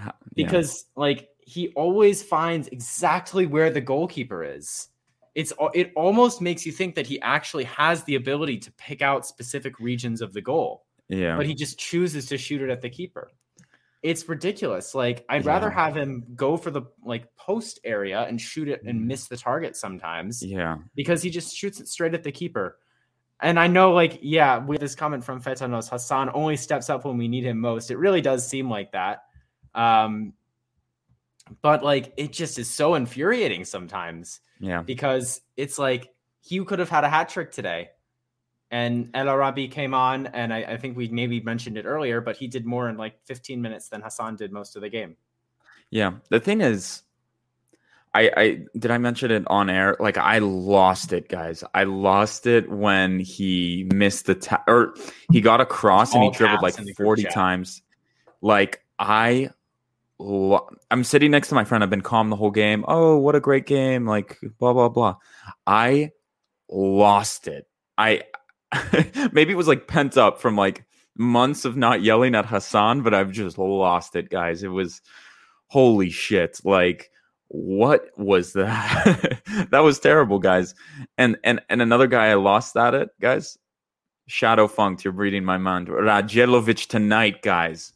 Ha- 0.00 0.14
yeah. 0.34 0.46
because 0.46 0.86
like 0.96 1.28
he 1.40 1.68
always 1.70 2.22
finds 2.22 2.68
exactly 2.68 3.46
where 3.46 3.70
the 3.70 3.80
goalkeeper 3.80 4.44
is. 4.44 4.88
It's 5.34 5.52
it 5.74 5.92
almost 5.94 6.40
makes 6.40 6.66
you 6.66 6.72
think 6.72 6.94
that 6.96 7.06
he 7.06 7.20
actually 7.20 7.64
has 7.64 8.02
the 8.04 8.16
ability 8.16 8.58
to 8.58 8.72
pick 8.72 9.00
out 9.00 9.26
specific 9.26 9.78
regions 9.78 10.20
of 10.22 10.32
the 10.32 10.40
goal, 10.40 10.86
yeah, 11.08 11.36
but 11.36 11.46
he 11.46 11.54
just 11.54 11.78
chooses 11.78 12.26
to 12.26 12.38
shoot 12.38 12.60
it 12.60 12.70
at 12.70 12.82
the 12.82 12.90
keeper. 12.90 13.30
It's 14.02 14.28
ridiculous. 14.28 14.94
Like 14.94 15.24
I'd 15.28 15.44
rather 15.44 15.70
have 15.70 15.96
him 15.96 16.24
go 16.34 16.56
for 16.56 16.70
the 16.70 16.82
like 17.04 17.34
post 17.36 17.78
area 17.84 18.22
and 18.22 18.40
shoot 18.40 18.68
it 18.68 18.82
and 18.84 19.00
mm. 19.00 19.04
miss 19.04 19.28
the 19.28 19.36
target 19.36 19.76
sometimes 19.76 20.42
yeah, 20.42 20.78
because 20.96 21.22
he 21.22 21.30
just 21.30 21.54
shoots 21.54 21.80
it 21.80 21.88
straight 21.88 22.14
at 22.14 22.24
the 22.24 22.32
keeper. 22.32 22.78
And 23.42 23.58
I 23.58 23.68
know, 23.68 23.92
like, 23.92 24.18
yeah, 24.22 24.58
with 24.58 24.80
this 24.80 24.94
comment 24.94 25.24
from 25.24 25.40
Fetanos, 25.40 25.88
Hassan 25.88 26.30
only 26.34 26.56
steps 26.56 26.90
up 26.90 27.04
when 27.04 27.16
we 27.16 27.26
need 27.26 27.44
him 27.44 27.58
most. 27.58 27.90
It 27.90 27.96
really 27.96 28.20
does 28.20 28.46
seem 28.46 28.68
like 28.68 28.92
that. 28.92 29.22
Um, 29.74 30.34
but 31.62 31.82
like, 31.82 32.12
it 32.16 32.32
just 32.32 32.58
is 32.58 32.68
so 32.68 32.94
infuriating 32.94 33.64
sometimes 33.64 34.40
yeah. 34.60 34.82
because 34.82 35.40
it's 35.56 35.78
like 35.78 36.10
he 36.40 36.64
could 36.64 36.78
have 36.78 36.88
had 36.88 37.04
a 37.04 37.08
hat 37.08 37.28
trick 37.28 37.52
today. 37.52 37.90
And 38.72 39.10
El 39.14 39.28
Arabi 39.28 39.66
came 39.66 39.94
on, 39.94 40.28
and 40.28 40.54
I, 40.54 40.58
I 40.58 40.76
think 40.76 40.96
we 40.96 41.08
maybe 41.08 41.40
mentioned 41.40 41.76
it 41.76 41.86
earlier, 41.86 42.20
but 42.20 42.36
he 42.36 42.46
did 42.46 42.64
more 42.64 42.88
in 42.88 42.96
like 42.96 43.18
15 43.24 43.60
minutes 43.60 43.88
than 43.88 44.00
Hassan 44.00 44.36
did 44.36 44.52
most 44.52 44.76
of 44.76 44.82
the 44.82 44.88
game. 44.88 45.16
Yeah. 45.90 46.12
The 46.28 46.38
thing 46.38 46.60
is, 46.60 47.02
I, 48.14 48.30
I 48.36 48.60
did 48.76 48.90
I 48.90 48.98
mention 48.98 49.30
it 49.30 49.44
on 49.46 49.70
air? 49.70 49.96
Like 50.00 50.18
I 50.18 50.38
lost 50.38 51.12
it, 51.12 51.28
guys. 51.28 51.62
I 51.74 51.84
lost 51.84 52.46
it 52.46 52.68
when 52.68 53.20
he 53.20 53.88
missed 53.94 54.26
the 54.26 54.34
ta- 54.34 54.64
or 54.66 54.94
he 55.30 55.40
got 55.40 55.60
across 55.60 56.14
and 56.14 56.24
he 56.24 56.30
dribbled 56.30 56.62
like 56.62 56.76
in 56.78 56.84
the 56.84 56.92
group 56.92 57.06
forty 57.06 57.24
times. 57.24 57.82
Like 58.40 58.82
I, 58.98 59.50
I'm 60.90 61.04
sitting 61.04 61.30
next 61.30 61.48
to 61.48 61.54
my 61.54 61.64
friend. 61.64 61.82
I've 61.82 61.90
been 61.90 62.02
calm 62.02 62.30
the 62.30 62.36
whole 62.36 62.50
game. 62.50 62.84
Oh, 62.86 63.16
what 63.16 63.34
a 63.34 63.40
great 63.40 63.66
game! 63.66 64.06
Like 64.06 64.38
blah 64.58 64.72
blah 64.72 64.88
blah. 64.88 65.16
I 65.66 66.10
lost 66.68 67.48
it. 67.48 67.66
I 67.96 68.22
maybe 69.32 69.52
it 69.52 69.56
was 69.56 69.68
like 69.68 69.88
pent 69.88 70.16
up 70.16 70.40
from 70.40 70.56
like 70.56 70.84
months 71.16 71.64
of 71.64 71.76
not 71.76 72.02
yelling 72.02 72.34
at 72.34 72.46
Hassan, 72.46 73.02
but 73.02 73.14
I've 73.14 73.32
just 73.32 73.58
lost 73.58 74.14
it, 74.16 74.30
guys. 74.30 74.62
It 74.62 74.68
was 74.68 75.00
holy 75.68 76.10
shit. 76.10 76.60
Like 76.64 77.10
what 77.48 78.06
was 78.16 78.52
that? 78.54 79.40
that 79.70 79.80
was 79.80 79.98
terrible, 79.98 80.38
guys. 80.38 80.74
And 81.18 81.36
and 81.44 81.60
and 81.68 81.82
another 81.82 82.06
guy 82.06 82.28
I 82.28 82.34
lost 82.34 82.74
that 82.74 82.94
at 82.94 83.02
it, 83.02 83.08
guys. 83.20 83.58
Shadow 84.28 84.68
Funked, 84.68 85.04
you're 85.04 85.12
reading 85.12 85.44
my 85.44 85.58
mind. 85.58 85.88
Rangelovic 85.88 86.86
tonight, 86.86 87.42
guys. 87.42 87.92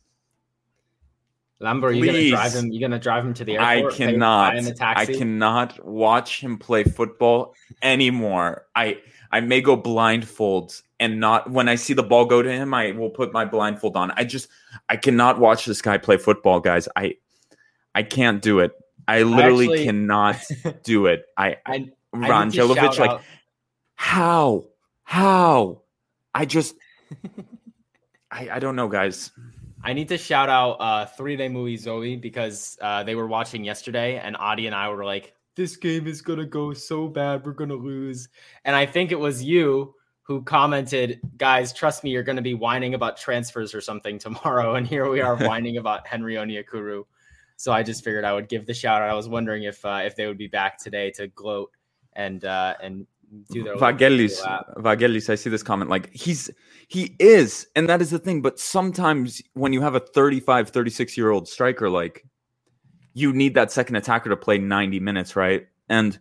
Lambo, 1.63 1.85
are 1.85 1.93
you 1.93 2.05
gonna 2.05 2.31
drive 2.31 2.53
him? 2.53 2.73
You're 2.73 2.81
gonna 2.89 2.99
drive 3.01 3.25
him 3.25 3.35
to 3.35 3.45
the 3.45 3.59
I 3.59 3.77
airport? 3.77 3.95
Take- 3.95 4.11
cannot. 4.11 4.53
buy 4.55 4.61
him 4.61 4.67
a 4.67 4.85
I 4.99 5.07
cannot 5.07 5.85
watch 5.85 6.41
him 6.41 6.59
play 6.59 6.85
football 6.85 7.55
anymore. 7.83 8.67
I 8.75 8.99
I 9.31 9.41
may 9.41 9.61
go 9.61 9.77
blindfold 9.77 10.81
and 11.01 11.21
not 11.21 11.51
when 11.51 11.69
I 11.69 11.77
see 11.77 11.95
the 11.95 12.03
ball 12.03 12.25
go 12.27 12.43
to 12.43 12.51
him, 12.51 12.75
I 12.75 12.91
will 12.93 13.11
put 13.11 13.33
my 13.33 13.45
blindfold 13.45 13.97
on. 13.97 14.11
I 14.13 14.25
just 14.25 14.49
I 14.89 14.97
cannot 14.97 15.39
watch 15.39 15.65
this 15.65 15.81
guy 15.81 15.97
play 15.99 16.17
football, 16.17 16.61
guys. 16.61 16.89
I 16.97 17.17
I 17.95 18.03
can't 18.03 18.43
do 18.43 18.59
it. 18.59 18.73
I 19.07 19.23
literally 19.23 19.67
actually- 19.67 19.85
cannot 19.85 20.45
do 20.83 21.07
it. 21.07 21.25
I, 21.37 21.57
I, 21.67 21.91
I 22.13 22.49
to 22.49 22.65
like 22.67 23.11
out- 23.11 23.23
how? 23.97 24.65
How? 25.05 25.83
I 26.35 26.45
just 26.47 26.75
I 28.31 28.49
I 28.51 28.59
don't 28.59 28.77
know, 28.77 28.89
guys. 28.89 29.31
I 29.85 29.93
need 29.93 30.09
to 30.09 30.19
shout 30.19 30.49
out 30.49 30.73
uh, 30.81 31.05
Three 31.05 31.37
Day 31.37 31.49
Movie 31.49 31.77
Zoe 31.77 32.17
because 32.17 32.79
uh, 32.81 33.03
they 33.05 33.15
were 33.15 33.27
watching 33.27 33.63
yesterday, 33.63 34.19
and 34.19 34.35
Adi 34.39 34.67
and 34.67 34.75
I 34.75 34.89
were 34.89 35.05
like, 35.05 35.35
"This 35.57 35.77
game 35.77 36.07
is 36.07 36.23
gonna 36.23 36.47
go 36.47 36.73
so 36.73 37.07
bad, 37.07 37.45
we're 37.45 37.53
gonna 37.53 37.75
lose." 37.75 38.29
And 38.65 38.75
I 38.75 38.87
think 38.87 39.13
it 39.13 39.19
was 39.19 39.43
you 39.43 39.95
who 40.23 40.43
commented, 40.43 41.21
"Guys, 41.37 41.75
trust 41.75 42.03
me, 42.03 42.11
you're 42.11 42.23
gonna 42.23 42.41
be 42.41 42.55
whining 42.55 42.95
about 42.95 43.19
transfers 43.19 43.75
or 43.75 43.83
something 43.83 44.19
tomorrow." 44.27 44.77
And 44.77 44.87
here 44.87 45.11
we 45.11 45.21
are 45.21 45.37
whining 45.47 45.77
about 45.77 46.07
Henry 46.07 46.37
Onyekuru. 46.37 47.05
So 47.57 47.71
I 47.71 47.83
just 47.83 48.03
figured 48.03 48.25
I 48.25 48.33
would 48.33 48.49
give 48.49 48.67
the 48.67 48.75
shout 48.75 49.03
out. 49.03 49.11
I 49.11 49.15
was 49.15 49.29
wondering 49.29 49.65
if 49.65 49.85
uh, 49.85 50.01
if 50.03 50.17
they 50.17 50.27
would 50.27 50.39
be 50.39 50.49
back 50.49 50.79
today 50.79 51.11
to 51.13 51.29
gloat 51.29 51.71
and 52.15 52.43
uh, 52.47 52.75
and 52.83 53.07
do 53.51 53.65
their 53.65 53.77
Vagelis. 53.77 54.41
Vagelis, 54.77 55.31
I 55.31 55.35
see 55.35 55.51
this 55.51 55.63
comment 55.63 55.91
like 55.91 56.13
he's 56.13 56.51
he 56.89 57.17
is, 57.19 57.67
and 57.75 57.89
that 57.89 58.03
is 58.03 58.11
the 58.11 58.19
thing. 58.19 58.43
But 58.43 58.59
sometimes 58.59 59.43
when 59.55 59.73
you 59.73 59.81
have 59.81 59.95
a 59.95 60.01
35, 60.01 60.71
36 60.71 61.17
year 61.17 61.31
old 61.31 61.49
striker, 61.49 61.89
like 61.89 62.25
you 63.15 63.33
need 63.33 63.55
that 63.55 63.73
second 63.73 63.97
attacker 63.97 64.31
to 64.31 64.37
play 64.37 64.59
90 64.59 65.01
minutes, 65.01 65.37
right? 65.37 65.67
And 65.89 66.19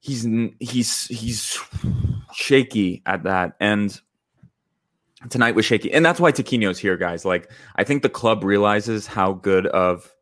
he's 0.00 0.26
he's 0.60 1.06
he's 1.06 1.58
shaky 2.32 3.02
at 3.06 3.24
that. 3.24 3.56
And 3.60 3.98
tonight 5.30 5.54
was 5.54 5.64
shaky. 5.64 5.92
And 5.92 6.04
that's 6.04 6.20
why 6.20 6.32
Tiquinho's 6.32 6.78
here, 6.78 6.96
guys. 6.96 7.24
Like 7.24 7.50
I 7.76 7.84
think 7.84 8.02
the 8.02 8.08
club 8.08 8.44
realizes 8.44 9.06
how 9.06 9.32
good 9.32 9.66
of 9.66 10.14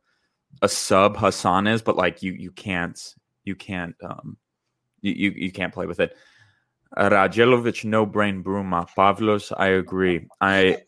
a 0.63 0.69
sub 0.69 1.17
Hassan 1.17 1.67
is, 1.67 1.83
but 1.83 1.97
like 1.97 2.23
you 2.23 2.33
you 2.33 2.53
can't 2.53 3.15
you 3.45 3.57
can't 3.57 3.97
um 4.03 4.37
you, 5.03 5.13
you, 5.13 5.31
you 5.33 5.53
can't 5.53 5.73
play 5.73 5.87
with 5.87 6.01
it. 6.01 6.17
Rangelovic, 6.97 7.85
no 7.85 8.07
brain 8.07 8.43
Bruma. 8.43 8.89
Pavlos, 8.97 9.53
I 9.57 9.69
agree. 9.69 10.27
I 10.41 10.79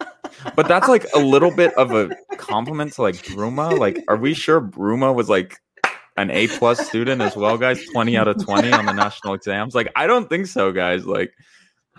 but 0.56 0.68
that's 0.68 0.88
like 0.88 1.06
a 1.14 1.18
little 1.18 1.54
bit 1.54 1.72
of 1.74 1.92
a 1.92 2.10
compliment 2.36 2.92
to 2.94 3.02
like 3.02 3.16
Bruma. 3.26 3.78
Like, 3.78 4.02
are 4.08 4.16
we 4.16 4.34
sure 4.34 4.60
Bruma 4.60 5.14
was 5.14 5.28
like 5.28 5.60
an 6.16 6.30
A 6.30 6.48
plus 6.48 6.86
student 6.86 7.20
as 7.22 7.36
well, 7.36 7.56
guys? 7.56 7.84
20 7.86 8.16
out 8.16 8.28
of 8.28 8.42
20 8.44 8.72
on 8.72 8.86
the 8.86 8.92
national 8.92 9.34
exams? 9.34 9.74
Like, 9.74 9.90
I 9.96 10.06
don't 10.06 10.28
think 10.28 10.46
so, 10.46 10.72
guys. 10.72 11.06
Like, 11.06 11.32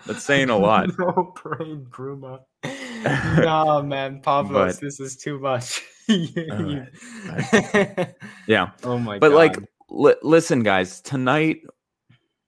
that's 0.05 0.23
saying 0.23 0.49
a 0.49 0.57
lot. 0.57 0.89
no 0.99 1.33
brain 1.41 1.87
Bruma. 1.89 2.41
no 3.43 3.81
man, 3.81 4.21
Pavlos, 4.21 4.51
But- 4.51 4.81
this 4.81 4.99
is 4.99 5.15
too 5.15 5.39
much. 5.39 5.81
You- 6.07 6.85
uh, 7.31 8.05
Yeah. 8.45 8.71
oh 8.83 8.97
my 8.97 9.13
god. 9.13 9.19
but 9.21 9.29
god. 9.29 9.35
like 9.35 9.57
li- 9.93 10.15
listen 10.21 10.63
guys 10.63 11.01
tonight 11.01 11.61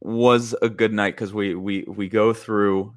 was 0.01 0.55
a 0.61 0.69
good 0.69 0.93
night 0.93 1.15
because 1.15 1.33
we 1.33 1.55
we 1.55 1.83
we 1.83 2.09
go 2.09 2.33
through 2.33 2.93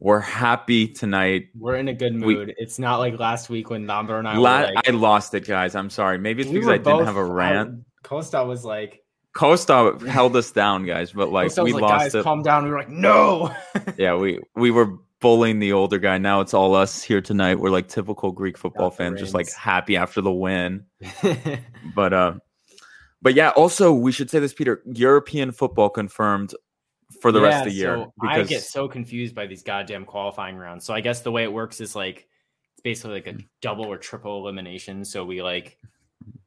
we're 0.00 0.20
happy 0.20 0.86
tonight. 0.86 1.46
We're 1.58 1.76
in 1.76 1.88
a 1.88 1.94
good 1.94 2.12
we- 2.20 2.34
mood. 2.34 2.54
it's 2.58 2.78
not 2.78 2.98
like 2.98 3.18
last 3.18 3.48
week 3.48 3.70
when 3.70 3.86
Lambert 3.86 4.18
and 4.18 4.28
I 4.28 4.36
La- 4.36 4.60
were 4.60 4.66
like, 4.74 4.88
i 4.88 4.92
lost 4.92 5.32
it 5.34 5.46
guys. 5.46 5.74
I'm 5.74 5.88
sorry. 5.88 6.18
Maybe 6.18 6.42
it's 6.42 6.50
we 6.50 6.58
because 6.58 6.68
i 6.68 6.76
didn't 6.76 7.06
have 7.06 7.16
a 7.16 7.24
rant. 7.24 7.84
Costa 8.02 8.44
was 8.44 8.64
like, 8.66 9.02
costa 9.34 9.98
held 10.06 10.36
us 10.36 10.52
down 10.52 10.86
guys 10.86 11.10
but 11.10 11.32
like 11.32 11.46
Costa 11.48 11.64
we 11.64 11.72
like, 11.72 11.82
lost 11.82 12.04
guys, 12.04 12.14
it. 12.16 12.22
calm 12.22 12.42
down. 12.42 12.64
We 12.64 12.70
were 12.70 12.78
like, 12.78 12.90
no. 12.90 13.54
yeah 13.96 14.14
we 14.14 14.40
we 14.54 14.70
were 14.70 14.98
bullying 15.20 15.58
the 15.58 15.72
older 15.72 15.98
guy. 15.98 16.18
Now 16.18 16.42
it's 16.42 16.52
all 16.52 16.74
us 16.74 17.02
here 17.02 17.22
tonight. 17.22 17.58
We're 17.58 17.70
like 17.70 17.88
typical 17.88 18.30
greek 18.30 18.58
football 18.58 18.90
fans 18.90 19.18
just 19.18 19.32
like 19.32 19.50
happy 19.52 19.96
after 19.96 20.20
the 20.20 20.32
win. 20.32 20.84
But 21.94 22.12
uh 22.12 22.34
but 23.24 23.34
yeah 23.34 23.48
also 23.50 23.92
we 23.92 24.12
should 24.12 24.30
say 24.30 24.38
this 24.38 24.54
peter 24.54 24.80
european 24.86 25.50
football 25.50 25.90
confirmed 25.90 26.54
for 27.20 27.32
the 27.32 27.40
rest 27.40 27.66
of 27.66 27.72
the 27.72 27.78
year 27.78 27.96
So 27.96 28.12
I 28.28 28.42
get 28.44 28.62
so 28.62 28.88
confused 28.88 29.34
by 29.34 29.46
these 29.46 29.62
goddamn 29.62 30.04
qualifying 30.04 30.56
rounds. 30.56 30.84
So 30.84 30.94
I 30.94 31.00
guess 31.00 31.20
the 31.20 31.30
way 31.30 31.42
it 31.44 31.52
works 31.52 31.80
is 31.80 31.94
like 31.94 32.28
it's 32.72 32.82
basically 32.82 33.14
like 33.14 33.26
a 33.26 33.36
double 33.60 33.84
or 33.86 33.98
triple 33.98 34.38
elimination. 34.40 35.04
So 35.04 35.24
we 35.24 35.42
like, 35.42 35.76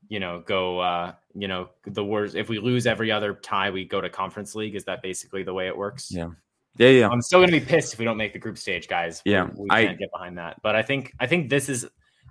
you 0.10 0.20
know, 0.20 0.44
go 0.46 0.80
uh, 0.80 1.14
you 1.36 1.48
know, 1.48 1.70
the 1.86 2.04
worst 2.04 2.36
if 2.36 2.50
we 2.50 2.58
lose 2.60 2.86
every 2.88 3.12
other 3.12 3.34
tie, 3.36 3.70
we 3.70 3.86
go 3.86 4.02
to 4.02 4.10
conference 4.10 4.56
league. 4.56 4.76
Is 4.76 4.84
that 4.86 5.02
basically 5.02 5.44
the 5.44 5.54
way 5.54 5.68
it 5.68 5.78
works? 5.78 6.12
Yeah. 6.12 6.30
yeah 6.78 6.90
yeah 6.90 7.08
I'm 7.10 7.22
still 7.22 7.40
gonna 7.40 7.52
be 7.52 7.60
pissed 7.62 7.94
if 7.94 8.00
we 8.00 8.06
don't 8.06 8.18
make 8.18 8.34
the 8.34 8.40
group 8.40 8.58
stage, 8.58 8.88
guys. 8.88 9.22
We- 9.26 9.32
Yeah, 9.32 9.50
we, 9.56 9.68
I- 9.70 9.86
can't 9.86 10.00
get 10.00 10.10
behind 10.12 10.38
that. 10.40 10.62
But 10.64 10.76
I 10.76 10.82
think 10.82 11.14
I 11.20 11.28
think 11.28 11.50
this 11.50 11.70
is 11.70 11.88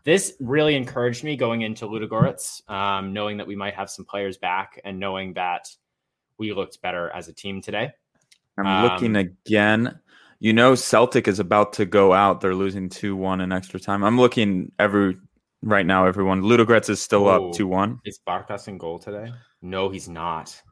this 0.06 0.34
really 0.40 0.76
encouraged 0.76 1.24
me 1.24 1.36
going 1.36 1.62
into 1.62 1.84
Ludogorets, 1.86 2.66
um, 2.70 3.12
knowing 3.12 3.36
that 3.38 3.46
we 3.46 3.56
might 3.56 3.74
have 3.74 3.90
some 3.90 4.04
players 4.04 4.38
back 4.38 4.80
and 4.84 4.98
knowing 5.00 5.34
that 5.34 5.68
we 6.38 6.52
looked 6.52 6.80
better 6.80 7.10
as 7.10 7.26
a 7.28 7.32
team 7.32 7.60
today. 7.60 7.90
I'm 8.56 8.84
looking 8.84 9.16
Um, 9.16 9.22
again. 9.44 10.00
You 10.38 10.52
know, 10.52 10.74
Celtic 10.76 11.26
is 11.28 11.40
about 11.40 11.72
to 11.74 11.84
go 11.86 12.12
out. 12.12 12.40
They're 12.40 12.54
losing 12.54 12.88
two 12.88 13.16
one 13.16 13.40
in 13.40 13.50
extra 13.52 13.80
time. 13.80 14.04
I'm 14.04 14.16
looking 14.18 14.70
every 14.78 15.16
right 15.62 15.84
now. 15.84 16.06
Everyone, 16.06 16.42
Ludogorets 16.42 16.88
is 16.88 17.00
still 17.00 17.26
Oh. 17.26 17.48
up 17.48 17.54
two 17.54 17.66
one. 17.66 17.98
Is 18.04 18.20
Barkas 18.26 18.68
in 18.68 18.78
goal 18.78 18.98
today? 18.98 19.32
No, 19.60 19.88
he's 19.88 20.08
not. 20.08 20.62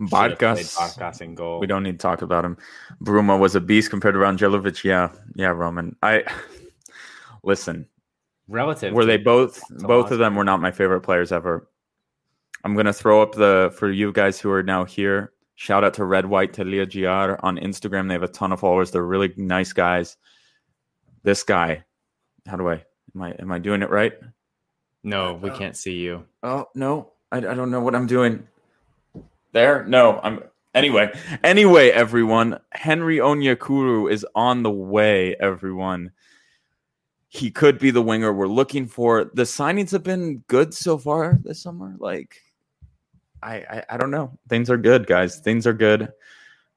Barkas, 0.00 0.74
Barkas 0.76 1.20
in 1.20 1.36
goal. 1.36 1.60
we 1.60 1.68
don't 1.68 1.84
need 1.84 1.92
to 1.92 1.98
talk 1.98 2.22
about 2.22 2.44
him. 2.44 2.56
Bruma 3.02 3.38
was 3.38 3.54
a 3.54 3.60
beast 3.60 3.90
compared 3.90 4.14
to 4.14 4.18
Rangelovic. 4.18 4.82
Yeah, 4.82 5.10
yeah, 5.36 5.48
Roman. 5.50 5.94
I 6.02 6.24
listen. 7.44 7.86
Relative. 8.48 8.92
Were 8.92 9.04
they 9.04 9.16
both? 9.16 9.60
to 9.68 9.86
Both 9.86 10.10
of 10.10 10.18
them 10.18 10.34
were 10.34 10.44
not 10.44 10.60
my 10.60 10.70
favorite 10.70 11.00
players 11.00 11.32
ever. 11.32 11.68
I'm 12.64 12.74
gonna 12.74 12.92
throw 12.92 13.22
up 13.22 13.32
the 13.32 13.74
for 13.76 13.90
you 13.90 14.12
guys 14.12 14.40
who 14.40 14.50
are 14.50 14.62
now 14.62 14.84
here. 14.84 15.32
Shout 15.56 15.84
out 15.84 15.94
to 15.94 16.04
Red 16.04 16.26
White 16.26 16.52
Talia 16.52 16.84
GR 16.84 17.36
on 17.46 17.58
Instagram. 17.58 18.08
They 18.08 18.14
have 18.14 18.22
a 18.22 18.28
ton 18.28 18.52
of 18.52 18.60
followers. 18.60 18.90
They're 18.90 19.04
really 19.04 19.32
nice 19.36 19.72
guys. 19.72 20.16
This 21.22 21.42
guy, 21.42 21.84
how 22.46 22.56
do 22.56 22.68
I 22.68 22.84
am 23.14 23.22
I 23.22 23.30
am 23.32 23.52
I 23.52 23.58
doing 23.58 23.82
it 23.82 23.90
right? 23.90 24.12
No, 25.02 25.30
uh, 25.30 25.32
we 25.34 25.50
can't 25.50 25.76
see 25.76 25.96
you. 25.96 26.24
Oh 26.42 26.66
no, 26.74 27.12
I, 27.30 27.38
I 27.38 27.54
don't 27.54 27.70
know 27.70 27.80
what 27.80 27.94
I'm 27.94 28.06
doing. 28.06 28.46
There, 29.52 29.84
no, 29.84 30.18
I'm 30.22 30.42
anyway. 30.74 31.12
Anyway, 31.44 31.90
everyone, 31.90 32.58
Henry 32.72 33.18
Onyekuru 33.18 34.10
is 34.10 34.26
on 34.34 34.62
the 34.62 34.70
way. 34.70 35.36
Everyone, 35.38 36.10
he 37.36 37.50
could 37.50 37.78
be 37.80 37.90
the 37.90 38.00
winger 38.00 38.32
we're 38.32 38.46
looking 38.46 38.86
for. 38.86 39.24
The 39.34 39.42
signings 39.42 39.90
have 39.90 40.04
been 40.04 40.38
good 40.46 40.72
so 40.72 40.96
far 40.96 41.38
this 41.42 41.60
summer. 41.62 41.96
Like, 41.98 42.36
I 43.42 43.56
I, 43.56 43.84
I 43.90 43.96
don't 43.96 44.12
know. 44.12 44.38
Things 44.48 44.70
are 44.70 44.76
good, 44.76 45.06
guys. 45.08 45.40
Things 45.40 45.66
are 45.66 45.72
good. 45.72 46.12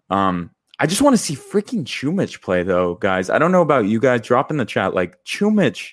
Um, 0.10 0.49
I 0.80 0.88
just 0.88 1.01
want 1.01 1.14
to 1.14 1.22
see 1.22 1.36
freaking 1.36 1.84
Chumich 1.86 2.41
play, 2.41 2.64
though, 2.64 2.95
guys. 2.95 3.30
I 3.30 3.38
don't 3.38 3.51
know 3.51 3.62
about 3.62 3.86
you 3.86 3.99
guys. 3.99 4.22
Drop 4.22 4.49
in 4.51 4.58
the 4.58 4.66
chat. 4.66 4.93
Like 4.95 5.24
Chumich 5.26 5.91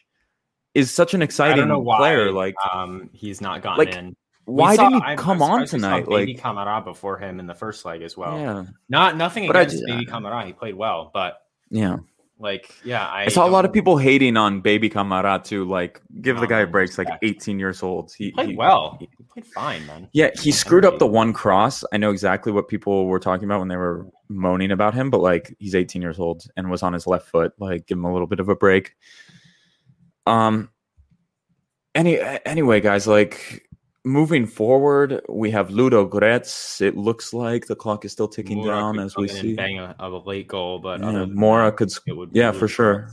is 0.74 0.90
such 0.90 1.12
an 1.14 1.20
exciting 1.22 1.68
why, 1.84 1.98
player. 1.98 2.32
Like, 2.32 2.54
um, 2.72 3.10
he's 3.12 3.40
not 3.40 3.62
gotten 3.62 3.84
Like, 3.84 3.94
in. 3.94 4.16
why 4.46 4.76
saw- 4.76 4.88
didn't 4.88 5.04
he 5.08 5.16
come 5.16 5.42
I'm 5.42 5.50
on 5.50 5.66
surprised 5.66 5.72
we 5.74 5.80
saw 5.80 5.88
tonight? 5.88 6.06
Baby 6.08 6.34
Like, 6.34 6.42
Kamara 6.42 6.84
before 6.84 7.18
him 7.18 7.38
in 7.38 7.46
the 7.46 7.54
first 7.54 7.84
leg 7.84 8.00
as 8.02 8.16
well. 8.16 8.38
yeah, 8.38 8.64
Not 8.88 9.16
nothing 9.16 9.46
But 9.46 9.56
I 9.56 9.60
against 9.60 9.76
just- 9.76 9.86
Baby 9.86 10.06
Kamara. 10.06 10.46
He 10.46 10.52
played 10.54 10.74
well, 10.74 11.10
but 11.14 11.42
yeah. 11.70 11.98
Like, 12.44 12.72
yeah, 12.84 13.06
I, 13.08 13.22
I 13.22 13.28
saw 13.28 13.44
a 13.44 13.50
lot 13.50 13.64
of 13.64 13.72
people 13.72 13.96
hating 13.96 14.36
on 14.36 14.60
Baby 14.60 14.88
Kamara 14.88 15.42
too. 15.42 15.64
Like, 15.64 16.00
give 16.20 16.38
the 16.38 16.46
guy 16.46 16.60
a 16.60 16.66
break. 16.68 16.90
He's 16.90 16.98
like 16.98 17.08
18 17.22 17.58
years 17.58 17.82
old. 17.82 18.12
He, 18.16 18.26
He 18.26 18.30
played 18.30 18.50
he- 18.50 18.56
well. 18.56 18.96
he- 19.00 19.08
He 19.18 19.24
played 19.24 19.46
fine, 19.52 19.84
man. 19.86 20.08
yeah, 20.12 20.30
he 20.40 20.52
screwed 20.52 20.84
up 20.84 21.00
the 21.00 21.06
one 21.06 21.32
cross. 21.32 21.82
I 21.92 21.96
know 21.96 22.10
exactly 22.12 22.52
what 22.52 22.68
people 22.68 23.06
were 23.06 23.18
talking 23.18 23.46
about 23.46 23.58
when 23.58 23.68
they 23.68 23.76
were 23.76 24.06
moaning 24.28 24.70
about 24.70 24.94
him, 24.94 25.10
but 25.10 25.20
like, 25.20 25.56
he's 25.58 25.74
18 25.74 26.00
years 26.02 26.20
old 26.20 26.44
and 26.56 26.70
was 26.70 26.84
on 26.84 26.92
his 26.92 27.06
left 27.08 27.28
foot. 27.28 27.52
Like, 27.58 27.86
give 27.88 27.98
him 27.98 28.04
a 28.04 28.12
little 28.12 28.28
bit 28.28 28.38
of 28.38 28.48
a 28.48 28.54
break. 28.54 28.94
Um. 30.26 30.70
Any 31.96 32.18
anyway, 32.44 32.80
guys, 32.80 33.06
like 33.06 33.68
moving 34.04 34.46
forward, 34.46 35.20
we 35.28 35.50
have 35.50 35.68
Ludogorets. 35.70 36.80
It 36.80 36.96
looks 36.96 37.32
like 37.32 37.66
the 37.66 37.76
clock 37.76 38.04
is 38.04 38.12
still 38.12 38.28
ticking 38.28 38.58
Mura 38.58 38.74
down 38.74 38.98
as 38.98 39.16
we 39.16 39.28
see. 39.28 39.54
bang 39.54 39.78
a, 39.78 39.94
a 39.98 40.08
late 40.08 40.48
goal, 40.48 40.78
but 40.78 41.00
Yeah, 41.00 41.24
Mora 41.26 41.66
that, 41.70 41.76
could. 41.76 41.90
it 42.06 42.12
would 42.16 42.32
be 42.32 42.38
Yeah, 42.40 42.52
for 42.52 42.68
sure. 42.68 43.08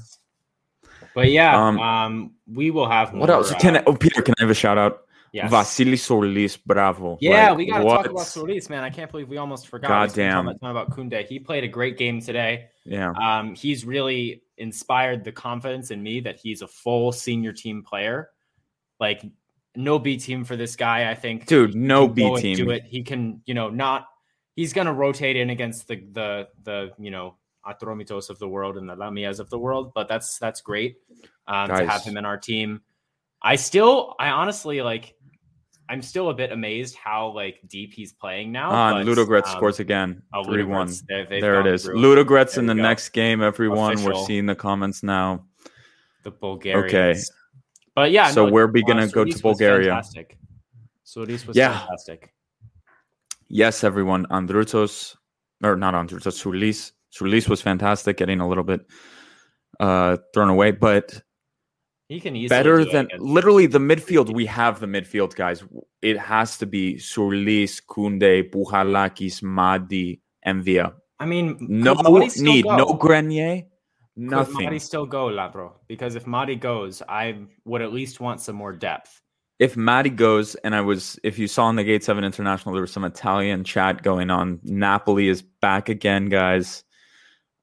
But 1.14 1.30
yeah, 1.32 1.62
Um, 1.62 1.80
um, 1.80 2.32
we 2.48 2.72
will 2.72 2.88
have 2.90 3.14
What 3.14 3.30
else? 3.30 3.54
Can 3.56 3.78
I, 3.78 3.84
oh, 3.88 3.96
Peter? 3.96 4.22
Can 4.22 4.34
I 4.40 4.44
have 4.44 4.50
a 4.50 4.54
shout 4.54 4.78
out? 4.78 5.02
yes. 5.34 5.50
Vasily 5.50 5.96
Solis, 5.98 6.58
bravo. 6.58 7.18
Yeah, 7.22 7.50
Like, 7.50 7.58
we 7.58 7.66
got 7.68 7.80
to 7.80 7.84
talk 7.86 8.06
about 8.08 8.26
Solis, 8.26 8.70
man. 8.70 8.84
I 8.84 8.90
can't 8.90 9.10
believe 9.10 9.30
we 9.30 9.38
almost 9.38 9.68
forgot. 9.68 9.88
Goddamn. 9.88 10.06
We 10.06 10.10
spent 10.10 10.16
damn. 10.16 10.40
so 10.40 10.44
much 10.44 10.60
time 10.62 10.72
about 10.76 10.92
Kunde. 10.92 11.26
He 11.28 11.40
played 11.40 11.64
a 11.64 11.68
great 11.70 11.98
game 11.98 12.22
today. 12.22 12.68
Yeah, 12.86 13.12
Um, 13.12 13.56
he's 13.56 13.86
really 13.86 14.44
inspired 14.58 15.24
the 15.24 15.32
confidence 15.32 15.92
in 15.92 16.02
me 16.04 16.20
that 16.22 16.38
he's 16.38 16.62
a 16.62 16.68
full 16.68 17.12
senior 17.12 17.54
team 17.54 17.82
player. 17.84 18.30
Like 19.00 19.24
no 19.76 20.00
B 20.00 20.18
team 20.18 20.44
for 20.44 20.56
this 20.56 20.76
guy. 20.76 21.10
I 21.10 21.16
think, 21.16 21.46
dude, 21.46 21.76
no 21.76 22.08
B 22.08 22.36
team. 22.38 22.58
Do 22.58 22.70
it. 22.72 22.84
He 22.84 23.04
can, 23.04 23.42
you 23.46 23.54
know, 23.54 23.70
not. 23.70 24.08
He's 24.56 24.74
gonna 24.74 24.94
rotate 24.94 25.36
in 25.38 25.50
against 25.50 25.88
the 25.88 26.04
the 26.12 26.48
the 26.64 26.92
you 27.00 27.12
know 27.12 27.36
Atromitos 27.66 28.30
of 28.30 28.38
the 28.40 28.48
world 28.48 28.78
and 28.78 28.90
the 28.90 28.96
Lamias 28.96 29.40
of 29.40 29.50
the 29.50 29.58
world, 29.60 29.92
but 29.96 30.08
that's 30.08 30.38
that's 30.40 30.62
great 30.62 30.98
um, 31.48 31.70
to 31.70 31.86
have 31.88 32.04
him 32.04 32.18
in 32.18 32.26
our 32.26 32.38
team. 32.38 32.82
I 33.42 33.56
still, 33.56 34.16
I 34.20 34.30
honestly 34.30 34.82
like. 34.82 35.16
I'm 35.90 36.02
still 36.02 36.30
a 36.30 36.34
bit 36.34 36.54
amazed 36.54 36.96
how 36.96 37.32
like 37.36 37.60
deep 37.68 37.92
he's 37.94 38.14
playing 38.14 38.54
now. 38.54 38.70
Ah, 38.72 38.92
but, 38.94 39.02
and 39.02 39.10
Ludogorets 39.10 39.48
um, 39.48 39.58
scores 39.58 39.82
again. 39.82 40.22
oh, 40.34 40.42
3 40.46 40.64
1. 40.64 40.88
Ludogorets, 40.88 41.04
they- 41.06 41.26
they've 41.30 41.42
There 41.42 41.60
it 41.60 41.68
is. 41.68 41.84
through. 41.84 41.98
Ludogorets 41.98 42.54
There 42.54 42.62
in 42.62 42.68
the 42.68 42.76
go. 42.76 42.82
next 42.82 43.10
game, 43.10 43.42
everyone. 43.42 44.02
We're 44.02 44.24
seeing 44.26 44.46
the 44.46 44.56
comments 44.56 45.04
now. 45.04 45.48
the 46.24 46.32
Bulgarians. 46.32 46.86
Okay. 46.94 47.20
But 47.96 48.12
yeah, 48.12 48.30
So 48.32 48.46
no, 48.46 48.52
where 48.52 48.68
we 48.68 48.84
uh, 48.84 48.88
gonna 48.88 49.08
go 49.08 49.26
to 49.26 49.40
Bulgaria? 49.42 49.90
Fantastic. 49.92 50.38
Solis 51.04 51.46
was 51.46 51.58
Yeah. 51.58 51.78
fantastic. 51.80 52.34
Yes, 53.50 53.84
everyone. 53.84 54.26
Androutsos, 54.28 55.18
or 55.64 55.76
not 55.76 55.94
Androutsos, 55.94 56.38
Sulis. 56.42 56.94
Sulis 57.12 57.50
was 57.50 57.62
fantastic, 57.62 58.16
getting 58.18 58.40
a 58.40 58.48
little 58.48 58.64
bit 58.64 58.86
uh, 59.80 60.18
thrown 60.34 60.50
away, 60.50 60.72
but 60.72 61.22
He 62.08 62.20
can 62.22 62.36
easily 62.36 62.48
better 62.58 62.86
than 62.86 63.10
literally 63.20 63.68
the 63.68 63.80
midfield. 63.80 64.34
We 64.34 64.46
have 64.46 64.80
the 64.80 64.86
midfield, 64.88 65.36
guys. 65.36 65.64
It 66.02 66.18
has 66.18 66.58
to 66.60 66.66
be 66.66 66.96
Sulis, 66.96 67.82
Kunde, 67.86 68.50
Bouchalakis, 68.52 69.44
Madi, 69.44 70.22
and 70.44 70.64
Via. 70.64 70.94
I 71.20 71.26
mean, 71.26 71.58
No 71.60 71.96
could 71.96 72.04
Madi 72.12 72.30
still 72.30 72.44
need, 72.46 72.66
no 72.66 72.94
Grenier, 72.94 73.64
Could 74.16 74.24
nothing. 74.30 74.64
Madi 74.66 74.80
still 74.80 75.06
go, 75.06 75.28
Labro? 75.28 75.74
Because 75.88 76.16
if 76.16 76.28
Madi 76.28 76.56
goes, 76.56 77.02
I 77.08 77.38
would 77.66 77.82
at 77.82 77.94
least 77.94 78.20
want 78.20 78.42
some 78.42 78.56
more 78.56 78.74
depth. 78.74 79.22
if 79.62 79.78
Maddie 79.78 80.10
goes, 80.10 80.56
and 80.56 80.74
I 80.74 80.82
was, 80.82 81.20
if 81.24 81.38
you 81.38 81.48
saw 81.48 81.70
in 81.70 81.76
the 81.76 81.84
Gate 81.84 82.04
7 82.04 82.24
International, 82.24 82.74
there 82.74 82.82
was 82.82 82.92
some 82.92 83.04
Italian 83.04 83.64
chat 83.64 84.02
going 84.02 84.32
on. 84.32 84.60
Napoli 84.64 85.28
is 85.28 85.44
back 85.44 85.88
again, 85.88 86.30
guys. 86.30 86.84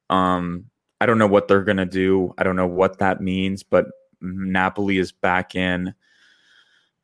Um, 0.09 0.65
I 1.01 1.05
don't 1.05 1.17
know 1.17 1.27
what 1.27 1.49
they're 1.49 1.65
going 1.65 1.75
to 1.75 1.85
do. 1.85 2.33
I 2.37 2.43
don't 2.43 2.55
know 2.55 2.67
what 2.67 2.99
that 2.99 3.19
means, 3.19 3.63
but 3.63 3.87
Napoli 4.21 4.97
is 4.97 5.11
back 5.11 5.55
in 5.55 5.93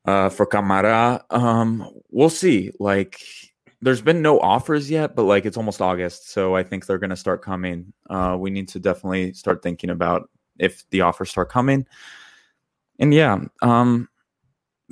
uh, 0.06 0.30
for 0.30 0.46
Camara. 0.46 1.26
Um, 1.30 1.90
we'll 2.10 2.30
see. 2.30 2.72
Like, 2.80 3.22
there's 3.86 4.02
been 4.02 4.22
no 4.24 4.40
offers 4.40 4.90
yet, 4.90 5.16
but 5.16 5.24
like 5.24 5.46
it's 5.46 5.58
almost 5.58 5.80
August. 5.80 6.30
So 6.32 6.56
I 6.56 6.64
think 6.64 6.86
they're 6.86 6.98
going 6.98 7.12
to 7.12 7.16
start 7.16 7.42
coming. 7.44 7.94
Uh, 8.10 8.36
we 8.38 8.50
need 8.50 8.68
to 8.70 8.80
definitely 8.80 9.32
start 9.34 9.62
thinking 9.62 9.92
about 9.92 10.28
if 10.58 10.84
the 10.90 11.02
offers 11.02 11.30
start 11.30 11.50
coming. 11.50 11.86
And 12.98 13.14
yeah, 13.14 13.40
um, 13.62 14.10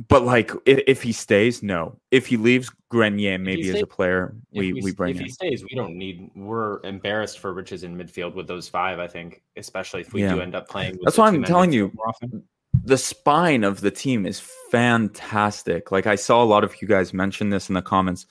but 0.07 0.23
like 0.23 0.51
if, 0.65 0.81
if 0.87 1.01
he 1.01 1.11
stays, 1.11 1.63
no. 1.63 1.99
If 2.11 2.27
he 2.27 2.37
leaves, 2.37 2.69
Grenier 2.89 3.39
maybe 3.39 3.69
as 3.69 3.81
a 3.81 3.87
player, 3.87 4.35
we 4.51 4.73
we 4.73 4.89
s- 4.91 4.95
bring 4.95 5.15
if 5.15 5.19
in. 5.21 5.25
he 5.25 5.31
stays, 5.31 5.63
we 5.63 5.75
don't 5.75 5.95
need. 5.97 6.29
We're 6.35 6.79
embarrassed 6.83 7.39
for 7.39 7.51
riches 7.53 7.83
in 7.83 7.97
midfield 7.97 8.35
with 8.35 8.45
those 8.47 8.67
five. 8.69 8.99
I 8.99 9.07
think, 9.07 9.41
especially 9.57 10.01
if 10.01 10.13
we 10.13 10.21
Yeah. 10.21 10.35
do 10.35 10.41
end 10.41 10.53
up 10.53 10.67
playing. 10.69 10.93
With 10.93 11.01
That's 11.05 11.17
why 11.17 11.27
I'm 11.27 11.43
telling 11.43 11.71
you. 11.73 11.91
more 11.95 12.09
often. 12.09 12.43
the 12.85 12.97
spine 12.97 13.63
of 13.63 13.81
the 13.81 13.91
team 13.91 14.25
is 14.25 14.39
fantastic. 14.71 15.91
Like 15.91 16.05
I 16.07 16.15
saw 16.15 16.43
a 16.43 16.45
lot 16.45 16.63
of 16.63 16.79
you 16.81 16.87
guys 16.87 17.13
mention 17.13 17.49
this 17.49 17.69
in 17.69 17.75
the 17.75 17.81
comments. 17.81 18.25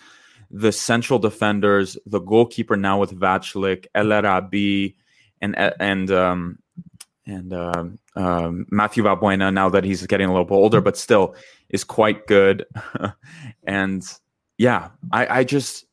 The 0.52 0.70
central 0.72 1.18
defenders, 1.18 1.96
the 2.06 2.20
goalkeeper 2.20 2.76
now 2.76 3.00
with 3.00 3.18
Vaclík, 3.18 3.86
El 3.94 4.12
Arabi, 4.12 4.96
and 5.40 5.56
and 5.56 6.10
um, 6.10 6.58
and 7.26 7.52
um, 7.52 7.98
um, 8.16 8.66
Mathieu 8.70 9.02
Valbuena. 9.02 9.52
Now 9.52 9.68
that 9.70 9.84
he's 9.84 10.06
getting 10.06 10.28
a 10.28 10.30
little 10.30 10.44
bit 10.44 10.54
older, 10.54 10.80
but 10.80 10.96
still 10.96 11.34
is 11.70 11.84
quite 11.84 12.26
good. 12.26 12.66
and 13.64 14.04
yeah, 14.58 14.90
I, 15.10 15.38
I 15.38 15.44
just 15.44 15.86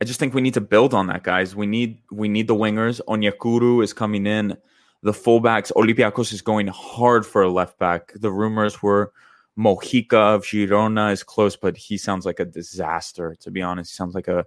I 0.00 0.04
just 0.04 0.18
think 0.18 0.34
we 0.34 0.40
need 0.40 0.54
to 0.54 0.60
build 0.60 0.92
on 0.92 1.06
that, 1.06 1.22
guys. 1.22 1.54
We 1.54 1.66
need 1.66 1.98
we 2.10 2.28
need 2.28 2.48
the 2.48 2.54
wingers. 2.54 3.00
Onyekuru 3.08 3.82
is 3.82 3.92
coming 3.92 4.26
in. 4.26 4.56
The 5.02 5.12
fullbacks, 5.12 5.70
Olympiacos 5.72 6.32
is 6.32 6.40
going 6.40 6.66
hard 6.68 7.26
for 7.26 7.42
a 7.42 7.50
left 7.50 7.78
back. 7.78 8.12
The 8.14 8.32
rumors 8.32 8.82
were 8.82 9.12
Mojica 9.58 10.34
of 10.34 10.42
Girona 10.42 11.12
is 11.12 11.22
close, 11.22 11.56
but 11.56 11.76
he 11.76 11.96
sounds 11.96 12.26
like 12.26 12.40
a 12.40 12.44
disaster, 12.44 13.36
to 13.40 13.50
be 13.50 13.62
honest. 13.62 13.92
He 13.92 13.94
sounds 13.94 14.14
like 14.14 14.28
a 14.28 14.44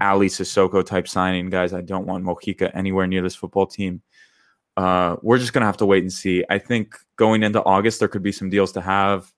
Ali 0.00 0.28
Sissoko 0.28 0.84
type 0.84 1.08
signing, 1.08 1.50
guys. 1.50 1.72
I 1.72 1.82
don't 1.82 2.06
want 2.06 2.24
Mojica 2.24 2.70
anywhere 2.74 3.06
near 3.06 3.22
this 3.22 3.34
football 3.34 3.66
team. 3.66 4.02
Uh, 4.76 5.16
we're 5.22 5.38
just 5.38 5.52
gonna 5.52 5.66
have 5.66 5.78
to 5.78 5.86
wait 5.86 6.02
and 6.02 6.12
see. 6.12 6.44
I 6.50 6.58
think 6.58 6.96
going 7.16 7.42
into 7.42 7.62
August, 7.64 7.98
there 7.98 8.08
could 8.08 8.22
be 8.22 8.32
some 8.32 8.50
deals 8.50 8.72
to 8.72 8.80
have. 8.80 9.32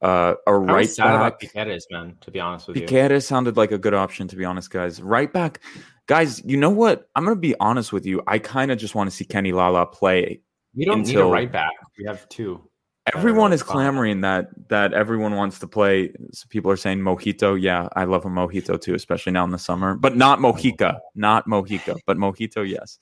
Uh, 0.00 0.34
a 0.48 0.54
right 0.54 0.88
sad 0.88 1.14
about 1.14 1.38
back. 1.38 1.52
Piqueres, 1.52 1.86
man. 1.90 2.16
To 2.22 2.32
be 2.32 2.40
honest 2.40 2.66
with 2.66 2.76
you, 2.76 2.82
Piqueres 2.82 3.24
sounded 3.24 3.56
like 3.56 3.70
a 3.70 3.78
good 3.78 3.94
option, 3.94 4.26
to 4.28 4.36
be 4.36 4.44
honest, 4.44 4.70
guys. 4.70 5.00
Right 5.00 5.32
back, 5.32 5.60
guys. 6.06 6.42
You 6.44 6.56
know 6.56 6.70
what? 6.70 7.08
I'm 7.14 7.24
gonna 7.24 7.36
be 7.36 7.54
honest 7.60 7.92
with 7.92 8.04
you. 8.04 8.20
I 8.26 8.40
kind 8.40 8.72
of 8.72 8.78
just 8.78 8.96
want 8.96 9.08
to 9.10 9.14
see 9.14 9.24
Kenny 9.24 9.52
Lala 9.52 9.86
play. 9.86 10.40
we 10.74 10.84
don't 10.84 11.06
need 11.06 11.16
a 11.16 11.24
right 11.24 11.50
back. 11.50 11.72
We 11.96 12.04
have 12.06 12.28
two. 12.28 12.68
Everyone 13.14 13.52
is 13.52 13.64
clamoring 13.64 14.20
that 14.20 14.48
that 14.68 14.92
everyone 14.92 15.34
wants 15.34 15.58
to 15.58 15.66
play. 15.66 16.12
So 16.32 16.46
people 16.48 16.70
are 16.70 16.76
saying 16.76 17.00
Mojito. 17.00 17.60
Yeah, 17.60 17.88
I 17.96 18.04
love 18.04 18.24
a 18.24 18.28
Mojito 18.28 18.80
too, 18.80 18.94
especially 18.94 19.32
now 19.32 19.44
in 19.44 19.50
the 19.50 19.58
summer. 19.58 19.96
But 19.96 20.16
not 20.16 20.38
Mojica, 20.38 21.00
not 21.16 21.46
Mojica, 21.48 21.96
but 22.06 22.16
Mojito. 22.16 22.68
Yes. 22.68 23.00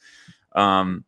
Um, 0.53 1.05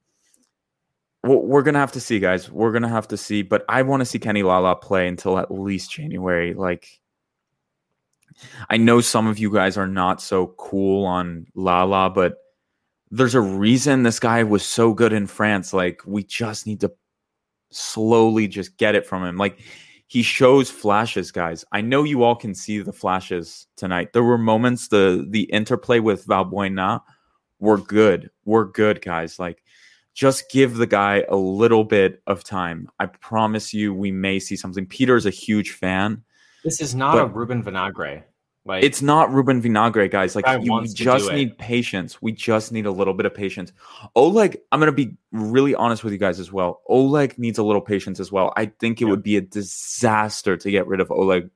we're 1.24 1.62
gonna 1.62 1.78
have 1.78 1.92
to 1.92 2.00
see, 2.00 2.18
guys. 2.18 2.50
We're 2.50 2.72
gonna 2.72 2.88
have 2.88 3.08
to 3.08 3.16
see. 3.16 3.42
But 3.42 3.64
I 3.68 3.80
want 3.80 4.02
to 4.02 4.04
see 4.04 4.18
Kenny 4.18 4.42
Lala 4.42 4.76
play 4.76 5.08
until 5.08 5.38
at 5.38 5.50
least 5.50 5.90
January. 5.90 6.52
Like, 6.52 7.00
I 8.68 8.76
know 8.76 9.00
some 9.00 9.26
of 9.26 9.38
you 9.38 9.50
guys 9.50 9.78
are 9.78 9.86
not 9.86 10.20
so 10.20 10.48
cool 10.58 11.06
on 11.06 11.46
Lala, 11.54 12.10
but 12.10 12.38
there's 13.10 13.34
a 13.34 13.40
reason 13.40 14.02
this 14.02 14.18
guy 14.18 14.42
was 14.42 14.64
so 14.64 14.92
good 14.92 15.12
in 15.12 15.26
France. 15.26 15.72
Like, 15.72 16.02
we 16.04 16.24
just 16.24 16.66
need 16.66 16.80
to 16.80 16.92
slowly 17.74 18.48
just 18.48 18.76
get 18.76 18.94
it 18.94 19.06
from 19.06 19.24
him. 19.24 19.36
Like 19.36 19.60
he 20.06 20.22
shows 20.22 20.70
flashes, 20.70 21.32
guys. 21.32 21.64
I 21.72 21.80
know 21.80 22.04
you 22.04 22.22
all 22.22 22.36
can 22.36 22.54
see 22.54 22.80
the 22.80 22.92
flashes 22.92 23.66
tonight. 23.76 24.12
There 24.12 24.22
were 24.22 24.38
moments 24.38 24.88
the 24.88 25.26
the 25.28 25.44
interplay 25.44 26.00
with 26.00 26.26
Valbuena 26.26 27.00
were 27.60 27.78
good. 27.78 28.30
We're 28.44 28.66
good, 28.66 29.00
guys. 29.00 29.38
Like 29.38 29.62
just 30.14 30.50
give 30.50 30.76
the 30.76 30.86
guy 30.86 31.24
a 31.28 31.36
little 31.36 31.84
bit 31.84 32.22
of 32.26 32.44
time. 32.44 32.88
I 32.98 33.06
promise 33.06 33.72
you 33.72 33.94
we 33.94 34.12
may 34.12 34.38
see 34.38 34.56
something. 34.56 34.86
Peter's 34.86 35.26
a 35.26 35.30
huge 35.30 35.70
fan. 35.70 36.22
This 36.64 36.80
is 36.80 36.94
not 36.94 37.18
a 37.18 37.26
Ruben 37.26 37.62
Vinagre. 37.62 38.22
Like 38.64 38.84
it's 38.84 39.02
not 39.02 39.32
Ruben 39.32 39.60
Vinagre, 39.60 40.08
guys. 40.08 40.36
Like 40.36 40.46
you 40.62 40.86
just 40.86 41.32
need 41.32 41.58
patience. 41.58 42.22
We 42.22 42.30
just 42.30 42.70
need 42.70 42.86
a 42.86 42.92
little 42.92 43.14
bit 43.14 43.26
of 43.26 43.34
patience. 43.34 43.72
Oleg, 44.14 44.56
I'm 44.70 44.78
gonna 44.78 44.92
be 44.92 45.16
really 45.32 45.74
honest 45.74 46.04
with 46.04 46.12
you 46.12 46.18
guys 46.18 46.38
as 46.38 46.52
well. 46.52 46.80
Oleg 46.86 47.38
needs 47.38 47.58
a 47.58 47.64
little 47.64 47.80
patience 47.80 48.20
as 48.20 48.30
well. 48.30 48.52
I 48.56 48.66
think 48.66 49.02
it 49.02 49.06
would 49.06 49.22
be 49.22 49.36
a 49.36 49.40
disaster 49.40 50.56
to 50.56 50.70
get 50.70 50.86
rid 50.86 51.00
of 51.00 51.10
Oleg. 51.10 51.50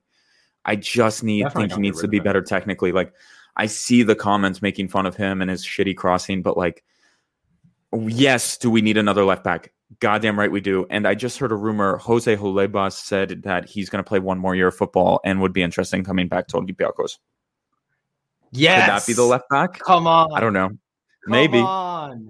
I 0.65 0.75
just 0.75 1.23
need 1.23 1.43
Definitely 1.43 1.69
think 1.69 1.77
he 1.77 1.81
needs 1.81 2.01
to 2.01 2.09
be 2.09 2.19
better 2.19 2.41
technically. 2.41 2.91
Like 2.91 3.13
I 3.55 3.67
see 3.67 4.03
the 4.03 4.15
comments 4.15 4.61
making 4.61 4.89
fun 4.89 5.05
of 5.05 5.15
him 5.15 5.41
and 5.41 5.49
his 5.49 5.65
shitty 5.65 5.95
crossing, 5.95 6.41
but 6.41 6.57
like 6.57 6.83
yes, 7.93 8.57
do 8.57 8.69
we 8.69 8.81
need 8.81 8.97
another 8.97 9.23
left 9.23 9.45
back? 9.45 9.71
Goddamn 9.99 10.37
right 10.37 10.51
we 10.51 10.61
do. 10.61 10.85
And 10.89 11.07
I 11.07 11.15
just 11.15 11.37
heard 11.39 11.51
a 11.51 11.55
rumor 11.55 11.97
Jose 11.97 12.35
Holebas 12.35 12.93
said 12.93 13.43
that 13.43 13.69
he's 13.69 13.89
going 13.89 14.03
to 14.03 14.07
play 14.07 14.19
one 14.19 14.37
more 14.37 14.53
year 14.53 14.67
of 14.67 14.75
football 14.75 15.21
and 15.23 15.41
would 15.41 15.53
be 15.53 15.63
interested 15.63 15.97
in 15.97 16.03
coming 16.03 16.27
back 16.27 16.47
to 16.47 16.57
Olympiacos. 16.57 17.17
Yes. 18.51 18.81
Could 18.81 18.91
that 18.91 19.07
be 19.07 19.13
the 19.13 19.23
left 19.23 19.49
back? 19.49 19.79
Come 19.79 20.07
on. 20.07 20.33
I 20.33 20.39
don't 20.39 20.53
know. 20.53 20.67
Come 20.67 20.77
Maybe. 21.27 21.59
On. 21.59 22.29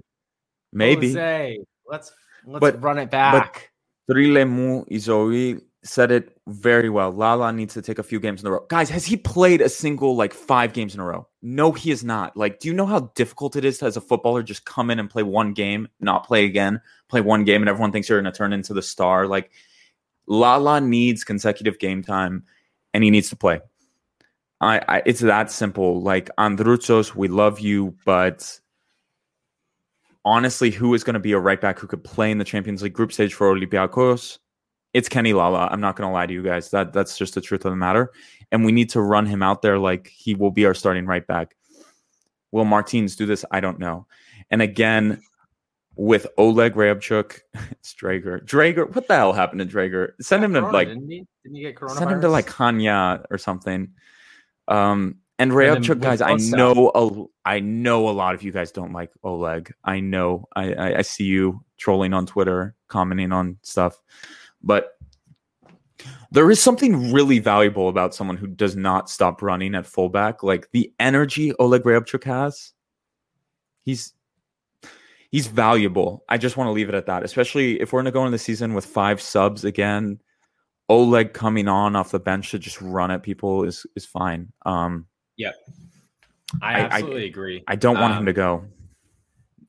Maybe. 0.72 1.08
Jose, 1.08 1.58
let's 1.86 2.12
let's 2.46 2.60
but, 2.60 2.82
run 2.82 2.98
it 2.98 3.10
back. 3.10 3.70
But 4.06 4.16
Trilemu 4.16 4.88
Izoi 4.88 5.60
said 5.84 6.10
it 6.10 6.36
very 6.48 6.90
well. 6.90 7.10
Lala 7.10 7.52
needs 7.52 7.74
to 7.74 7.82
take 7.82 7.98
a 7.98 8.02
few 8.02 8.18
games 8.18 8.40
in 8.40 8.46
a 8.48 8.50
row. 8.50 8.66
Guys, 8.68 8.90
has 8.90 9.06
he 9.06 9.16
played 9.16 9.60
a 9.60 9.68
single 9.68 10.16
like 10.16 10.34
five 10.34 10.72
games 10.72 10.94
in 10.94 11.00
a 11.00 11.04
row? 11.04 11.26
No, 11.40 11.72
he 11.72 11.90
is 11.90 12.02
not. 12.02 12.36
Like, 12.36 12.58
do 12.58 12.68
you 12.68 12.74
know 12.74 12.86
how 12.86 13.12
difficult 13.14 13.56
it 13.56 13.64
is 13.64 13.78
to, 13.78 13.86
as 13.86 13.96
a 13.96 14.00
footballer 14.00 14.42
just 14.42 14.64
come 14.64 14.90
in 14.90 14.98
and 14.98 15.08
play 15.08 15.22
one 15.22 15.52
game, 15.52 15.88
not 16.00 16.26
play 16.26 16.44
again, 16.44 16.80
play 17.08 17.20
one 17.20 17.44
game, 17.44 17.62
and 17.62 17.68
everyone 17.68 17.92
thinks 17.92 18.08
you're 18.08 18.20
going 18.20 18.32
to 18.32 18.36
turn 18.36 18.52
into 18.52 18.74
the 18.74 18.82
star? 18.82 19.26
Like, 19.26 19.50
Lala 20.26 20.80
needs 20.80 21.24
consecutive 21.24 21.78
game 21.78 22.02
time, 22.02 22.44
and 22.92 23.04
he 23.04 23.10
needs 23.10 23.30
to 23.30 23.36
play. 23.36 23.60
I, 24.60 24.80
I 24.88 25.02
it's 25.06 25.20
that 25.20 25.50
simple. 25.50 26.02
Like 26.02 26.30
Androutsos, 26.36 27.14
we 27.14 27.28
love 27.28 27.60
you, 27.60 27.94
but 28.04 28.58
honestly, 30.24 30.70
who 30.70 30.94
is 30.94 31.04
going 31.04 31.14
to 31.14 31.20
be 31.20 31.32
a 31.32 31.38
right 31.38 31.60
back 31.60 31.78
who 31.78 31.86
could 31.86 32.02
play 32.02 32.30
in 32.30 32.38
the 32.38 32.44
Champions 32.44 32.82
League 32.82 32.92
group 32.92 33.12
stage 33.12 33.34
for 33.34 33.54
Olympiacos? 33.54 34.38
It's 34.98 35.08
Kenny 35.08 35.32
Lala. 35.32 35.68
I'm 35.70 35.80
not 35.80 35.94
going 35.94 36.08
to 36.08 36.12
lie 36.12 36.26
to 36.26 36.32
you 36.32 36.42
guys. 36.42 36.70
That 36.70 36.92
that's 36.92 37.16
just 37.16 37.36
the 37.36 37.40
truth 37.40 37.64
of 37.64 37.70
the 37.70 37.76
matter. 37.76 38.10
And 38.50 38.64
we 38.64 38.72
need 38.72 38.90
to 38.90 39.00
run 39.00 39.26
him 39.26 39.44
out 39.44 39.62
there 39.62 39.78
like 39.78 40.08
he 40.08 40.34
will 40.34 40.50
be 40.50 40.66
our 40.66 40.74
starting 40.74 41.06
right 41.06 41.24
back. 41.24 41.54
Will 42.50 42.64
Martins 42.64 43.14
do 43.14 43.24
this? 43.24 43.44
I 43.52 43.60
don't 43.60 43.78
know. 43.78 44.08
And 44.50 44.60
again, 44.60 45.22
with 45.94 46.26
Oleg 46.36 46.74
Reabciuk, 46.74 47.38
it's 47.70 47.94
Drager. 47.94 48.44
Drager, 48.44 48.92
what 48.92 49.06
the 49.06 49.14
hell 49.14 49.32
happened 49.32 49.60
to 49.60 49.66
Drager? 49.66 50.14
Send 50.20 50.42
him 50.42 50.52
to 50.54 50.60
corona, 50.62 50.76
like 50.76 50.88
didn't 50.88 51.08
he? 51.08 51.24
Didn't 51.44 51.54
he 51.54 51.62
get 51.62 51.76
coronavirus? 51.76 51.98
Send 51.98 52.10
him 52.10 52.20
to 52.22 52.28
like 52.28 52.48
Hanya 52.48 53.24
or 53.30 53.38
something. 53.38 53.90
Um 54.66 55.18
and 55.38 55.52
Reabciuk, 55.52 56.00
guys, 56.00 56.20
I 56.20 56.34
know 56.34 56.90
a, 56.92 57.48
I 57.48 57.60
know 57.60 58.08
a 58.08 58.10
lot 58.10 58.34
of 58.34 58.42
you 58.42 58.50
guys 58.50 58.72
don't 58.72 58.92
like 58.92 59.12
Oleg. 59.22 59.72
I 59.84 60.00
know. 60.00 60.48
I, 60.56 60.72
I, 60.72 60.98
I 60.98 61.02
see 61.02 61.22
you 61.22 61.64
trolling 61.76 62.12
on 62.12 62.26
Twitter, 62.26 62.74
commenting 62.88 63.30
on 63.30 63.58
stuff. 63.62 63.96
But 64.68 64.98
there 66.30 66.50
is 66.50 66.62
something 66.62 67.10
really 67.10 67.38
valuable 67.38 67.88
about 67.88 68.14
someone 68.14 68.36
who 68.36 68.46
does 68.46 68.76
not 68.76 69.08
stop 69.08 69.40
running 69.40 69.74
at 69.74 69.86
fullback. 69.86 70.42
Like 70.42 70.70
the 70.72 70.92
energy 71.00 71.54
Oleg 71.54 71.84
Reabciuk 71.84 72.24
has, 72.24 72.72
he's 73.82 74.12
he's 75.30 75.46
valuable. 75.46 76.22
I 76.28 76.36
just 76.36 76.58
want 76.58 76.68
to 76.68 76.72
leave 76.72 76.90
it 76.90 76.94
at 76.94 77.06
that. 77.06 77.24
Especially 77.24 77.80
if 77.80 77.92
we're 77.92 78.02
going 78.02 78.12
to 78.12 78.12
go 78.12 78.20
into 78.20 78.32
the 78.32 78.38
season 78.38 78.74
with 78.74 78.84
five 78.84 79.22
subs 79.22 79.64
again, 79.64 80.20
Oleg 80.90 81.32
coming 81.32 81.66
on 81.66 81.96
off 81.96 82.10
the 82.10 82.20
bench 82.20 82.50
to 82.50 82.58
just 82.58 82.80
run 82.82 83.10
at 83.10 83.22
people 83.22 83.64
is 83.64 83.86
is 83.96 84.04
fine. 84.04 84.52
Um, 84.66 85.06
yeah, 85.38 85.52
I 86.60 86.80
absolutely 86.80 87.24
I, 87.24 87.28
agree. 87.28 87.64
I 87.66 87.74
don't 87.74 87.98
want 87.98 88.12
um, 88.12 88.18
him 88.18 88.26
to 88.26 88.34
go. 88.34 88.64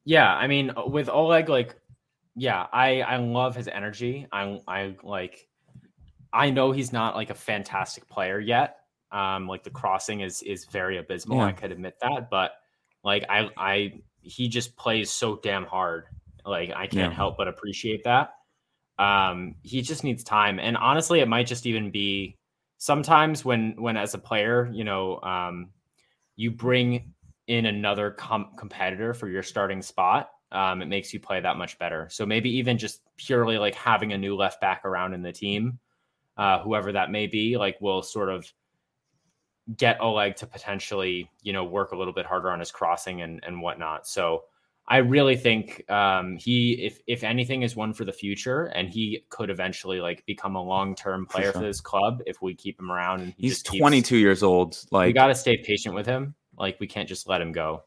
Yeah, 0.04 0.30
I 0.30 0.48
mean, 0.48 0.74
with 0.88 1.08
Oleg, 1.08 1.48
like 1.48 1.78
yeah, 2.36 2.68
I 2.72 3.02
I 3.02 3.18
love 3.18 3.56
his 3.56 3.68
energy. 3.68 4.28
I 4.32 4.60
I 4.68 4.96
like 5.04 5.48
I 6.32 6.50
know 6.50 6.72
he's 6.72 6.94
not 6.94 7.16
like 7.16 7.30
a 7.30 7.36
fantastic 7.36 8.08
player 8.08 8.40
yet. 8.40 8.78
Um, 9.12 9.48
like 9.48 9.64
the 9.64 9.70
crossing 9.70 10.22
is 10.22 10.42
is 10.44 10.66
very 10.66 10.98
abysmal. 10.98 11.38
Yeah. 11.38 11.46
I 11.46 11.52
could 11.52 11.72
admit 11.72 11.96
that, 12.02 12.30
but 12.30 12.52
like 13.04 13.26
I 13.30 13.50
I 13.58 13.94
he 14.22 14.48
just 14.48 14.76
plays 14.76 15.10
so 15.10 15.40
damn 15.42 15.66
hard. 15.66 16.06
Like 16.46 16.72
I 16.72 16.88
can't 16.88 17.12
yeah. 17.12 17.16
help 17.16 17.38
but 17.38 17.48
appreciate 17.48 18.04
that. 18.04 18.34
Um, 18.98 19.56
he 19.64 19.82
just 19.82 20.04
needs 20.04 20.24
time, 20.24 20.60
and 20.60 20.76
honestly, 20.78 21.22
it 21.22 21.28
might 21.28 21.48
just 21.48 21.66
even 21.66 21.90
be 21.90 22.36
sometimes 22.78 23.44
when 23.44 23.76
when 23.78 23.98
as 23.98 24.14
a 24.14 24.18
player, 24.18 24.70
you 24.72 24.84
know, 24.84 25.20
um, 25.22 25.70
you 26.36 26.52
bring 26.52 27.14
in 27.48 27.66
another 27.66 28.12
com- 28.12 28.52
competitor 28.58 29.14
for 29.14 29.28
your 29.28 29.42
starting 29.42 29.82
spot 29.82 30.30
um, 30.52 30.82
it 30.82 30.88
makes 30.88 31.14
you 31.14 31.20
play 31.20 31.40
that 31.40 31.58
much 31.58 31.78
better. 31.78 32.08
So 32.12 32.26
maybe 32.26 32.50
even 32.58 32.78
just 32.78 33.02
purely 33.18 33.58
like 33.58 33.76
having 33.76 34.14
a 34.14 34.18
new 34.18 34.36
left 34.36 34.62
back 34.62 34.86
around 34.86 35.14
in 35.14 35.22
the 35.22 35.32
team, 35.32 35.80
uh, 36.38 36.60
whoever 36.60 36.92
that 36.94 37.12
may 37.12 37.28
be, 37.28 37.58
like 37.58 37.80
will 37.82 38.02
sort 38.02 38.30
of 38.30 38.52
get 39.78 40.02
Oleg 40.02 40.36
to 40.38 40.48
potentially, 40.48 41.30
you 41.44 41.54
know, 41.54 41.64
work 41.64 41.92
a 41.92 41.98
little 41.98 42.14
bit 42.14 42.26
harder 42.26 42.52
on 42.52 42.60
his 42.60 42.72
crossing 42.72 43.22
and 43.22 43.44
and 43.44 43.62
whatnot. 43.62 44.08
So 44.08 44.44
I 44.88 44.98
really 44.98 45.38
think 45.38 45.88
um, 45.92 46.38
he, 46.38 46.74
if 46.84 47.00
if 47.06 47.24
anything, 47.24 47.62
is 47.62 47.76
one 47.76 47.94
for 47.94 48.06
the 48.06 48.12
future, 48.12 48.66
and 48.66 48.90
he 48.90 49.24
could 49.30 49.52
eventually 49.52 50.02
like 50.02 50.26
become 50.26 50.56
a 50.56 50.64
long 50.64 50.96
term 50.96 51.28
player 51.28 51.48
for, 51.48 51.52
sure. 51.52 51.62
for, 51.62 51.68
this 51.68 51.80
club 51.80 52.24
if 52.26 52.42
we 52.42 52.56
keep 52.56 52.80
him 52.80 52.92
around. 52.92 53.22
And 53.22 53.34
he 53.38 53.48
he's 53.48 53.62
twenty 53.62 54.02
two 54.02 54.18
years 54.18 54.42
old. 54.42 54.84
Like 54.90 55.08
we 55.08 55.14
got 55.14 55.28
to 55.28 55.36
stay 55.36 55.58
patient 55.58 55.94
with 55.94 56.08
him. 56.08 56.34
Like 56.58 56.80
we 56.80 56.88
can't 56.88 57.08
just 57.08 57.30
let 57.30 57.40
him 57.40 57.52
go. 57.52 57.84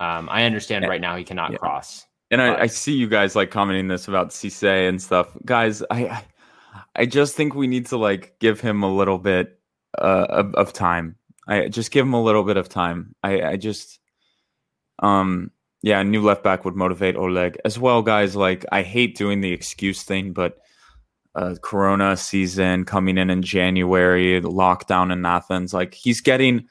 Um, 0.00 0.28
I 0.30 0.44
understand 0.44 0.86
right 0.88 1.00
now 1.00 1.16
he 1.16 1.24
cannot 1.24 1.52
yeah. 1.52 1.58
cross. 1.58 2.06
And 2.30 2.42
I, 2.42 2.62
I, 2.62 2.66
see 2.66 2.94
you 2.94 3.08
guys 3.08 3.36
like 3.36 3.50
commenting 3.50 3.86
this 3.86 4.08
about 4.08 4.30
Cisse 4.30 4.88
and 4.88 5.00
stuff, 5.00 5.28
guys. 5.44 5.84
I 5.90 6.24
I 6.96 7.06
just 7.06 7.36
think 7.36 7.54
we 7.54 7.66
need 7.66 7.86
to 7.86 7.96
like 7.96 8.38
give 8.40 8.60
him 8.60 8.82
a 8.82 8.92
little 8.92 9.18
bit 9.18 9.60
uh, 9.96 10.26
of, 10.28 10.54
of 10.54 10.72
time. 10.72 11.16
I 11.46 11.68
just 11.68 11.90
give 11.90 12.04
him 12.04 12.14
a 12.14 12.22
little 12.22 12.42
bit 12.42 12.56
of 12.56 12.68
time. 12.68 13.14
I, 13.22 13.42
I 13.42 13.56
just 13.56 14.00
um 15.00 15.50
yeah, 15.82 16.02
new 16.02 16.22
left 16.22 16.42
back 16.42 16.64
would 16.64 16.74
motivate 16.74 17.14
Oleg 17.14 17.58
as 17.64 17.78
well, 17.78 18.02
guys. 18.02 18.34
Like 18.34 18.64
I 18.72 18.82
hate 18.82 19.16
doing 19.18 19.42
the 19.42 19.52
excuse 19.52 20.02
thing, 20.02 20.32
but 20.32 20.58
uh, 21.34 21.56
Corona 21.60 22.16
season 22.16 22.84
coming 22.84 23.18
in 23.18 23.28
in 23.28 23.42
January, 23.42 24.40
lockdown 24.40 25.12
in 25.12 25.26
Athens, 25.26 25.74
like 25.74 25.92
he's 25.92 26.20
getting 26.20 26.66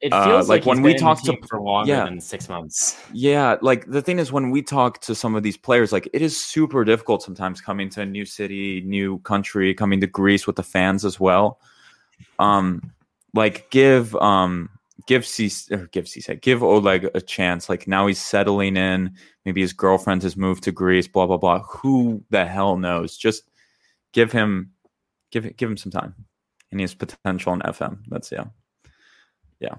it 0.00 0.12
uh, 0.12 0.24
feels 0.24 0.46
uh, 0.46 0.52
like, 0.52 0.66
like 0.66 0.66
when 0.66 0.82
we 0.82 0.94
talk 0.94 1.22
to 1.22 1.36
for 1.48 1.60
longer 1.60 1.90
yeah, 1.90 2.04
than 2.04 2.20
six 2.20 2.48
months. 2.48 3.00
Yeah, 3.12 3.56
like 3.62 3.86
the 3.86 4.02
thing 4.02 4.18
is 4.18 4.32
when 4.32 4.50
we 4.50 4.62
talk 4.62 5.00
to 5.02 5.14
some 5.14 5.34
of 5.34 5.42
these 5.42 5.56
players, 5.56 5.92
like 5.92 6.08
it 6.12 6.20
is 6.20 6.38
super 6.38 6.84
difficult 6.84 7.22
sometimes 7.22 7.60
coming 7.60 7.88
to 7.90 8.02
a 8.02 8.06
new 8.06 8.24
city, 8.24 8.82
new 8.82 9.18
country, 9.20 9.72
coming 9.74 10.00
to 10.00 10.06
Greece 10.06 10.46
with 10.46 10.56
the 10.56 10.62
fans 10.62 11.04
as 11.04 11.18
well. 11.18 11.58
Um, 12.38 12.92
like 13.32 13.70
give 13.70 14.14
um 14.16 14.68
give 15.06 15.26
C 15.26 15.50
or 15.70 15.86
give 15.88 16.08
C 16.08 16.20
say, 16.20 16.36
give 16.36 16.62
Oleg 16.62 17.08
a 17.14 17.20
chance. 17.20 17.68
Like 17.68 17.86
now 17.86 18.06
he's 18.06 18.20
settling 18.20 18.76
in. 18.76 19.14
Maybe 19.44 19.60
his 19.60 19.72
girlfriend 19.72 20.22
has 20.22 20.36
moved 20.36 20.64
to 20.64 20.72
Greece. 20.72 21.08
Blah 21.08 21.26
blah 21.26 21.36
blah. 21.36 21.60
Who 21.62 22.24
the 22.30 22.46
hell 22.46 22.76
knows? 22.76 23.16
Just 23.16 23.50
give 24.12 24.32
him 24.32 24.72
give 25.30 25.56
give 25.56 25.70
him 25.70 25.76
some 25.76 25.92
time, 25.92 26.14
and 26.70 26.80
he 26.80 26.82
has 26.82 26.94
potential 26.94 27.52
in 27.52 27.60
FM. 27.60 27.98
That's 28.08 28.32
yeah, 28.32 28.44
yeah 29.60 29.74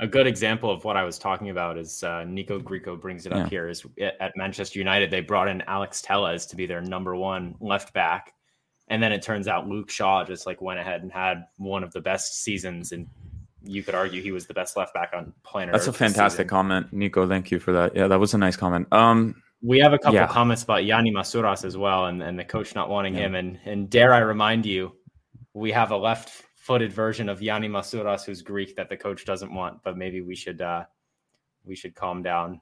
a 0.00 0.06
good 0.06 0.26
example 0.26 0.70
of 0.70 0.84
what 0.84 0.96
I 0.96 1.02
was 1.02 1.18
talking 1.18 1.50
about 1.50 1.76
is 1.76 2.02
uh, 2.04 2.24
Nico 2.24 2.60
Grieco 2.60 3.00
brings 3.00 3.26
it 3.26 3.32
up 3.32 3.38
yeah. 3.38 3.48
here. 3.48 3.68
Is 3.68 3.84
at 4.20 4.32
Manchester 4.36 4.78
United 4.78 5.10
they 5.10 5.20
brought 5.20 5.48
in 5.48 5.60
Alex 5.62 6.00
Telles 6.00 6.46
to 6.46 6.56
be 6.56 6.66
their 6.66 6.80
number 6.80 7.16
one 7.16 7.56
left 7.60 7.92
back, 7.92 8.32
and 8.88 9.02
then 9.02 9.12
it 9.12 9.22
turns 9.22 9.48
out 9.48 9.68
Luke 9.68 9.90
Shaw 9.90 10.24
just 10.24 10.46
like 10.46 10.62
went 10.62 10.78
ahead 10.78 11.02
and 11.02 11.12
had 11.12 11.46
one 11.56 11.82
of 11.82 11.92
the 11.92 12.00
best 12.00 12.42
seasons, 12.42 12.92
and 12.92 13.08
you 13.64 13.82
could 13.82 13.96
argue 13.96 14.22
he 14.22 14.30
was 14.30 14.46
the 14.46 14.54
best 14.54 14.76
left 14.76 14.94
back 14.94 15.10
on 15.14 15.32
planet. 15.42 15.72
That's 15.72 15.88
Earth 15.88 15.96
a 15.96 15.98
fantastic 15.98 16.48
comment, 16.48 16.92
Nico. 16.92 17.26
Thank 17.26 17.50
you 17.50 17.58
for 17.58 17.72
that. 17.72 17.96
Yeah, 17.96 18.06
that 18.06 18.20
was 18.20 18.34
a 18.34 18.38
nice 18.38 18.56
comment. 18.56 18.86
Um, 18.92 19.42
we 19.62 19.80
have 19.80 19.92
a 19.92 19.98
couple 19.98 20.14
yeah. 20.14 20.28
comments 20.28 20.62
about 20.62 20.84
Yanni 20.84 21.10
Masouras 21.10 21.64
as 21.64 21.76
well, 21.76 22.06
and, 22.06 22.22
and 22.22 22.38
the 22.38 22.44
coach 22.44 22.76
not 22.76 22.88
wanting 22.88 23.16
yeah. 23.16 23.26
him. 23.26 23.34
And 23.34 23.58
and 23.64 23.90
dare 23.90 24.14
I 24.14 24.20
remind 24.20 24.64
you, 24.64 24.92
we 25.54 25.72
have 25.72 25.90
a 25.90 25.96
left 25.96 26.44
footed 26.68 26.92
version 26.92 27.30
of 27.30 27.40
Yanni 27.40 27.66
Masouras, 27.66 28.26
who's 28.26 28.42
Greek, 28.42 28.76
that 28.76 28.90
the 28.90 28.96
coach 28.96 29.24
doesn't 29.24 29.52
want. 29.54 29.82
But 29.82 29.96
maybe 29.96 30.20
we 30.20 30.36
should 30.36 30.60
uh, 30.60 30.84
we 31.64 31.74
should 31.74 31.94
calm 31.94 32.22
down. 32.22 32.60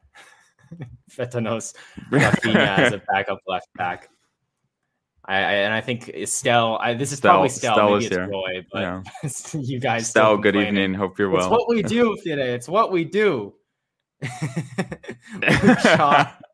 Fetanos 1.11 1.75
Rafinha 2.11 2.79
as 2.79 2.93
a 2.93 3.03
backup 3.13 3.41
left 3.49 3.67
back. 3.75 4.09
I, 5.25 5.35
I, 5.39 5.53
and 5.67 5.75
I 5.75 5.81
think 5.81 6.09
Estelle. 6.11 6.79
I, 6.81 6.95
this 6.95 7.11
is 7.11 7.19
Stell- 7.19 7.33
probably 7.33 7.49
Stell. 7.49 7.75
Stell 7.75 7.91
maybe 7.91 7.99
is 7.99 8.07
it's 8.07 8.17
here. 8.17 8.29
Roy, 8.29 8.67
but 8.73 8.81
Yeah. 8.81 9.03
you 9.61 9.81
guys. 9.81 10.09
Stell, 10.09 10.37
good 10.37 10.55
evening. 10.55 10.95
Hope 10.95 11.19
you're 11.19 11.29
well. 11.29 11.43
It's 11.43 11.51
what 11.51 11.69
we 11.69 11.83
do 11.83 12.17
today. 12.23 12.55
It's 12.55 12.69
what 12.69 12.93
we 12.93 13.03
do. 13.05 13.55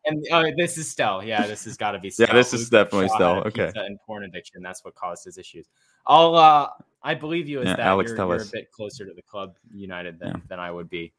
And 0.04 0.26
oh, 0.32 0.50
this 0.56 0.78
is 0.78 0.90
Stell. 0.90 1.22
Yeah, 1.22 1.46
this 1.46 1.64
has 1.66 1.76
got 1.76 1.92
to 1.92 1.98
be. 1.98 2.10
Yeah, 2.18 2.32
this 2.32 2.54
is 2.54 2.70
definitely 2.70 3.08
Shaw 3.08 3.14
Stell. 3.14 3.38
Okay. 3.44 3.70
and 3.74 3.98
porn 4.06 4.24
addiction. 4.24 4.62
That's 4.62 4.82
what 4.84 4.94
caused 4.94 5.26
his 5.26 5.36
issues. 5.36 5.68
I'll. 6.06 6.34
uh 6.34 6.68
I 7.04 7.14
believe 7.14 7.48
you 7.48 7.60
as 7.60 7.66
Yeah, 7.66 7.76
that. 7.76 7.86
Alex, 7.86 8.08
you're, 8.10 8.16
tell 8.16 8.28
you're 8.28 8.42
a 8.42 8.46
bit 8.46 8.70
closer 8.70 9.04
to 9.06 9.12
the 9.14 9.22
club 9.22 9.56
United 9.72 10.18
than 10.18 10.28
Yeah. 10.28 10.40
than 10.48 10.60
I 10.60 10.70
would 10.70 10.88
be. 10.88 11.12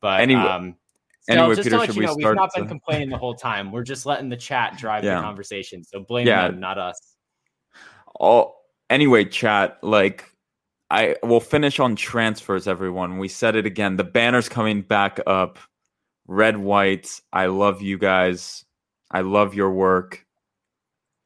But 0.00 0.20
Anyway- 0.20 0.40
um, 0.42 0.76
Stell, 1.22 1.36
anyway, 1.44 1.54
just 1.54 1.66
Peter, 1.66 1.76
to 1.76 1.80
let 1.80 1.86
should 1.86 1.96
you 1.96 2.00
we 2.00 2.06
know, 2.06 2.14
we've 2.14 2.22
start 2.22 2.36
not 2.36 2.50
been 2.54 2.62
to- 2.64 2.68
complaining 2.68 3.10
the 3.10 3.18
whole 3.18 3.34
time. 3.34 3.70
We're 3.70 3.82
just 3.82 4.06
letting 4.06 4.30
the 4.30 4.36
chat 4.38 4.78
drive 4.78 5.04
Yeah. 5.04 5.16
the 5.16 5.20
conversation. 5.20 5.84
So 5.84 6.00
blame 6.00 6.24
them, 6.26 6.58
not 6.60 6.78
us. 6.78 7.16
all 8.16 8.64
anyway 8.90 9.24
chat 9.24 9.78
like 9.82 10.28
i 10.90 11.14
will 11.22 11.40
finish 11.40 11.78
on 11.78 11.94
transfers 11.94 12.66
everyone 12.66 13.18
we 13.18 13.28
said 13.28 13.54
it 13.54 13.64
again 13.66 13.96
the 13.96 14.04
banner's 14.04 14.48
coming 14.48 14.82
back 14.82 15.20
up 15.28 15.58
red 16.26 16.56
white 16.56 17.20
i 17.32 17.46
love 17.46 17.80
you 17.80 17.96
guys 17.96 18.64
i 19.10 19.20
love 19.20 19.54
your 19.54 19.70
work 19.70 20.26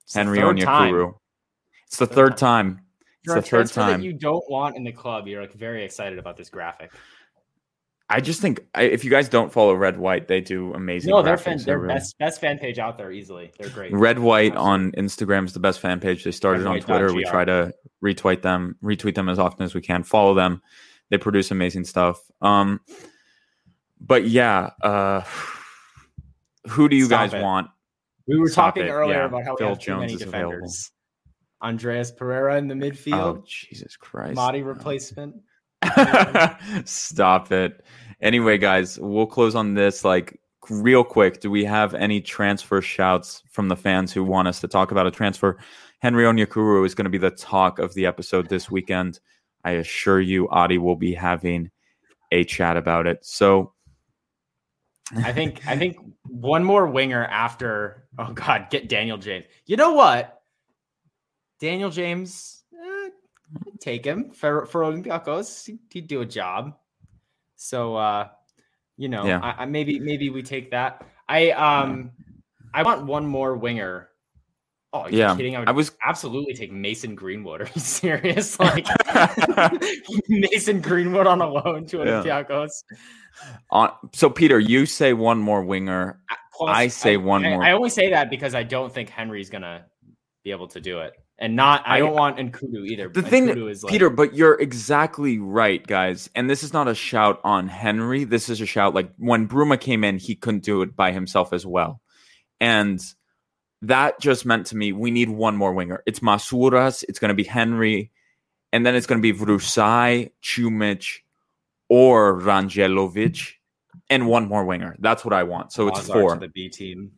It's 0.05 0.14
henry 0.14 0.38
time. 0.38 0.57
onyekuru 0.57 1.14
it's 1.86 1.96
the 1.96 2.07
Third 2.07 2.14
third 2.14 2.36
time 2.36 2.84
it's 3.25 3.33
For 3.33 3.41
the 3.41 3.43
third 3.43 3.70
time 3.72 4.01
that 4.01 4.05
you 4.05 4.12
don't 4.12 4.45
want 4.51 4.77
in 4.77 4.85
the 4.85 4.93
club, 4.93 5.27
you're 5.27 5.41
like 5.41 5.55
very 5.55 5.85
excited 5.85 6.18
about 6.18 6.37
this 6.37 6.51
graphic. 6.51 6.93
i 8.11 8.20
just 8.20 8.41
think 8.43 8.61
I, 8.75 8.83
if 8.83 9.03
you 9.03 9.11
guys 9.11 9.31
don't 9.31 9.51
follow 9.51 9.75
red 9.75 9.99
white 9.99 10.29
they 10.29 10.43
do 10.43 10.75
amazing 10.75 11.11
No, 11.11 11.22
they're 11.22 11.39
fan, 11.39 11.59
They're 11.59 11.79
really- 11.79 11.95
best 11.95 12.18
best 12.18 12.39
fan 12.41 12.59
page 12.59 12.79
out 12.79 12.99
there 12.99 13.11
easily. 13.11 13.51
They're 13.59 13.70
great. 13.70 13.93
Red 13.93 14.18
White 14.18 14.55
on 14.57 14.93
Instagram 14.93 15.47
is 15.47 15.55
the 15.55 15.61
best 15.61 15.81
fan 15.81 16.01
page. 16.01 16.22
They 16.22 16.31
started 16.33 16.66
on 16.66 16.81
Twitter. 16.81 17.12
We 17.14 17.25
try 17.25 17.45
to 17.47 17.72
retweet 18.05 18.43
them, 18.43 18.77
retweet 18.85 19.14
them 19.14 19.29
as 19.31 19.39
often 19.39 19.64
as 19.64 19.75
we 19.75 19.81
can. 19.81 20.03
Follow 20.03 20.35
them. 20.35 20.61
They 21.11 21.16
produce 21.18 21.51
amazing 21.51 21.85
stuff. 21.85 22.20
Um, 22.43 22.81
but 24.01 24.27
yeah, 24.29 24.70
uh, 24.83 25.22
who 26.68 26.89
do 26.91 26.97
you 26.97 27.07
Stop 27.07 27.31
guys 27.31 27.35
it. 27.35 27.43
want? 27.43 27.68
We 28.27 28.39
were 28.39 28.49
Stop 28.49 28.75
talking 28.75 28.87
it, 28.87 28.91
earlier 28.91 29.18
yeah. 29.18 29.25
about 29.27 29.45
how 29.45 29.57
Phil 29.57 29.66
we 29.68 29.70
have 29.70 29.79
too 29.81 29.87
Jones 29.87 30.01
many 30.01 30.12
is 30.14 30.18
defenders. 30.20 30.91
Andreas 31.64 32.12
Pereira 32.12 32.58
in 32.58 32.68
the 32.68 32.74
midfield, 32.74 33.38
Oh 33.38 33.44
Jesus 33.46 33.96
Christ! 33.96 34.36
Madi 34.36 34.62
replacement. 34.62 35.36
Stop 36.84 37.52
it. 37.52 37.84
Anyway, 38.20 38.58
guys, 38.58 38.98
we'll 38.98 39.26
close 39.26 39.54
on 39.54 39.74
this 39.74 40.04
like 40.04 40.38
real 40.70 41.04
quick. 41.04 41.40
Do 41.40 41.50
we 41.50 41.64
have 41.64 41.94
any 41.94 42.20
transfer 42.20 42.80
shouts 42.80 43.42
from 43.50 43.68
the 43.68 43.76
fans 43.76 44.12
who 44.12 44.24
want 44.24 44.48
us 44.48 44.60
to 44.60 44.68
talk 44.68 44.90
about 44.90 45.06
a 45.06 45.10
transfer? 45.10 45.58
Henry 46.00 46.24
Onyekuru 46.24 46.84
is 46.84 46.94
going 46.94 47.04
to 47.04 47.10
be 47.10 47.18
the 47.18 47.30
talk 47.30 47.78
of 47.78 47.94
the 47.94 48.06
episode 48.06 48.48
this 48.48 48.70
weekend. 48.70 49.20
I 49.64 49.72
assure 49.72 50.20
you, 50.20 50.48
Adi 50.50 50.78
will 50.78 50.96
be 50.96 51.14
having 51.14 51.70
a 52.30 52.44
chat 52.44 52.76
about 52.76 53.06
it. 53.06 53.24
So, 53.24 53.72
I 55.16 55.32
think 55.32 55.66
I 55.66 55.76
think 55.76 55.96
one 56.24 56.64
more 56.64 56.86
winger 56.86 57.24
after. 57.24 58.04
Oh 58.18 58.32
God, 58.32 58.68
get 58.70 58.88
Daniel 58.88 59.18
James. 59.18 59.44
You 59.66 59.76
know 59.76 59.92
what? 59.92 60.42
Daniel 61.64 61.88
James, 61.90 62.62
eh, 62.74 63.08
take 63.80 64.04
him 64.04 64.28
for 64.30 64.66
for 64.66 64.82
Olympiacos. 64.82 65.70
He'd, 65.90 66.06
do 66.08 66.20
a 66.20 66.26
job. 66.26 66.76
So, 67.56 67.96
uh, 67.96 68.28
you 68.98 69.08
know, 69.08 69.24
Yeah. 69.24 69.40
I, 69.42 69.62
I 69.62 69.64
maybe 69.64 69.98
maybe 69.98 70.28
we 70.28 70.42
take 70.42 70.72
that. 70.72 71.06
I 71.26 71.52
um, 71.52 72.10
I 72.74 72.82
want 72.82 73.06
one 73.06 73.24
more 73.26 73.56
winger. 73.56 74.10
Oh, 74.92 75.00
are 75.00 75.10
you 75.10 75.18
Yeah, 75.18 75.34
kidding? 75.34 75.56
I 75.56 75.60
would 75.60 75.68
I 75.68 75.72
was 75.72 75.92
absolutely 76.04 76.52
take 76.54 76.70
Mason 76.70 77.14
Greenwood. 77.14 77.62
Are 77.62 77.70
you 77.74 77.80
serious? 77.80 78.58
Like 78.60 78.86
Mason 80.28 80.82
Greenwood 80.82 81.26
on 81.26 81.40
a 81.40 81.48
loan 81.48 81.86
to 81.86 81.96
Yeah. 81.98 82.04
Olympiacos. 82.22 82.84
on. 83.70 83.90
So, 84.12 84.28
Peter, 84.28 84.58
you 84.60 84.84
say 84.86 85.14
one 85.14 85.38
more 85.38 85.64
winger. 85.64 86.20
Plus, 86.52 86.76
I 86.76 86.88
say 86.88 87.16
one 87.16 87.44
I, 87.44 87.50
more. 87.50 87.64
I 87.64 87.72
only 87.72 87.90
say 87.90 88.10
that 88.10 88.28
because 88.30 88.54
I 88.54 88.62
don't 88.64 88.92
think 88.92 89.08
Henry's 89.08 89.48
gonna 89.50 89.86
be 90.44 90.50
able 90.52 90.68
to 90.68 90.80
do 90.80 91.00
it, 91.00 91.14
and 91.39 91.57
not. 91.57 91.82
I, 91.87 91.97
I- 91.97 91.99
don't 92.01 92.14
want 92.14 92.37
Nkoudou 92.39 92.87
either. 92.87 93.09
The 93.09 93.22
thing, 93.22 93.47
Nkoudou 93.49 93.70
is 93.70 93.82
like, 93.82 93.91
Peter, 93.93 94.11
but 94.11 94.35
you're 94.35 94.61
exactly 94.61 95.39
right, 95.39 95.85
guys. 95.87 96.30
And 96.35 96.49
this 96.49 96.62
is 96.62 96.72
not 96.72 96.89
a 96.89 96.95
shout 96.95 97.41
on 97.45 97.68
Henry. 97.68 98.24
This 98.24 98.49
is 98.49 98.61
a 98.61 98.66
shout 98.66 98.95
like 98.95 99.11
when 99.18 99.49
Bruma 99.49 99.80
came 99.80 100.05
in, 100.05 100.18
he 100.18 100.35
couldn't 100.35 100.64
do 100.64 100.82
it 100.82 100.97
by 100.97 101.12
himself 101.12 101.53
as 101.53 101.66
well. 101.66 102.01
And 102.61 103.01
that 103.82 104.20
just 104.20 104.47
meant 104.47 104.66
to 104.66 104.76
me 104.76 104.93
we 104.93 105.11
need 105.11 105.28
one 105.28 105.57
more 105.57 105.72
winger. 105.72 106.03
It's 106.07 106.20
Masuras, 106.20 107.05
it's 107.09 107.18
going 107.18 107.28
to 107.28 107.35
be 107.35 107.45
Henry, 107.45 108.11
and 108.72 108.85
then 108.87 108.95
it's 108.95 109.07
going 109.07 109.20
to 109.20 109.32
be 109.32 109.39
Vrousai, 109.39 110.30
Chumic, 110.43 111.07
or 111.89 112.41
Rangelovic, 112.41 113.53
and 114.09 114.26
one 114.26 114.49
more 114.49 114.64
winger. 114.64 114.97
That's 115.01 115.24
what 115.24 115.35
I 115.35 115.43
want. 115.43 115.72
So 115.72 115.89
it's 115.89 116.09
Lazar 116.09 116.12
four. 116.12 116.37
the 116.37 116.49
B 116.49 116.68
team. 116.68 117.12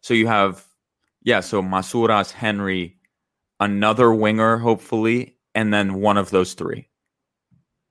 So 0.00 0.14
you 0.14 0.26
have, 0.26 0.64
yeah, 1.22 1.40
so 1.40 1.60
Masuras, 1.62 2.30
Henry, 2.30 2.96
another 3.60 4.12
winger, 4.12 4.58
hopefully, 4.58 5.36
and 5.54 5.72
then 5.72 5.94
one 5.94 6.16
of 6.16 6.30
those 6.30 6.54
three. 6.54 6.88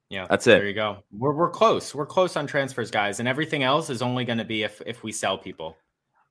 Yeah, 0.09 0.27
That's 0.29 0.45
it. 0.45 0.59
There 0.59 0.67
you 0.67 0.75
go. 0.75 1.03
We're 1.11 1.33
we're 1.33 1.49
close. 1.49 1.95
We're 1.95 2.05
close 2.05 2.35
on 2.35 2.45
transfers, 2.45 2.91
guys, 2.91 3.19
and 3.19 3.27
everything 3.27 3.63
else 3.63 3.89
is 3.89 4.03
only 4.03 4.25
going 4.25 4.37
to 4.37 4.45
be 4.45 4.61
if 4.61 4.79
if 4.85 5.01
we 5.01 5.11
sell 5.11 5.37
people. 5.39 5.75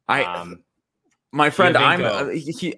I, 0.08 0.22
um, 0.22 0.62
my 1.32 1.50
friend, 1.50 1.76
I'm, 1.76 2.04
uh, 2.04 2.28
he, 2.28 2.76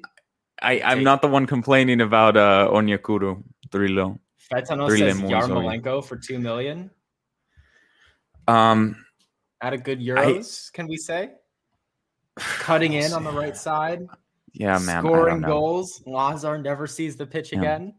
I, 0.62 0.80
I'm 0.80 0.98
Take- 0.98 1.04
not 1.04 1.20
the 1.20 1.28
one 1.28 1.46
complaining 1.46 2.00
about 2.00 2.36
uh, 2.36 2.70
Onyekuru, 2.72 3.42
Drilo. 3.68 4.18
Fetano 4.50 4.88
says. 4.96 5.20
Yarmolenko 5.20 6.04
for 6.04 6.16
two 6.16 6.38
million 6.38 6.90
Um, 8.46 9.04
at 9.60 9.72
a 9.72 9.78
good 9.78 10.00
euros. 10.00 10.72
can 10.72 10.86
we 10.86 10.96
say 10.96 11.30
cutting 12.36 12.92
in 12.94 13.12
on 13.12 13.24
the 13.24 13.32
right 13.32 13.56
side, 13.56 14.06
yeah, 14.54 14.78
man, 14.78 15.02
scoring 15.02 15.40
goals? 15.40 16.02
Lazar 16.06 16.56
never 16.58 16.86
sees 16.86 17.16
the 17.16 17.26
pitch 17.26 17.52
Yeah. 17.52 17.58
again. 17.58 17.94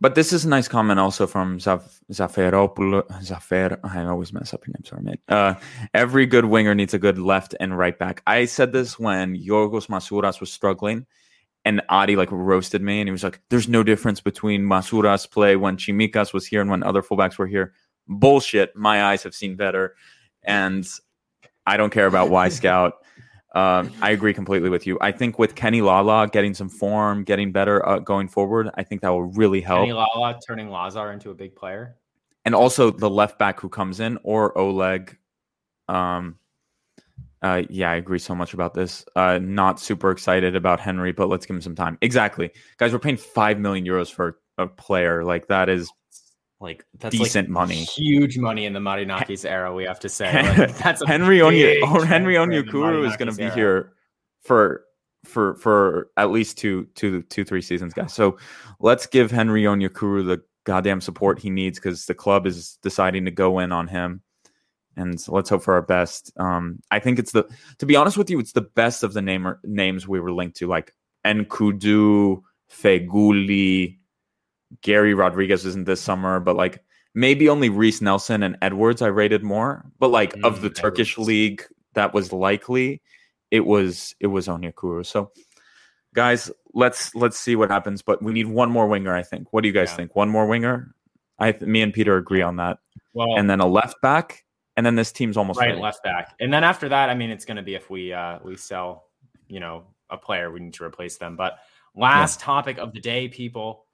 But 0.00 0.14
this 0.14 0.32
is 0.32 0.44
a 0.44 0.48
nice 0.48 0.68
comment 0.68 1.00
also 1.00 1.26
from 1.26 1.58
Zaf- 1.58 2.00
Zaferopoulos. 2.12 3.08
Zafer, 3.20 3.80
I 3.82 4.04
always 4.04 4.32
mess 4.32 4.54
up 4.54 4.64
your 4.64 4.74
name, 4.76 4.84
sorry, 4.84 5.02
mate. 5.02 5.20
Uh, 5.28 5.54
every 5.92 6.24
good 6.24 6.44
winger 6.44 6.72
needs 6.72 6.94
a 6.94 7.00
good 7.00 7.18
left 7.18 7.56
and 7.58 7.76
right 7.76 7.98
back. 7.98 8.22
I 8.24 8.44
said 8.44 8.70
this 8.72 8.96
when 8.98 9.36
Yorgos 9.36 9.88
Masuras 9.88 10.38
was 10.38 10.52
struggling, 10.52 11.04
and 11.64 11.82
Adi 11.88 12.14
like 12.14 12.30
roasted 12.30 12.80
me, 12.80 13.00
and 13.00 13.08
he 13.08 13.12
was 13.12 13.24
like, 13.24 13.40
"There's 13.50 13.68
no 13.68 13.82
difference 13.82 14.20
between 14.20 14.64
Masuras 14.64 15.26
play 15.26 15.56
when 15.56 15.76
Tsimikas 15.76 16.32
was 16.32 16.46
here 16.46 16.60
and 16.60 16.70
when 16.70 16.84
other 16.84 17.02
fullbacks 17.02 17.36
were 17.36 17.48
here." 17.48 17.72
Bullshit. 18.06 18.76
My 18.76 19.02
eyes 19.02 19.24
have 19.24 19.34
seen 19.34 19.56
better, 19.56 19.96
and 20.44 20.88
I 21.66 21.76
don't 21.76 21.90
care 21.90 22.06
about 22.06 22.30
Wyscout. 22.30 22.92
Um, 23.54 23.92
I 24.02 24.10
agree 24.10 24.34
completely 24.34 24.68
with 24.68 24.86
you. 24.86 24.98
I 25.00 25.10
think 25.10 25.38
with 25.38 25.54
Kenny 25.54 25.80
Lala 25.80 26.28
getting 26.28 26.54
some 26.54 26.68
form, 26.68 27.24
getting 27.24 27.50
better 27.50 27.86
uh, 27.88 27.98
going 27.98 28.28
forward, 28.28 28.68
I 28.74 28.82
think 28.82 29.00
that 29.00 29.08
will 29.08 29.24
really 29.24 29.60
help. 29.60 29.80
Kenny 29.80 29.94
Lala 29.94 30.38
turning 30.46 30.70
Lazar 30.70 31.12
into 31.12 31.30
a 31.30 31.34
big 31.34 31.56
player. 31.56 31.96
and 32.44 32.54
also 32.54 32.90
the 32.90 33.10
left 33.10 33.38
back 33.38 33.60
who 33.60 33.68
comes 33.68 34.00
in 34.00 34.18
or 34.22 34.56
Oleg. 34.56 35.16
Um, 35.88 36.36
uh, 37.42 37.62
yeah, 37.68 37.90
I 37.90 37.96
agree 37.96 38.18
so 38.18 38.34
much 38.34 38.52
about 38.54 38.74
this. 38.74 39.04
Uh, 39.14 39.38
not 39.40 39.78
super 39.80 40.10
excited 40.10 40.56
about 40.56 40.80
Henry, 40.80 41.12
but 41.12 41.28
let's 41.28 41.46
give 41.46 41.56
him 41.56 41.62
some 41.62 41.74
time. 41.74 41.98
Exactly, 42.00 42.50
guys. 42.78 42.92
We're 42.92 42.98
paying 42.98 43.16
five 43.16 43.58
million 43.58 43.86
euros 43.86 44.10
for 44.10 44.38
a 44.56 44.66
player 44.66 45.24
like 45.24 45.46
that 45.48 45.68
is 45.68 45.90
Like 46.60 46.84
that's 46.98 47.16
decent 47.16 47.48
like 47.48 47.52
money. 47.52 47.84
huge 47.84 48.36
money 48.36 48.66
in 48.66 48.72
the 48.72 48.80
Marinakis 48.80 49.48
era. 49.48 49.72
We 49.72 49.84
have 49.84 50.00
to 50.00 50.08
say 50.08 50.42
like, 50.58 50.76
that's 50.78 51.04
Henry 51.06 51.38
Onye 51.38 51.80
big 51.80 52.04
Henry 52.04 52.34
transfer 52.34 52.42
in 52.42 52.50
the 52.50 52.72
Onyekuru 52.72 53.08
is 53.08 53.16
going 53.16 53.30
to 53.30 53.36
be 53.36 53.44
era. 53.44 53.54
here 53.54 53.92
for 54.42 54.84
for 55.24 55.54
for 55.56 56.10
at 56.16 56.30
least 56.30 56.58
two 56.58 56.86
two 56.94 57.22
two 57.24 57.44
three 57.44 57.62
seasons, 57.62 57.94
guys. 57.94 58.12
So 58.12 58.38
let's 58.80 59.06
give 59.06 59.30
Henry 59.30 59.62
Onyekuru 59.62 60.26
the 60.26 60.42
goddamn 60.64 61.00
support 61.00 61.38
he 61.38 61.50
needs 61.50 61.78
because 61.78 62.06
the 62.06 62.14
club 62.14 62.46
is 62.46 62.78
deciding 62.82 63.24
to 63.26 63.30
go 63.30 63.60
in 63.60 63.70
on 63.70 63.86
him, 63.86 64.22
and 64.96 65.20
so 65.20 65.32
let's 65.32 65.50
hope 65.50 65.62
for 65.62 65.74
our 65.74 65.82
best. 65.82 66.32
Um, 66.38 66.80
I 66.90 66.98
think 66.98 67.20
it's 67.20 67.32
the 67.32 67.48
to 67.78 67.86
be 67.86 67.94
honest 67.94 68.16
with 68.16 68.30
you, 68.30 68.40
it's 68.40 68.52
the 68.52 68.62
best 68.62 69.04
of 69.04 69.12
the 69.12 69.22
name 69.22 69.54
names 69.62 70.08
we 70.08 70.18
were 70.18 70.32
linked 70.32 70.56
to, 70.58 70.66
like 70.66 70.92
Nkoudou, 71.24 72.42
Feghouli, 72.70 73.98
Garry 74.82 75.14
Rodrigues 75.14 75.64
isn't 75.64 75.84
this 75.86 76.00
summer, 76.00 76.40
but 76.40 76.56
like 76.56 76.82
maybe 77.14 77.48
only 77.48 77.68
Reiss 77.68 78.00
Nelson 78.00 78.42
and 78.42 78.56
Edwards 78.62 79.02
I 79.02 79.06
rated 79.08 79.42
more. 79.42 79.84
But 79.98 80.08
like 80.10 80.34
of 80.44 80.58
Mm, 80.58 80.62
the 80.62 80.70
Turkish 80.70 81.14
Edwards. 81.14 81.26
league 81.28 81.64
that 81.94 82.12
was 82.14 82.32
likely, 82.32 83.02
it 83.50 83.64
was 83.66 84.14
it 84.20 84.26
was 84.28 84.46
Onyekuru. 84.46 85.04
So 85.06 85.32
guys, 86.14 86.50
let's 86.74 87.14
let's 87.14 87.38
see 87.38 87.56
what 87.56 87.70
happens. 87.70 88.02
But 88.02 88.22
we 88.22 88.32
need 88.32 88.46
one 88.46 88.70
more 88.70 88.86
winger, 88.86 89.14
I 89.14 89.22
think. 89.22 89.52
What 89.52 89.62
do 89.62 89.68
you 89.68 89.74
guys 89.74 89.88
Yeah. 89.90 89.96
think? 89.96 90.16
One 90.16 90.28
more 90.28 90.46
winger? 90.46 90.94
I 91.38 91.52
me 91.60 91.82
and 91.82 91.92
Peter 91.92 92.16
agree 92.16 92.42
on 92.42 92.56
that. 92.56 92.78
Well, 93.14 93.36
And 93.36 93.48
then 93.48 93.60
a 93.60 93.66
left 93.66 94.00
back, 94.02 94.44
and 94.76 94.84
then 94.84 94.94
this 94.96 95.12
team's 95.12 95.36
almost 95.36 95.58
right 95.58 95.70
ready. 95.70 95.80
left 95.80 96.02
back, 96.04 96.34
and 96.40 96.52
then 96.52 96.62
after 96.62 96.88
that, 96.90 97.08
I 97.10 97.14
mean, 97.14 97.30
it's 97.30 97.44
going 97.44 97.56
to 97.56 97.62
be 97.62 97.74
if 97.74 97.88
we 97.90 98.12
uh 98.12 98.38
we 98.44 98.56
sell, 98.56 99.06
you 99.48 99.60
know, 99.60 99.84
a 100.10 100.16
player, 100.18 100.50
we 100.50 100.60
need 100.60 100.74
to 100.74 100.84
replace 100.84 101.16
them. 101.16 101.36
But 101.36 101.58
Last 101.94 102.38
yeah. 102.40 102.44
topic 102.44 102.78
of 102.78 102.92
the 102.92 103.00
day, 103.00 103.26
people. 103.28 103.86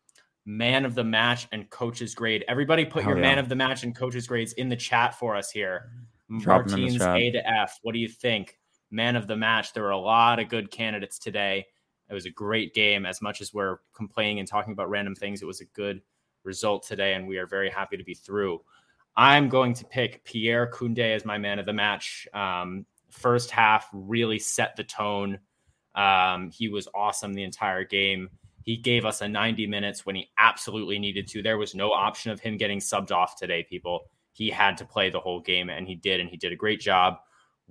Man 0.47 0.84
of 0.84 0.95
the 0.95 1.05
match 1.05 1.49
and 1.53 1.68
coach's 1.70 2.14
grade. 2.14 2.45
Everybody 2.49 2.84
put 2.84 3.05
your 3.05 3.16
yeah. 3.16 3.22
man 3.22 3.38
of 3.38 3.49
the 3.49 3.57
match 3.57 3.82
and 3.82 3.95
coach's 3.95 4.26
grades 4.26 4.53
in 4.55 4.68
the 4.68 4.76
chat 4.76 5.18
for 5.18 5.34
us 5.36 5.51
here. 5.51 5.90
Drop 6.38 6.66
Martins 6.68 7.01
A 7.01 7.30
to 7.30 7.49
F. 7.49 7.78
What 7.82 7.92
do 7.92 7.99
you 7.99 8.09
think? 8.09 8.59
Man 8.90 9.16
of 9.16 9.26
the 9.26 9.36
match. 9.36 9.72
There 9.72 9.82
were 9.82 9.90
a 9.90 9.99
lot 9.99 10.38
of 10.38 10.49
good 10.49 10.70
candidates 10.70 11.18
today. 11.18 11.66
It 12.09 12.14
was 12.14 12.26
a 12.26 12.30
great 12.30 12.74
game. 12.74 13.07
As 13.07 13.22
much 13.22 13.40
as 13.40 13.55
we're 13.55 13.78
complaining 13.95 14.38
and 14.38 14.49
talking 14.49 14.72
about 14.72 14.90
random 14.90 15.14
things, 15.14 15.42
it 15.42 15.47
was 15.47 15.61
a 15.61 15.66
good 15.66 16.03
result 16.45 16.86
today, 16.86 17.14
and 17.14 17.26
we 17.26 17.38
are 17.38 17.47
very 17.47 17.70
happy 17.70 17.97
to 17.97 18.05
be 18.05 18.14
through. 18.14 18.61
I'm 19.16 19.49
going 19.49 19.74
to 19.74 19.84
pick 19.84 20.24
Pierre 20.24 20.70
Koundé 20.70 21.14
as 21.14 21.24
my 21.24 21.38
man 21.38 21.59
of 21.59 21.66
the 21.66 21.72
match. 21.72 22.28
Um, 22.34 22.84
first 23.11 23.51
half 23.51 23.88
really 23.92 24.38
set 24.38 24.76
the 24.76 24.84
tone. 24.84 25.38
Um, 25.95 26.51
he 26.51 26.68
was 26.68 26.88
awesome 26.95 27.32
the 27.32 27.45
entire 27.45 27.84
game. 27.84 28.28
He 28.65 28.79
gave 28.79 29.05
us 29.05 29.21
a 29.21 29.29
90 29.29 29.67
minutes 29.67 30.07
when 30.07 30.17
he 30.17 30.31
absolutely 30.39 30.99
needed 30.99 31.29
to. 31.29 31.43
There 31.43 31.59
was 31.59 31.75
no 31.75 31.93
option 31.93 32.33
of 32.33 32.41
him 32.41 32.57
getting 32.57 32.79
subbed 32.79 33.12
off 33.12 33.37
today, 33.37 33.67
people. 33.69 34.07
He 34.33 34.49
had 34.49 34.79
to 34.79 34.87
play 34.87 35.11
the 35.11 35.21
whole 35.21 35.41
game, 35.41 35.69
and 35.69 35.87
he 35.87 35.95
did, 35.95 36.19
and 36.19 36.31
he 36.31 36.39
did 36.39 36.51
a 36.51 36.57
great 36.57 36.81
job 36.81 37.19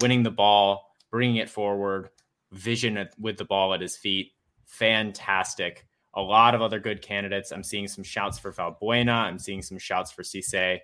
winning 0.02 0.24
the 0.24 0.32
ball, 0.32 0.92
bringing 1.10 1.38
it 1.38 1.50
forward, 1.50 2.10
vision 2.52 3.10
with 3.20 3.38
the 3.38 3.46
ball 3.46 3.74
at 3.74 3.82
his 3.82 3.98
feet. 3.98 4.34
Fantastic. 4.66 5.88
A 6.14 6.22
lot 6.22 6.54
of 6.54 6.62
other 6.62 6.80
good 6.80 7.02
candidates. 7.02 7.52
I'm 7.52 7.64
seeing 7.64 7.88
some 7.88 8.04
shouts 8.04 8.38
for 8.38 8.52
Valbuena. 8.52 9.14
I'm 9.14 9.40
seeing 9.40 9.64
some 9.64 9.80
shouts 9.80 10.12
for 10.12 10.22
Cisse. 10.22 10.80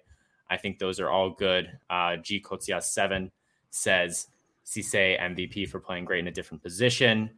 I 0.49 0.57
think 0.57 0.79
those 0.79 0.99
are 0.99 1.09
all 1.09 1.29
good. 1.29 1.69
Uh, 1.89 2.17
G 2.17 2.41
Kotsia 2.41 2.81
7 2.81 3.31
says 3.69 4.27
Cisse 4.65 5.19
MVP 5.19 5.69
for 5.69 5.79
playing 5.79 6.05
great 6.05 6.19
in 6.19 6.27
a 6.27 6.31
different 6.31 6.63
position. 6.63 7.29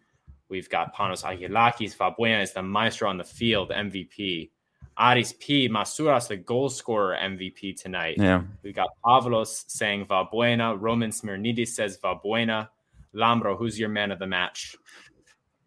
We've 0.52 0.70
got 0.70 0.94
Panos 0.94 1.24
Agilakis. 1.24 1.96
Valbuena 1.96 2.44
is 2.44 2.52
the 2.52 2.62
maestro 2.62 3.10
on 3.10 3.18
the 3.18 3.24
field, 3.24 3.70
MVP. 3.72 4.52
Aris 5.00 5.34
P. 5.40 5.70
Masuras, 5.70 6.28
the 6.28 6.36
goal 6.36 6.70
scorer 6.70 7.18
MVP 7.20 7.82
tonight. 7.82 8.18
Yeah. 8.18 8.44
We've 8.62 8.76
got 8.76 8.90
Pavlos 9.04 9.64
saying 9.68 10.06
Valbuena. 10.06 10.78
Roman 10.80 11.10
Smirnidis 11.10 11.70
says 11.70 11.98
Valbuena. 11.98 12.68
Lambro, 13.16 13.58
who's 13.58 13.80
your 13.80 13.90
man 13.90 14.12
of 14.12 14.20
the 14.20 14.28
match? 14.28 14.76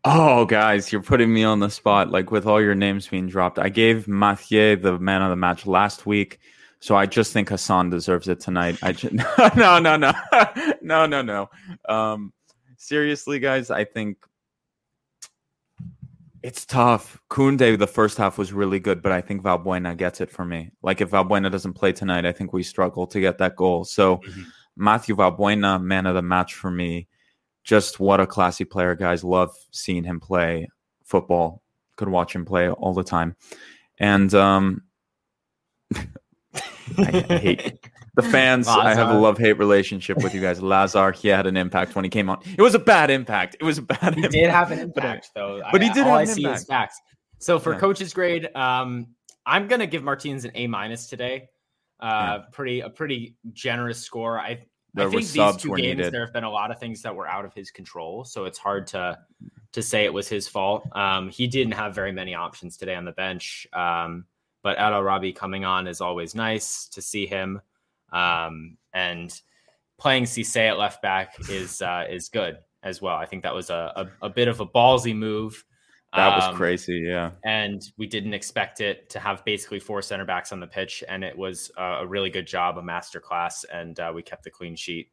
Oh, 0.04 0.44
guys, 0.44 0.92
you're 0.92 1.02
putting 1.02 1.32
me 1.32 1.44
on 1.44 1.60
the 1.60 1.70
spot. 1.70 2.10
Like 2.10 2.30
with 2.30 2.46
all 2.46 2.60
your 2.60 2.74
names 2.74 3.08
being 3.08 3.26
dropped, 3.26 3.58
I 3.58 3.70
gave 3.70 4.06
Mathieu 4.06 4.76
the 4.76 4.98
man 4.98 5.22
of 5.22 5.30
the 5.30 5.36
match 5.36 5.66
last 5.66 6.04
week. 6.04 6.40
So 6.80 6.94
I 6.94 7.06
just 7.06 7.32
think 7.32 7.48
Hassan 7.48 7.88
deserves 7.88 8.28
it 8.28 8.40
tonight. 8.40 8.78
I 8.82 8.92
just, 8.92 9.14
no, 9.56 9.78
no, 9.78 9.96
no, 9.96 10.12
no, 10.82 11.06
no, 11.06 11.22
no. 11.22 11.48
Um, 11.88 12.34
seriously, 12.76 13.38
guys, 13.38 13.70
I 13.70 13.84
think 13.84 14.18
it's 16.44 16.66
tough. 16.66 17.18
Koundé, 17.30 17.78
the 17.78 17.86
first 17.86 18.18
half 18.18 18.36
was 18.36 18.52
really 18.52 18.78
good, 18.78 19.00
but 19.00 19.12
I 19.12 19.22
think 19.22 19.42
Valbuena 19.42 19.96
gets 19.96 20.20
it 20.20 20.30
for 20.30 20.44
me. 20.44 20.70
Like 20.82 21.00
if 21.00 21.10
Valbuena 21.10 21.50
doesn't 21.50 21.72
play 21.72 21.90
tonight, 21.90 22.26
I 22.26 22.32
think 22.32 22.52
we 22.52 22.62
struggle 22.62 23.06
to 23.06 23.18
get 23.18 23.38
that 23.38 23.56
goal. 23.56 23.86
So 23.86 24.18
mm-hmm. 24.18 24.42
Mathieu 24.76 25.16
Valbuena, 25.16 25.82
man 25.82 26.04
of 26.04 26.14
the 26.14 26.20
match 26.20 26.52
for 26.52 26.70
me. 26.70 27.08
Just 27.62 27.98
what 27.98 28.20
a 28.20 28.26
classy 28.26 28.66
player, 28.66 28.94
guys. 28.94 29.24
Love 29.24 29.56
seeing 29.70 30.04
him 30.04 30.20
play 30.20 30.68
football. 31.02 31.62
Could 31.96 32.10
watch 32.10 32.34
him 32.34 32.44
play 32.44 32.68
all 32.68 32.92
the 32.92 33.04
time. 33.04 33.36
And 33.98 34.34
um 34.34 34.82
I, 35.94 36.04
I 36.98 37.38
hate 37.38 37.90
the 38.14 38.22
fans. 38.22 38.66
Lazar. 38.66 38.80
I 38.80 38.94
have 38.94 39.10
a 39.10 39.18
love 39.18 39.38
hate 39.38 39.58
relationship 39.58 40.22
with 40.22 40.34
you 40.34 40.40
guys. 40.40 40.62
Lazar, 40.62 41.12
he 41.12 41.28
had 41.28 41.46
an 41.46 41.56
impact 41.56 41.94
when 41.94 42.04
he 42.04 42.10
came 42.10 42.28
on. 42.28 42.40
It 42.56 42.62
was 42.62 42.74
a 42.74 42.78
bad 42.78 43.10
impact. 43.10 43.56
It 43.60 43.64
was 43.64 43.78
a 43.78 43.82
bad. 43.82 44.14
He 44.14 44.20
impact. 44.20 44.32
did 44.32 44.50
have 44.50 44.70
an 44.70 44.78
impact 44.78 45.30
though. 45.34 45.62
But 45.72 45.82
I, 45.82 45.84
he 45.84 45.90
did. 45.92 46.06
All 46.06 46.14
I 46.14 46.24
see 46.24 46.46
is 46.46 46.64
facts. 46.64 47.00
So 47.38 47.58
for 47.58 47.72
yeah. 47.72 47.80
coach's 47.80 48.14
grade, 48.14 48.48
um, 48.54 49.08
I'm 49.46 49.68
gonna 49.68 49.86
give 49.86 50.02
Martinez 50.02 50.44
an 50.44 50.52
A 50.54 50.66
minus 50.66 51.08
today. 51.08 51.48
Uh, 52.00 52.06
yeah. 52.06 52.38
pretty 52.52 52.80
a 52.80 52.90
pretty 52.90 53.36
generous 53.52 54.00
score. 54.00 54.38
I 54.38 54.66
there 54.94 55.08
I 55.08 55.10
think 55.10 55.26
these 55.28 55.56
two 55.56 55.70
games 55.70 55.98
needed. 55.98 56.12
there 56.12 56.24
have 56.24 56.32
been 56.32 56.44
a 56.44 56.50
lot 56.50 56.70
of 56.70 56.78
things 56.78 57.02
that 57.02 57.14
were 57.14 57.26
out 57.26 57.44
of 57.44 57.52
his 57.52 57.70
control, 57.70 58.24
so 58.24 58.44
it's 58.44 58.58
hard 58.58 58.86
to 58.88 59.18
to 59.72 59.82
say 59.82 60.04
it 60.04 60.14
was 60.14 60.28
his 60.28 60.46
fault. 60.46 60.86
Um, 60.96 61.28
he 61.28 61.48
didn't 61.48 61.72
have 61.72 61.94
very 61.94 62.12
many 62.12 62.34
options 62.34 62.76
today 62.76 62.94
on 62.94 63.04
the 63.04 63.12
bench. 63.12 63.66
Um, 63.72 64.24
but 64.62 64.80
El 64.80 64.94
Arabi 64.94 65.32
coming 65.32 65.64
on 65.64 65.86
is 65.86 66.00
always 66.00 66.34
nice 66.34 66.88
to 66.88 67.02
see 67.02 67.26
him. 67.26 67.60
Um, 68.14 68.76
and 68.94 69.38
playing 69.98 70.24
Cisse 70.24 70.56
at 70.56 70.78
left 70.78 71.02
back 71.02 71.34
is 71.48 71.82
uh, 71.82 72.04
is 72.08 72.28
good 72.28 72.58
as 72.82 73.02
well. 73.02 73.16
I 73.16 73.26
think 73.26 73.42
that 73.42 73.54
was 73.54 73.70
a, 73.70 73.92
a, 73.96 74.26
a 74.26 74.30
bit 74.30 74.48
of 74.48 74.60
a 74.60 74.66
ballsy 74.66 75.14
move. 75.14 75.64
That 76.14 76.36
was 76.36 76.44
um, 76.44 76.54
crazy, 76.54 77.04
yeah. 77.08 77.32
And 77.42 77.82
we 77.96 78.06
didn't 78.06 78.34
expect 78.34 78.80
it 78.80 79.10
to 79.10 79.18
have 79.18 79.44
basically 79.44 79.80
four 79.80 80.00
center 80.00 80.24
backs 80.24 80.52
on 80.52 80.60
the 80.60 80.66
pitch, 80.66 81.02
and 81.08 81.24
it 81.24 81.36
was 81.36 81.72
a 81.76 82.06
really 82.06 82.30
good 82.30 82.46
job, 82.46 82.78
a 82.78 82.82
masterclass, 82.82 83.64
and 83.72 83.98
uh, 83.98 84.12
we 84.14 84.22
kept 84.22 84.44
the 84.44 84.50
clean 84.50 84.76
sheet. 84.76 85.10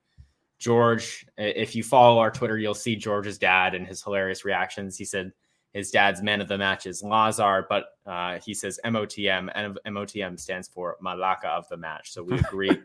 George, 0.60 1.26
if 1.38 1.76
you 1.76 1.82
follow 1.82 2.20
our 2.20 2.30
Twitter, 2.30 2.56
you'll 2.56 2.76
see 2.76 2.96
George's 2.96 3.40
dad 3.40 3.74
and 3.74 3.88
his 3.88 4.04
hilarious 4.04 4.46
reactions. 4.46 4.96
He 4.96 5.06
said 5.06 5.32
his 5.74 5.90
dad's 5.90 6.22
man 6.22 6.40
of 6.40 6.48
the 6.48 6.58
match 6.58 6.86
is 6.86 7.02
Lazar, 7.02 7.66
but 7.68 7.86
uh, 8.06 8.40
he 8.46 8.54
says 8.54 8.80
MOTM, 8.86 9.50
and 9.56 9.80
MOTM 9.88 10.40
stands 10.40 10.68
for 10.68 10.98
Malaka 11.04 11.46
of 11.46 11.68
the 11.70 11.78
match. 11.78 12.12
So 12.12 12.22
we 12.22 12.38
agree. 12.40 12.78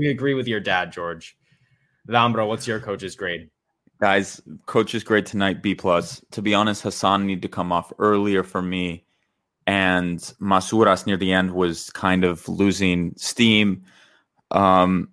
We 0.00 0.08
agree 0.08 0.32
with 0.32 0.48
your 0.48 0.60
dad, 0.60 0.90
George. 0.90 1.36
Lambro, 2.08 2.48
what's 2.48 2.66
your 2.66 2.80
coach's 2.80 3.14
grade? 3.14 3.50
Guys, 4.00 4.40
coach's 4.64 5.04
grade 5.04 5.26
tonight 5.26 5.62
B 5.62 5.74
plus. 5.74 6.24
To 6.30 6.40
be 6.40 6.54
honest, 6.54 6.80
Hassan 6.80 7.26
needed 7.26 7.42
to 7.42 7.48
come 7.48 7.70
off 7.70 7.92
earlier 7.98 8.42
for 8.42 8.62
me, 8.62 9.04
and 9.66 10.32
Masuras 10.40 11.06
near 11.06 11.18
the 11.18 11.32
end 11.32 11.52
was 11.52 11.90
kind 11.90 12.24
of 12.24 12.48
losing 12.48 13.12
steam. 13.18 13.82
Um, 14.52 15.10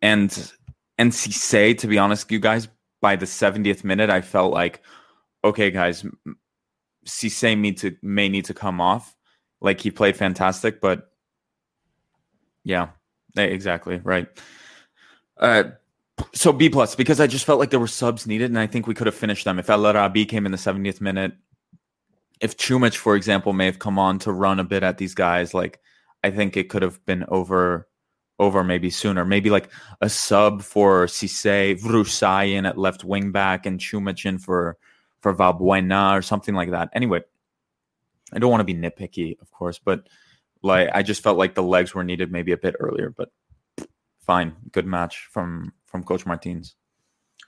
and 0.00 0.52
and 0.96 1.10
Cisse, 1.10 1.76
to 1.76 1.88
be 1.88 1.98
honest, 1.98 2.30
you 2.30 2.38
guys, 2.38 2.68
by 3.00 3.16
the 3.16 3.26
70th 3.26 3.82
minute, 3.82 4.10
I 4.10 4.20
felt 4.20 4.52
like 4.52 4.80
okay, 5.42 5.72
guys, 5.72 6.06
Cisse 7.04 7.58
need 7.58 7.78
to 7.78 7.96
may 8.00 8.28
need 8.28 8.44
to 8.44 8.54
come 8.54 8.80
off. 8.80 9.16
Like 9.60 9.80
he 9.80 9.90
played 9.90 10.16
fantastic, 10.16 10.80
but 10.80 11.10
yeah, 12.62 12.90
exactly 13.44 14.00
right. 14.02 14.28
Uh, 15.38 15.64
so 16.32 16.52
B 16.52 16.68
plus 16.70 16.94
because 16.94 17.20
I 17.20 17.26
just 17.26 17.44
felt 17.44 17.58
like 17.58 17.70
there 17.70 17.80
were 17.80 17.86
subs 17.86 18.26
needed, 18.26 18.50
and 18.50 18.58
I 18.58 18.66
think 18.66 18.86
we 18.86 18.94
could 18.94 19.06
have 19.06 19.14
finished 19.14 19.44
them 19.44 19.58
if 19.58 19.68
El 19.68 19.86
Arabi 19.86 20.24
came 20.24 20.46
in 20.46 20.52
the 20.52 20.58
70th 20.58 21.00
minute. 21.00 21.32
If 22.40 22.56
Chumich, 22.56 22.96
for 22.96 23.16
example, 23.16 23.52
may 23.52 23.66
have 23.66 23.78
come 23.78 23.98
on 23.98 24.18
to 24.20 24.32
run 24.32 24.60
a 24.60 24.64
bit 24.64 24.82
at 24.82 24.98
these 24.98 25.14
guys, 25.14 25.54
like 25.54 25.80
I 26.22 26.30
think 26.30 26.56
it 26.56 26.68
could 26.68 26.82
have 26.82 27.04
been 27.06 27.24
over 27.28 27.88
over 28.38 28.62
maybe 28.62 28.90
sooner. 28.90 29.24
Maybe 29.24 29.50
like 29.50 29.70
a 30.00 30.08
sub 30.08 30.62
for 30.62 31.06
Cisse, 31.06 31.80
Vrousai 31.80 32.52
in 32.52 32.66
at 32.66 32.78
left 32.78 33.04
wing 33.04 33.32
back, 33.32 33.66
and 33.66 33.80
Chumich 33.80 34.26
in 34.26 34.38
for 34.38 34.76
for 35.20 35.34
Valbuena 35.34 36.16
or 36.16 36.22
something 36.22 36.54
like 36.54 36.70
that. 36.70 36.90
Anyway, 36.92 37.22
I 38.32 38.38
don't 38.38 38.50
want 38.50 38.60
to 38.60 38.64
be 38.64 38.74
nitpicky, 38.74 39.40
of 39.40 39.50
course, 39.50 39.78
but 39.78 40.08
like 40.66 40.90
I 40.92 41.02
just 41.02 41.22
felt 41.22 41.38
like 41.38 41.54
the 41.54 41.62
legs 41.62 41.94
were 41.94 42.04
needed 42.04 42.30
maybe 42.30 42.52
a 42.52 42.56
bit 42.56 42.76
earlier, 42.78 43.12
but 43.16 43.30
fine, 44.20 44.56
good 44.72 44.86
match 44.86 45.28
from 45.30 45.72
from 45.86 46.04
Coach 46.04 46.26
Martins. 46.26 46.74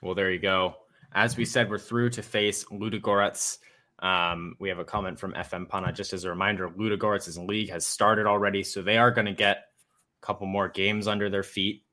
Well, 0.01 0.15
there 0.15 0.31
you 0.31 0.39
go. 0.39 0.75
As 1.11 1.35
we 1.35 1.45
said, 1.45 1.69
we're 1.69 1.77
through 1.79 2.11
to 2.11 2.23
face 2.23 2.65
Ludogorets. 2.65 3.57
Um, 3.99 4.55
we 4.59 4.69
have 4.69 4.79
a 4.79 4.85
comment 4.85 5.19
from 5.19 5.33
FM 5.33 5.67
Pana. 5.67 5.91
Just 5.91 6.13
as 6.13 6.23
a 6.23 6.29
reminder, 6.29 6.69
Ludogorets' 6.69 7.47
league 7.47 7.69
has 7.69 7.85
started 7.85 8.25
already, 8.25 8.63
so 8.63 8.81
they 8.81 8.97
are 8.97 9.11
going 9.11 9.25
to 9.25 9.33
get 9.33 9.57
a 9.57 10.25
couple 10.25 10.47
more 10.47 10.69
games 10.69 11.07
under 11.07 11.29
their 11.29 11.43
feet 11.43 11.83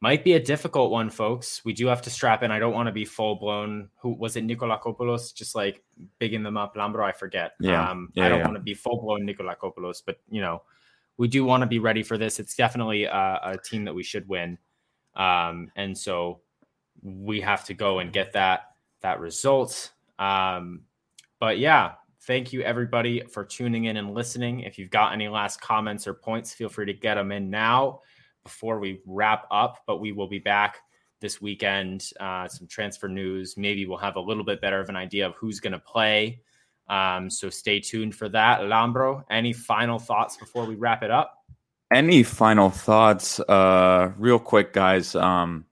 might 0.00 0.24
be 0.24 0.34
a 0.34 0.40
difficult 0.40 0.90
one, 0.90 1.08
folks. 1.08 1.64
We 1.64 1.72
do 1.72 1.86
have 1.86 2.02
to 2.02 2.10
strap 2.10 2.42
in. 2.42 2.50
I 2.50 2.58
don't 2.58 2.74
want 2.74 2.86
to 2.86 2.92
be 2.92 3.04
full 3.04 3.36
blown. 3.36 3.88
Who 4.02 4.12
was 4.12 4.36
it? 4.36 4.46
Nikolakopoulos, 4.46 5.34
just 5.34 5.54
like 5.54 5.82
bigging 6.18 6.42
them 6.42 6.56
up. 6.56 6.76
Lambro, 6.76 7.02
I 7.02 7.12
forget. 7.12 7.52
Yeah. 7.60 7.90
Um, 7.90 8.10
yeah 8.14 8.26
I 8.26 8.28
don't 8.28 8.40
yeah. 8.40 8.44
want 8.44 8.56
to 8.56 8.62
be 8.62 8.74
full 8.74 9.00
blown 9.00 9.26
Nikolakopoulos, 9.26 10.02
but 10.04 10.18
you 10.28 10.42
know, 10.42 10.62
we 11.16 11.28
do 11.28 11.44
want 11.44 11.62
to 11.62 11.66
be 11.66 11.78
ready 11.78 12.02
for 12.02 12.18
this. 12.18 12.38
It's 12.38 12.54
definitely 12.54 13.04
a, 13.04 13.40
a 13.42 13.58
team 13.64 13.84
that 13.86 13.94
we 13.94 14.02
should 14.02 14.28
win, 14.28 14.58
um, 15.14 15.70
and 15.76 15.96
so 15.96 16.40
we 17.02 17.40
have 17.40 17.64
to 17.64 17.74
go 17.74 18.00
and 18.00 18.12
get 18.12 18.32
that 18.34 18.72
that 19.00 19.18
result. 19.18 19.92
Um, 20.18 20.82
but 21.40 21.58
yeah, 21.58 21.92
thank 22.22 22.52
you 22.52 22.60
everybody 22.60 23.22
for 23.32 23.46
tuning 23.46 23.84
in 23.84 23.96
and 23.96 24.12
listening. 24.12 24.60
If 24.60 24.78
you've 24.78 24.90
got 24.90 25.14
any 25.14 25.28
last 25.28 25.62
comments 25.62 26.06
or 26.06 26.12
points, 26.12 26.52
feel 26.52 26.68
free 26.68 26.84
to 26.84 26.92
get 26.92 27.14
them 27.14 27.32
in 27.32 27.48
now 27.48 28.00
before 28.46 28.78
we 28.78 29.00
wrap 29.06 29.46
up, 29.50 29.82
but 29.88 29.98
we 29.98 30.12
will 30.12 30.28
be 30.28 30.38
back 30.38 30.78
this 31.20 31.42
weekend. 31.42 32.10
Uh, 32.20 32.46
some 32.46 32.68
transfer 32.68 33.08
news. 33.08 33.56
Maybe 33.56 33.86
we'll 33.86 33.98
have 33.98 34.14
a 34.14 34.20
little 34.20 34.44
bit 34.44 34.60
better 34.60 34.80
of 34.80 34.88
an 34.88 34.94
idea 34.94 35.26
of 35.26 35.34
who's 35.34 35.58
going 35.58 35.72
to 35.72 35.80
play. 35.80 36.40
Um, 36.88 37.28
so 37.28 37.50
stay 37.50 37.80
tuned 37.80 38.14
for 38.14 38.28
that. 38.28 38.60
Lambro, 38.60 39.24
any 39.30 39.52
final 39.52 39.98
thoughts 39.98 40.36
before 40.36 40.64
we 40.64 40.76
wrap 40.76 41.02
it 41.02 41.10
up? 41.10 41.34
Any 41.92 42.22
final 42.22 42.70
thoughts? 42.70 43.40
Uh, 43.40 44.12
real 44.16 44.38
quick, 44.38 44.72
guys. 44.72 45.16
Um, 45.16 45.64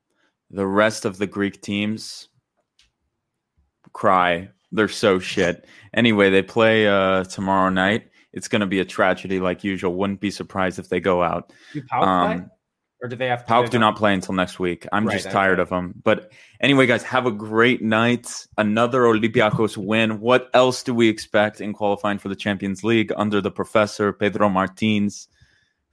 the 0.50 0.66
rest 0.66 1.04
of 1.04 1.18
the 1.18 1.28
Greek 1.28 1.62
teams 1.62 2.28
cry. 3.92 4.48
They're 4.72 4.88
so 4.88 5.20
shit. 5.20 5.64
Anyway, 5.94 6.30
they 6.30 6.42
play 6.42 6.88
uh, 6.88 7.22
tomorrow 7.22 7.70
night. 7.70 8.08
It's 8.32 8.48
going 8.48 8.60
to 8.60 8.66
be 8.66 8.80
a 8.80 8.84
tragedy, 8.84 9.38
like 9.38 9.62
usual. 9.62 9.94
Wouldn't 9.94 10.20
be 10.20 10.32
surprised 10.32 10.80
if 10.80 10.88
they 10.88 10.98
go 10.98 11.22
out. 11.22 11.52
Do 11.72 11.82
PAOK 11.82 12.02
um, 12.02 12.38
play? 12.38 12.48
Or 13.02 13.08
do 13.08 13.16
they 13.16 13.26
have 13.26 13.44
to 13.44 13.52
PAOK 13.52 13.70
do 13.70 13.78
not 13.78 13.96
play 13.96 14.14
until 14.14 14.34
next 14.34 14.58
week. 14.58 14.86
I'm 14.92 15.06
right, 15.06 15.14
just 15.14 15.30
tired 15.30 15.60
of 15.60 15.68
them. 15.68 16.00
But 16.02 16.32
anyway, 16.60 16.86
guys, 16.86 17.02
have 17.02 17.26
a 17.26 17.30
great 17.30 17.82
night. 17.82 18.46
Another 18.56 19.02
Olympiacos 19.02 19.76
win. 19.76 20.20
What 20.20 20.48
else 20.54 20.82
do 20.82 20.94
we 20.94 21.08
expect 21.08 21.60
in 21.60 21.74
qualifying 21.74 22.18
for 22.18 22.28
the 22.28 22.36
Champions 22.36 22.82
League 22.82 23.12
under 23.16 23.40
the 23.40 23.50
professor 23.50 24.12
Pedro 24.12 24.48
Martins? 24.48 25.28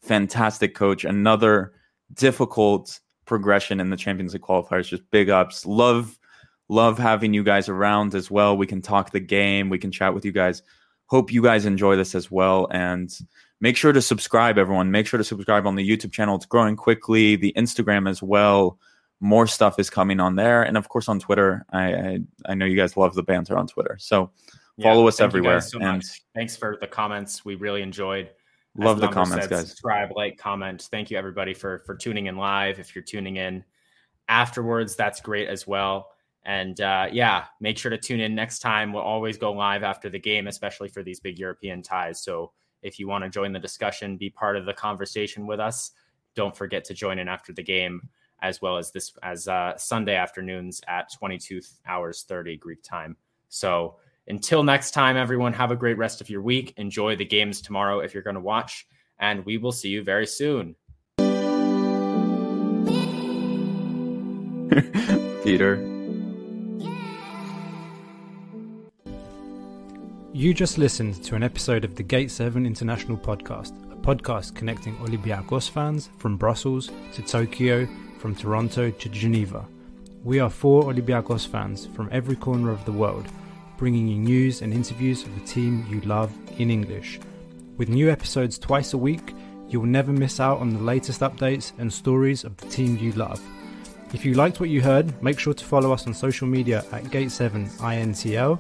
Fantastic 0.02 0.74
coach. 0.74 1.04
Another 1.04 1.74
difficult 2.14 3.00
progression 3.26 3.80
in 3.80 3.90
the 3.90 3.98
Champions 3.98 4.34
League 4.34 4.44
qualifiers. 4.44 4.88
Just 4.88 5.04
big 5.12 5.30
ups. 5.30 5.66
Love 5.66 6.18
love 6.70 6.98
having 6.98 7.34
you 7.34 7.44
guys 7.44 7.68
around 7.68 8.16
as 8.16 8.32
well. 8.32 8.56
We 8.56 8.66
can 8.66 8.82
talk 8.82 9.12
the 9.12 9.20
game, 9.20 9.70
we 9.70 9.78
can 9.78 9.92
chat 9.92 10.14
with 10.14 10.24
you 10.24 10.32
guys. 10.32 10.64
Hope 11.12 11.30
you 11.30 11.44
guys 11.44 11.66
enjoy 11.66 11.98
this 11.98 12.16
as 12.16 12.32
well. 12.32 12.70
And 12.72 13.14
make 13.60 13.76
sure 13.76 13.92
to 13.92 14.02
subscribe, 14.02 14.58
everyone. 14.58 14.92
Make 14.92 15.08
sure 15.08 15.18
to 15.18 15.26
subscribe 15.26 15.68
on 15.68 15.76
the 15.76 15.86
YouTube 15.86 16.14
channel. 16.14 16.38
It's 16.38 16.46
growing 16.46 16.78
quickly. 16.78 17.36
The 17.36 17.54
Instagram 17.58 18.10
as 18.10 18.24
well. 18.24 18.80
More 19.20 19.46
stuff 19.46 19.78
is 19.78 19.90
coming 19.90 20.22
on 20.22 20.38
there. 20.38 20.64
And 20.64 20.78
of 20.78 20.88
course 20.88 21.10
on 21.10 21.20
Twitter. 21.20 21.66
I 21.70 21.94
I, 21.94 22.20
I 22.46 22.54
know 22.54 22.66
you 22.66 22.78
guys 22.78 22.96
love 22.96 23.14
the 23.14 23.24
banter 23.24 23.58
on 23.58 23.68
Twitter. 23.68 23.98
So 24.00 24.32
follow 24.82 25.02
yeah, 25.02 25.08
us 25.10 25.20
everywhere. 25.20 25.60
So 25.60 25.80
and 25.80 25.98
much. 25.98 26.22
thanks 26.34 26.56
for 26.56 26.78
the 26.80 26.88
comments. 26.88 27.44
We 27.44 27.56
really 27.56 27.82
enjoyed. 27.82 28.30
Love 28.78 29.02
the 29.02 29.10
comments, 29.10 29.48
said, 29.48 29.50
guys. 29.50 29.68
Subscribe, 29.68 30.12
like, 30.16 30.38
comment. 30.38 30.88
Thank 30.92 31.12
you 31.12 31.18
everybody 31.18 31.54
for 31.54 31.80
for 31.80 31.94
tuning 31.94 32.28
in 32.28 32.38
live. 32.38 32.80
If 32.80 32.96
you're 32.96 33.04
tuning 33.04 33.36
in 33.36 33.66
afterwards, 34.30 34.96
that's 34.96 35.20
great 35.20 35.50
as 35.50 35.68
well. 35.68 36.08
And 36.44 36.80
uh, 36.82 37.08
yeah, 37.12 37.46
make 37.60 37.78
sure 37.78 37.92
to 37.92 37.98
tune 37.98 38.20
in 38.20 38.34
next 38.34 38.60
time. 38.60 38.94
We'll 38.94 39.04
always 39.04 39.38
go 39.38 39.52
live 39.52 39.84
after 39.84 40.10
the 40.10 40.20
game, 40.20 40.48
especially 40.48 40.90
for 40.90 41.04
these 41.04 41.20
big 41.20 41.38
European 41.38 41.82
ties. 41.82 42.24
So 42.24 42.52
if 42.82 43.00
you 43.00 43.08
want 43.08 43.24
to 43.24 43.30
join 43.30 43.52
the 43.52 43.60
discussion, 43.60 44.18
be 44.18 44.30
part 44.30 44.58
of 44.58 44.66
the 44.66 44.74
conversation 44.74 45.46
with 45.46 45.60
us, 45.60 45.92
don't 46.36 46.56
forget 46.56 46.84
to 46.86 46.94
join 46.94 47.20
in 47.20 47.28
after 47.28 47.54
the 47.54 47.62
game, 47.62 48.10
as 48.42 48.62
well 48.62 48.78
as 48.78 48.92
this 48.92 49.14
as 49.22 49.48
uh, 49.48 49.78
Sunday 49.78 50.16
afternoons 50.16 50.82
at 50.88 51.12
22 51.14 51.62
hours 51.86 52.26
30 52.28 52.58
Greek 52.58 52.82
time. 52.82 53.16
So 53.50 53.98
until 54.28 54.64
next 54.64 54.92
time, 54.92 55.18
everyone, 55.18 55.54
have 55.54 55.72
a 55.72 55.76
great 55.76 55.98
rest 55.98 56.22
of 56.22 56.30
your 56.30 56.42
week. 56.42 56.74
Enjoy 56.78 57.16
the 57.16 57.26
games 57.26 57.62
tomorrow 57.62 58.00
if 58.00 58.14
you're 58.14 58.24
going 58.24 58.36
to 58.36 58.40
watch, 58.40 58.88
and 59.20 59.46
we 59.46 59.58
will 59.58 59.72
see 59.72 59.90
you 59.90 60.04
very 60.04 60.26
soon. 60.26 60.76
Peter. 65.44 66.01
You 70.34 70.54
just 70.54 70.78
listened 70.78 71.22
to 71.26 71.36
an 71.36 71.44
episode 71.44 71.84
of 71.84 71.96
the 71.96 72.04
Gate 72.04 72.32
7 72.32 72.66
International 72.66 73.18
Podcast, 73.18 73.74
a 73.92 73.98
podcast 73.98 74.56
connecting 74.56 74.96
Olympiacos 75.00 75.70
fans 75.70 76.10
from 76.20 76.38
Brussels 76.38 76.90
to 77.12 77.22
Tokyo, 77.22 77.86
from 78.18 78.34
Toronto 78.34 78.92
to 78.92 79.10
Geneva. 79.10 79.66
We 80.24 80.40
are 80.40 80.50
four 80.50 80.84
Olympiacos 80.84 81.46
fans 81.46 81.88
from 81.88 82.08
every 82.14 82.38
corner 82.38 82.72
of 82.72 82.86
the 82.86 82.94
world, 82.94 83.28
bringing 83.76 84.08
you 84.08 84.20
news 84.20 84.62
and 84.62 84.74
interviews 84.74 85.24
of 85.24 85.36
the 85.38 85.46
team 85.46 85.86
you 85.90 86.00
love 86.02 86.32
in 86.58 86.72
English. 86.72 87.20
With 87.76 87.90
new 87.90 88.10
episodes 88.10 88.58
twice 88.58 88.94
a 88.94 88.98
week, 88.98 89.34
you 89.68 89.82
will 89.82 89.88
never 89.88 90.14
miss 90.14 90.40
out 90.40 90.60
on 90.60 90.70
the 90.70 90.80
latest 90.80 91.20
updates 91.20 91.74
and 91.78 91.92
stories 91.92 92.46
of 92.46 92.56
the 92.56 92.70
team 92.70 92.98
you 92.98 93.12
love. 93.12 93.42
If 94.14 94.24
you 94.24 94.36
liked 94.36 94.62
what 94.62 94.70
you 94.70 94.82
heard, 94.82 95.22
make 95.22 95.40
sure 95.40 95.54
to 95.54 95.66
follow 95.66 95.92
us 95.92 96.08
on 96.08 96.14
social 96.14 96.48
media 96.48 96.86
at 96.94 97.04
Gate7INTL 97.04 98.60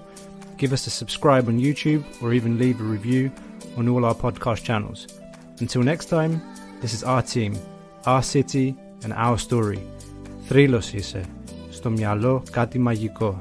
give 0.61 0.73
us 0.73 0.87
a 0.87 0.91
subscribe 0.91 1.47
on 1.49 1.61
YouTube, 1.61 2.03
or 2.23 2.33
even 2.33 2.59
leave 2.59 2.81
a 2.81 2.85
review 2.85 3.31
on 3.77 3.89
all 3.89 4.05
our 4.05 4.15
podcast 4.15 4.63
channels. 4.63 5.07
Until 5.61 5.83
next 5.83 6.07
time, 6.07 6.41
this 6.81 6.93
is 6.93 7.03
our 7.05 7.23
team, 7.23 7.53
our 8.05 8.23
city, 8.23 8.75
and 9.05 9.13
our 9.13 9.39
story. 9.39 9.81
Θρύλος 10.49 10.93
είσαι. 10.93 11.25
Στο 11.71 11.91
μυαλό 11.91 12.43
κάτι 12.51 12.79
μαγικό. 12.79 13.41